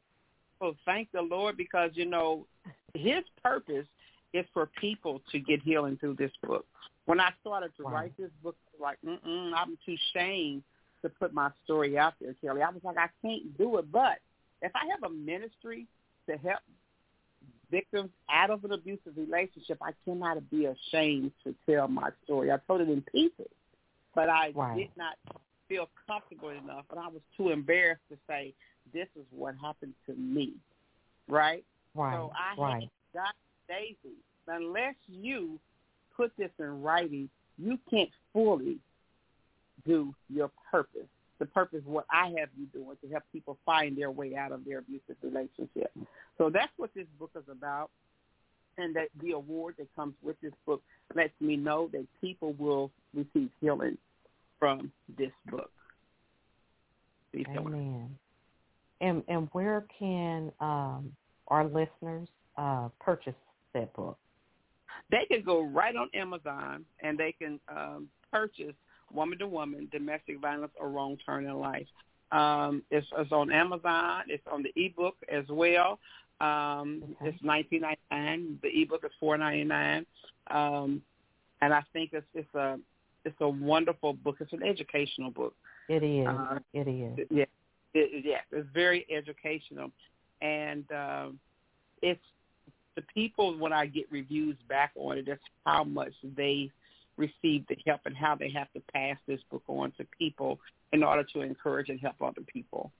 so 0.60 0.76
thank 0.86 1.12
the 1.12 1.22
Lord 1.22 1.58
because 1.58 1.92
you 1.96 2.06
know 2.06 2.46
His 2.94 3.24
purpose 3.44 3.88
is 4.34 4.46
for 4.54 4.68
people 4.80 5.22
to 5.32 5.40
get 5.40 5.62
healing 5.64 5.98
through 5.98 6.16
this 6.16 6.32
book. 6.44 6.66
When 7.06 7.20
I 7.20 7.32
started 7.42 7.76
to 7.78 7.84
Wow. 7.84 7.92
write 7.92 8.18
this 8.18 8.32
book, 8.44 8.56
like, 8.80 8.98
Mm-mm, 9.02 9.54
I'm 9.56 9.78
too 9.86 9.96
ashamed 10.16 10.64
to 11.06 11.10
put 11.10 11.34
my 11.34 11.50
story 11.64 11.98
out 11.98 12.14
there, 12.20 12.36
Kelli. 12.44 12.62
I 12.62 12.72
was 12.72 12.84
like, 12.84 12.98
I 12.98 13.10
can't 13.22 13.58
do 13.58 13.78
it. 13.78 13.92
But 13.92 14.18
if 14.62 14.72
I 14.76 14.88
have 14.92 15.10
a 15.10 15.14
ministry 15.14 15.88
to 16.28 16.38
help 16.38 16.60
victims 17.72 18.10
out 18.30 18.50
of 18.50 18.64
an 18.64 18.72
abusive 18.72 19.14
relationship, 19.16 19.78
I 19.82 19.92
cannot 20.04 20.50
be 20.50 20.66
ashamed 20.66 21.32
to 21.44 21.56
tell 21.68 21.88
my 21.88 22.10
story. 22.24 22.52
I 22.52 22.58
told 22.68 22.82
it 22.82 22.90
in 22.90 23.02
pieces, 23.12 23.52
but 24.14 24.30
I 24.30 24.52
Right. 24.56 24.78
did 24.78 24.90
not 24.98 25.18
feel 25.68 25.90
comfortable 26.08 26.50
enough, 26.50 26.86
and 26.92 27.00
I 27.00 27.08
was 27.08 27.22
too 27.38 27.50
embarrassed 27.50 28.08
to 28.10 28.18
say, 28.28 28.54
this 28.94 29.08
is 29.16 29.26
what 29.32 29.56
happened 29.56 29.94
to 30.06 30.14
me, 30.14 30.54
right? 31.28 31.64
Right. 31.96 32.14
So 32.14 32.32
I 32.36 32.62
right. 32.62 32.82
had 32.82 32.90
God, 33.14 33.34
Daisy, 33.68 34.16
unless 34.48 34.96
you 35.08 35.60
put 36.16 36.32
this 36.38 36.52
in 36.60 36.82
writing, 36.82 37.30
you 37.58 37.80
can't 37.90 38.10
fully 38.32 38.80
do 39.86 40.14
your 40.30 40.52
purpose. 40.72 41.08
The 41.40 41.46
purpose, 41.46 41.82
what 41.86 42.06
I 42.10 42.28
have 42.40 42.50
you 42.58 42.66
doing 42.74 42.96
to 43.04 43.10
help 43.10 43.24
people 43.34 43.58
find 43.66 43.98
their 43.98 44.12
way 44.12 44.36
out 44.36 44.52
of 44.52 44.64
their 44.66 44.80
abusive 44.80 45.18
relationship. 45.22 45.92
So 46.38 46.50
that's 46.50 46.72
what 46.78 46.92
this 46.96 47.08
book 47.20 47.32
is 47.36 47.44
about. 47.52 47.90
And 48.78 48.96
that 48.96 49.08
the 49.22 49.32
award 49.32 49.76
that 49.80 49.88
comes 49.96 50.16
with 50.22 50.40
this 50.42 50.52
book 50.66 50.82
lets 51.14 51.34
me 51.40 51.56
know 51.56 51.90
that 51.94 52.06
people 52.20 52.54
will 52.60 52.92
receive 53.14 53.50
healing 53.62 53.98
from 54.60 54.92
this 55.18 55.32
book. 55.50 55.72
Amen. 57.36 58.18
And 59.02 59.24
and 59.28 59.50
where 59.52 59.86
can 59.98 60.52
um, 60.60 61.12
our 61.50 61.66
listeners 61.66 62.28
uh, 62.58 62.90
purchase 63.00 63.36
that 63.74 63.94
book? 63.94 64.18
they 65.12 65.26
can 65.30 65.44
go 65.44 65.64
right 65.64 65.96
on 65.96 66.10
Amazon 66.14 66.86
and 67.02 67.18
they 67.18 67.32
can 67.32 67.60
um, 67.70 68.10
purchase 68.32 68.74
Woman 69.14 69.38
to 69.40 69.48
Woman, 69.48 69.88
Domestic 69.92 70.40
Violence 70.40 70.72
or 70.80 70.90
Wrong 70.90 71.18
Turn 71.26 71.46
in 71.46 71.60
Life. 71.60 71.88
Um, 72.32 72.84
it's, 72.92 73.08
it's 73.18 73.32
on 73.32 73.52
Amazon. 73.52 74.24
It's 74.28 74.44
on 74.52 74.64
the 74.64 74.74
ebook 74.76 75.16
as 75.32 75.46
well. 75.50 76.00
Um, 76.42 77.04
Okay. 77.22 77.30
It's 77.30 77.44
nineteen 77.44 77.82
ninety 77.82 78.02
nine. 78.12 78.60
The 78.62 78.82
ebook 78.82 79.06
is 79.06 79.12
four 79.20 79.38
ninety 79.38 79.64
nine, 79.64 80.06
um, 80.52 81.02
and 81.62 81.74
I 81.74 81.82
think 81.94 82.12
it's 82.12 82.26
it's 82.34 82.54
a 82.56 82.78
it's 83.24 83.40
a 83.40 83.48
wonderful 83.48 84.14
book. 84.14 84.38
It's 84.42 84.52
an 84.52 84.64
educational 84.64 85.32
book. 85.32 85.56
It 85.88 86.04
is. 86.04 86.28
Uh, 86.28 86.60
it 86.74 86.88
is. 86.88 87.26
Yeah, 87.32 87.46
it, 87.94 88.26
yeah, 88.26 88.42
it's 88.52 88.68
very 88.74 89.06
educational, 89.10 89.92
and 90.42 90.84
um, 90.92 91.40
it's 92.02 92.20
the 92.96 93.04
people 93.14 93.58
when 93.58 93.72
I 93.72 93.86
get 93.86 94.12
reviews 94.12 94.58
back 94.68 94.92
on 94.96 95.18
it, 95.18 95.26
that's 95.28 95.42
how 95.66 95.84
much 95.84 96.14
they 96.36 96.70
receive 97.18 97.66
the 97.68 97.78
help 97.86 98.02
and 98.06 98.16
how 98.16 98.36
they 98.36 98.50
have 98.52 98.72
to 98.74 98.82
pass 98.94 99.18
this 99.28 99.40
book 99.50 99.64
on 99.68 99.92
to 99.98 100.06
people 100.18 100.60
in 100.92 101.04
order 101.04 101.24
to 101.34 101.42
encourage 101.42 101.90
and 101.90 102.00
help 102.00 102.16
other 102.22 102.42
people. 102.52 102.92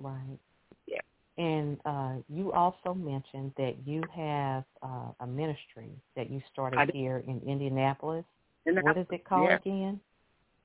Right. 0.00 0.38
Yeah. 0.86 1.00
And 1.38 1.78
uh, 1.84 2.14
you 2.28 2.52
also 2.52 2.94
mentioned 2.94 3.52
that 3.56 3.76
you 3.84 4.02
have 4.14 4.64
uh, 4.82 5.12
a 5.20 5.26
ministry 5.26 5.90
that 6.16 6.30
you 6.30 6.40
started 6.52 6.78
I 6.78 6.86
here 6.92 7.22
in 7.26 7.40
Indianapolis. 7.46 8.24
And 8.64 8.82
What 8.82 8.96
is 8.96 9.06
it 9.10 9.24
called 9.24 9.48
Yeah. 9.50 9.56
again? 9.56 10.00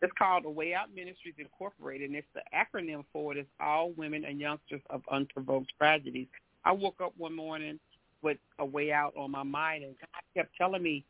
It's 0.01 0.13
called 0.17 0.45
A 0.45 0.49
Way 0.49 0.73
Out 0.73 0.93
Ministries 0.95 1.35
Incorporated, 1.37 2.09
and 2.09 2.17
it's 2.17 2.27
the 2.33 2.41
acronym 2.55 3.05
for 3.13 3.33
it 3.33 3.37
is 3.37 3.45
All 3.59 3.91
Women 3.91 4.25
and 4.25 4.39
Youngsters 4.39 4.81
of 4.89 5.03
Unprovoked 5.11 5.71
Tragedies. 5.77 6.27
I 6.65 6.71
woke 6.71 6.99
up 7.01 7.13
one 7.17 7.35
morning 7.35 7.79
with 8.23 8.37
a 8.57 8.65
way 8.65 8.91
out 8.91 9.13
on 9.15 9.29
my 9.29 9.43
mind, 9.43 9.83
and 9.83 9.95
God 9.99 10.21
kept 10.35 10.55
telling 10.55 10.81
me, 10.81 11.05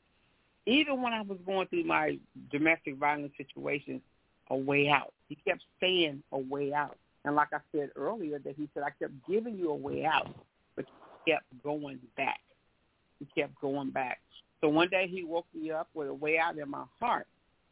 even 0.65 1.01
when 1.01 1.13
I 1.13 1.21
was 1.21 1.37
going 1.45 1.67
through 1.67 1.85
my 1.85 2.17
domestic 2.51 2.97
violence 2.97 3.33
situations, 3.37 4.01
a 4.49 4.55
way 4.55 4.89
out. 4.89 5.13
He 5.29 5.35
kept 5.35 5.63
saying 5.79 6.21
a 6.31 6.37
way 6.37 6.73
out. 6.73 6.97
And 7.23 7.35
like 7.35 7.49
I 7.53 7.59
said 7.71 7.91
earlier, 7.95 8.39
that 8.39 8.55
he 8.57 8.67
said, 8.73 8.83
I 8.83 8.89
kept 8.99 9.13
giving 9.29 9.57
you 9.57 9.69
a 9.69 9.75
way 9.75 10.05
out, 10.05 10.27
but 10.75 10.85
you 10.87 11.33
kept 11.33 11.45
going 11.63 11.99
back. 12.17 12.39
You 13.19 13.27
kept 13.35 13.59
going 13.61 13.91
back. 13.91 14.19
So 14.59 14.69
one 14.69 14.89
day 14.89 15.07
he 15.09 15.23
woke 15.23 15.47
me 15.53 15.71
up 15.71 15.87
with 15.93 16.09
a 16.09 16.13
way 16.13 16.37
out 16.37 16.57
in 16.57 16.69
my 16.69 16.83
heart. 16.99 17.27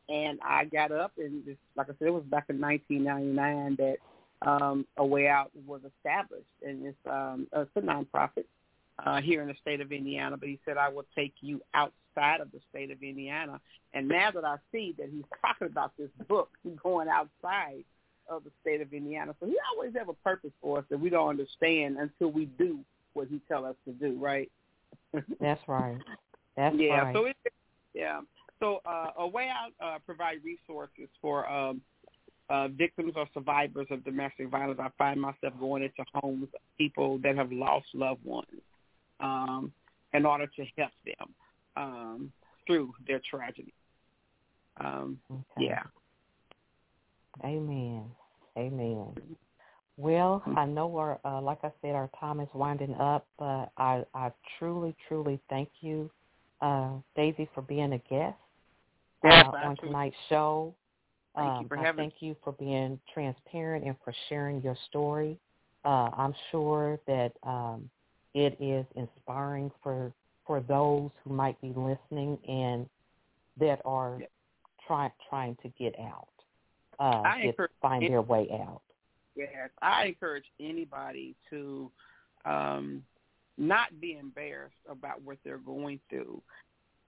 And 0.08 0.40
I 0.44 0.66
got 0.66 0.92
up 0.92 1.12
and 1.18 1.46
just, 1.46 1.60
like 1.76 1.88
I 1.88 1.94
said, 2.00 2.08
it 2.08 2.14
was 2.14 2.24
back 2.24 2.46
in 2.50 2.60
1999 2.60 3.78
that 3.78 4.50
um, 4.50 4.86
A 4.98 5.06
Way 5.06 5.28
Out 5.28 5.52
was 5.68 5.82
established. 5.86 6.46
And 6.66 6.86
it's, 6.88 6.98
um, 7.08 7.48
it's 7.54 7.70
a 7.76 7.82
nonprofit 7.82 8.46
uh, 9.06 9.22
here 9.22 9.42
in 9.42 9.48
the 9.48 9.56
state 9.62 9.82
of 9.82 9.92
Indiana. 9.92 10.38
But 10.38 10.50
he 10.50 10.60
said, 10.66 10.78
I 10.78 10.90
will 10.90 11.06
take 11.16 11.34
you 11.42 11.62
outside 11.74 12.42
of 12.42 12.52
the 12.52 12.60
state 12.70 12.92
of 12.92 13.02
Indiana. 13.02 13.60
And 13.94 14.08
now 14.08 14.32
that 14.32 14.46
I 14.46 14.58
see 14.72 14.96
that 14.98 15.10
he's 15.12 15.24
talking 15.42 15.68
about 15.68 15.94
this 15.98 16.10
book, 16.28 16.50
he's 16.64 16.78
going 16.84 17.08
outside 17.08 17.84
of 18.30 18.44
the 18.44 18.52
state 18.62 18.82
of 18.82 18.94
Indiana. 18.94 19.36
So 19.40 19.48
he 19.48 19.56
always 19.74 19.94
have 19.98 20.10
a 20.10 20.14
purpose 20.14 20.52
for 20.62 20.80
us 20.80 20.86
that 20.90 21.00
we 21.00 21.10
don't 21.10 21.30
understand 21.30 21.98
until 21.98 22.32
we 22.32 22.46
do 22.46 22.80
what 23.14 23.28
he 23.28 23.42
tell 23.48 23.66
us 23.66 23.76
to 23.86 23.94
do, 23.94 24.18
right? 24.20 24.52
That's 25.40 25.62
right. 25.68 25.98
That's 26.56 26.76
yeah. 26.78 27.02
right. 27.02 27.16
So 27.16 27.26
it, 27.26 27.38
yeah. 27.94 28.22
So 28.60 28.82
uh, 28.86 29.12
a 29.18 29.28
way 29.28 29.50
out 29.50 29.72
uh, 29.84 29.98
provide 30.06 30.38
resources 30.44 31.08
for 31.22 31.50
um, 31.50 31.82
uh, 32.50 32.68
victims 32.68 33.14
or 33.16 33.28
survivors 33.34 33.88
of 33.90 34.04
domestic 34.04 34.50
violence. 34.50 34.80
I 34.82 34.90
find 34.98 35.20
myself 35.20 35.54
going 35.60 35.84
into 35.84 36.04
homes 36.14 36.50
of 36.54 36.60
people 36.78 37.18
that 37.20 37.36
have 37.36 37.52
lost 37.52 37.88
loved 37.94 38.24
ones 38.24 38.48
um, 39.20 39.72
in 40.14 40.26
order 40.26 40.48
to 40.48 40.66
help 40.78 40.92
them 41.06 41.36
um, 41.76 42.32
through 42.66 42.94
their 43.08 43.22
tragedy. 43.30 43.74
Um, 44.80 45.20
Okay. 45.32 45.68
yeah. 45.68 45.84
Amen. 47.44 48.06
Amen. 48.58 49.16
Well, 49.98 50.42
I 50.56 50.66
know 50.66 50.96
our, 50.98 51.20
uh, 51.26 51.42
like 51.42 51.60
I 51.64 51.72
said, 51.82 51.94
our 51.94 52.10
time 52.20 52.40
is 52.40 52.48
winding 52.54 52.96
up, 52.96 53.28
but 53.38 53.72
I, 53.78 54.04
I 54.14 54.32
truly, 54.58 54.96
truly 55.08 55.40
thank 55.50 55.70
you, 55.82 56.10
uh, 56.62 56.92
Daisy, 57.16 57.50
for 57.54 57.62
being 57.62 57.94
a 57.94 57.98
guest 58.10 58.38
Yes, 59.24 59.46
uh, 59.46 59.58
on 59.58 59.76
tonight's 59.78 60.16
show. 60.30 60.74
Thank 61.36 61.48
you 61.48 61.60
Um, 61.60 61.68
for 61.68 61.78
I 61.78 61.84
having 61.84 62.04
thank 62.04 62.22
you 62.22 62.36
for 62.44 62.54
being 62.54 63.00
transparent 63.14 63.86
and 63.86 63.96
for 64.04 64.14
sharing 64.30 64.62
your 64.62 64.78
story. 64.88 65.38
Uh, 65.84 66.10
I'm 66.18 66.34
sure 66.52 67.00
that 67.08 67.34
um, 67.44 67.90
it 68.34 68.58
is 68.60 68.86
inspiring 68.96 69.72
for 69.82 70.14
for 70.46 70.62
those 70.62 71.12
who 71.24 71.34
might 71.34 71.60
be 71.62 71.74
listening 71.76 72.38
and 72.48 72.90
that 73.58 73.82
are 73.86 74.18
Yeah. 74.20 74.28
trying 74.88 75.12
trying 75.30 75.56
to 75.58 75.70
get 75.70 75.98
out, 76.00 76.30
uh, 77.00 77.22
I 77.26 77.42
encourage 77.42 77.72
find 77.82 78.04
their 78.08 78.22
way 78.22 78.50
out. 78.52 78.82
Yes, 79.36 79.70
I 79.82 80.06
encourage 80.06 80.52
anybody 80.60 81.36
to 81.50 81.92
um, 82.46 83.06
not 83.58 84.00
be 84.02 84.18
embarrassed 84.18 84.76
about 84.88 85.22
what 85.22 85.38
they're 85.44 85.58
going 85.60 86.00
through. 86.10 86.42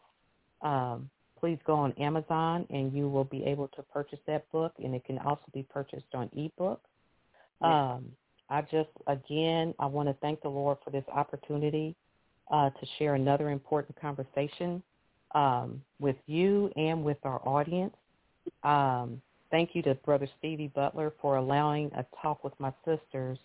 um, 0.62 1.10
please 1.38 1.58
go 1.66 1.74
on 1.74 1.92
Amazon 1.92 2.66
and 2.70 2.92
you 2.92 3.08
will 3.08 3.24
be 3.24 3.44
able 3.44 3.68
to 3.68 3.82
purchase 3.82 4.18
that 4.26 4.50
book, 4.52 4.72
and 4.82 4.94
it 4.94 5.04
can 5.04 5.18
also 5.18 5.44
be 5.52 5.62
purchased 5.62 6.14
on 6.14 6.30
ebook. 6.36 6.80
Um, 7.62 8.06
I 8.50 8.62
just 8.62 8.90
again 9.06 9.74
I 9.78 9.86
want 9.86 10.08
to 10.08 10.14
thank 10.20 10.42
the 10.42 10.48
Lord 10.48 10.78
for 10.84 10.90
this 10.90 11.04
opportunity 11.12 11.94
uh, 12.50 12.70
to 12.70 12.86
share 12.98 13.14
another 13.14 13.50
important 13.50 14.00
conversation 14.00 14.82
um, 15.34 15.82
with 15.98 16.16
you 16.26 16.70
and 16.76 17.04
with 17.04 17.18
our 17.24 17.46
audience. 17.46 17.94
Um, 18.62 19.20
thank 19.50 19.70
you 19.74 19.82
to 19.82 19.94
Brother 19.94 20.28
Stevie 20.38 20.70
Butler 20.74 21.12
for 21.20 21.36
allowing 21.36 21.90
a 21.96 22.04
talk 22.22 22.44
with 22.44 22.52
my 22.58 22.72
sisters 22.84 23.38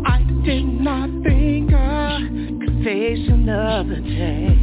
I 0.06 0.24
did 0.44 0.66
not 0.82 1.10
think 1.24 1.74
I 1.74 2.28
could 2.60 2.84
face 2.84 3.26
another 3.30 4.02
day. 4.02 4.58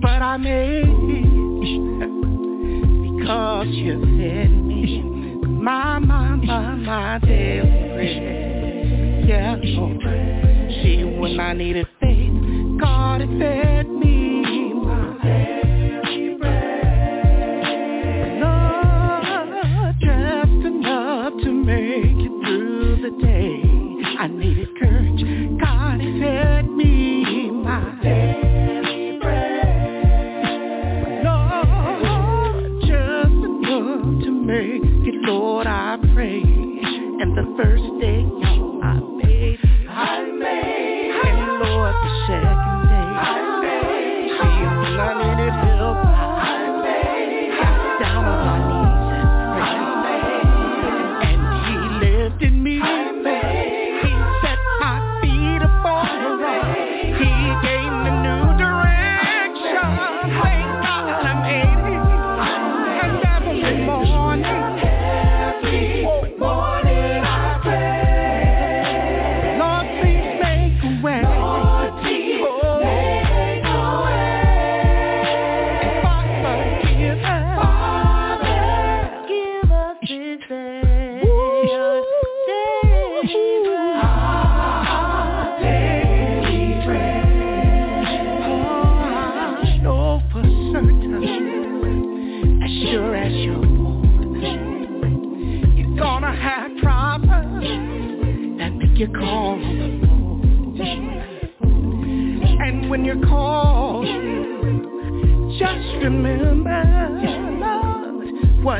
But 0.00 0.22
I 0.22 0.36
made 0.36 0.84
it. 0.86 2.31
Cause 3.26 3.66
you 3.68 4.00
fed 4.00 4.50
me 4.50 5.02
my, 5.62 6.00
my, 6.00 6.34
my, 6.34 6.74
my 6.74 7.18
daily 7.20 7.68
bread. 7.94 9.28
Yeah, 9.28 9.56
oh. 9.78 9.96
See, 10.82 11.04
when 11.04 11.38
I 11.38 11.52
needed 11.52 11.86
faith, 12.00 12.80
God 12.80 13.20
it 13.20 13.38
fed. 13.38 13.81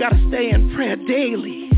gotta 0.00 0.16
stay 0.28 0.48
in 0.48 0.74
prayer 0.74 0.96
daily 0.96 1.68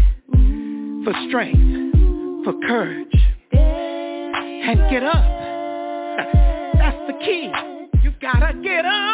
for 1.02 1.12
strength, 1.26 2.44
for 2.44 2.54
courage, 2.68 3.16
and 3.52 4.78
get 4.88 5.02
up. 5.02 5.24
That's 6.78 6.96
the 7.08 7.18
key. 7.24 7.50
You 8.04 8.12
gotta 8.20 8.54
get 8.62 8.86
up. 8.86 9.11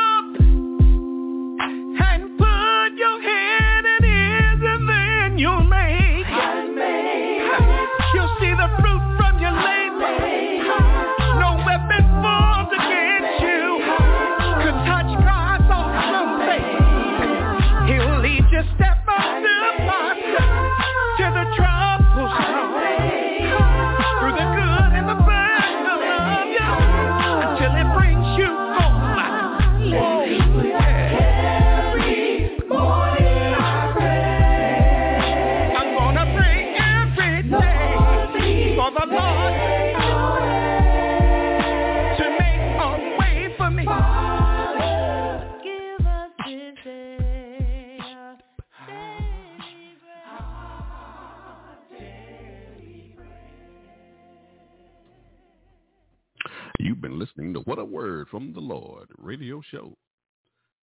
Radio 59.39 59.63
show, 59.71 59.93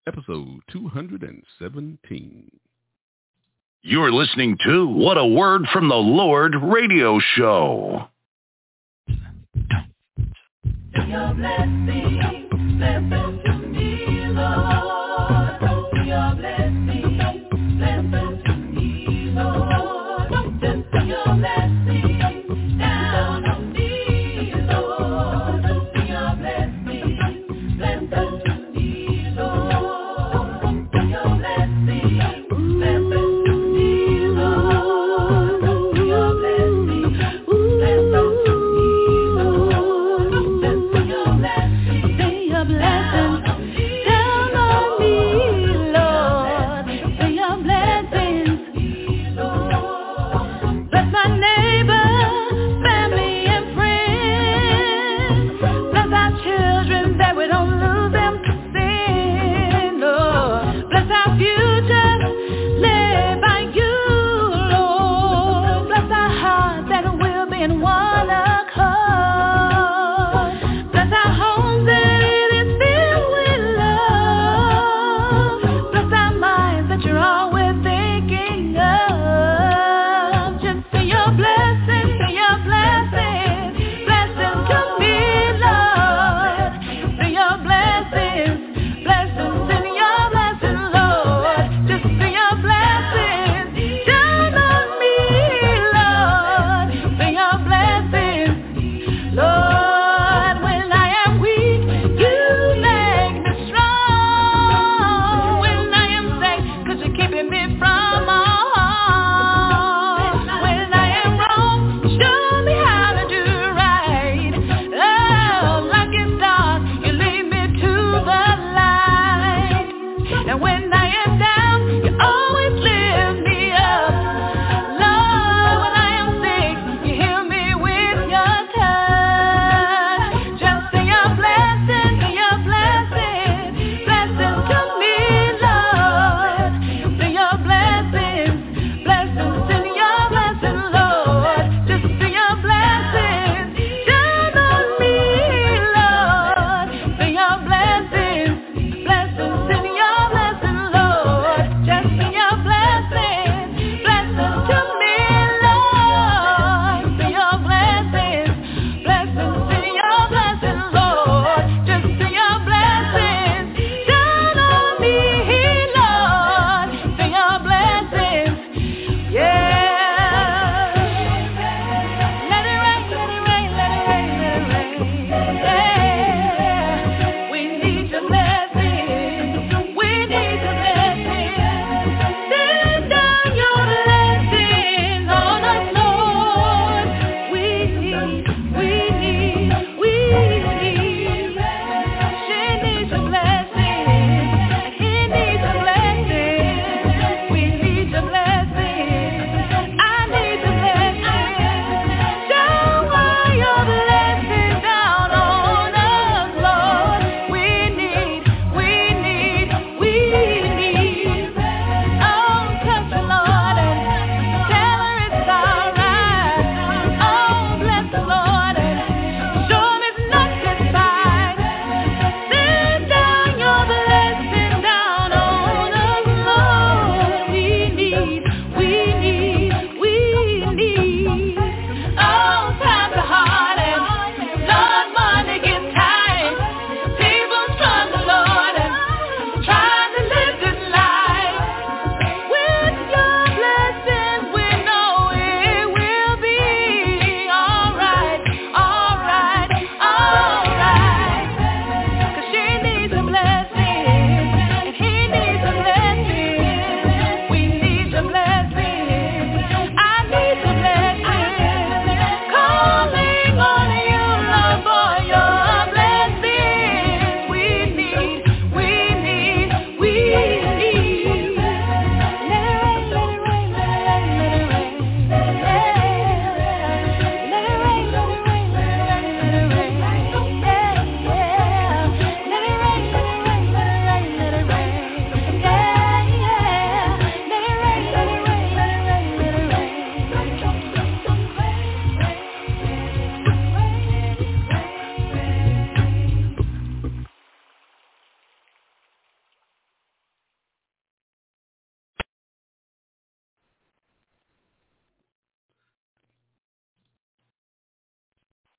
episode 0.09 0.61
217. 0.73 2.51
You're 3.83 4.11
listening 4.11 4.57
to 4.67 4.89
What 4.89 5.17
a 5.19 5.25
Word 5.25 5.63
from 5.73 5.89
the 5.89 5.95
Lord 5.95 6.57
radio 6.61 7.21
show. 7.37 8.09
Your 11.07 11.35
blessings, 11.35 12.51
blessings 12.77 13.50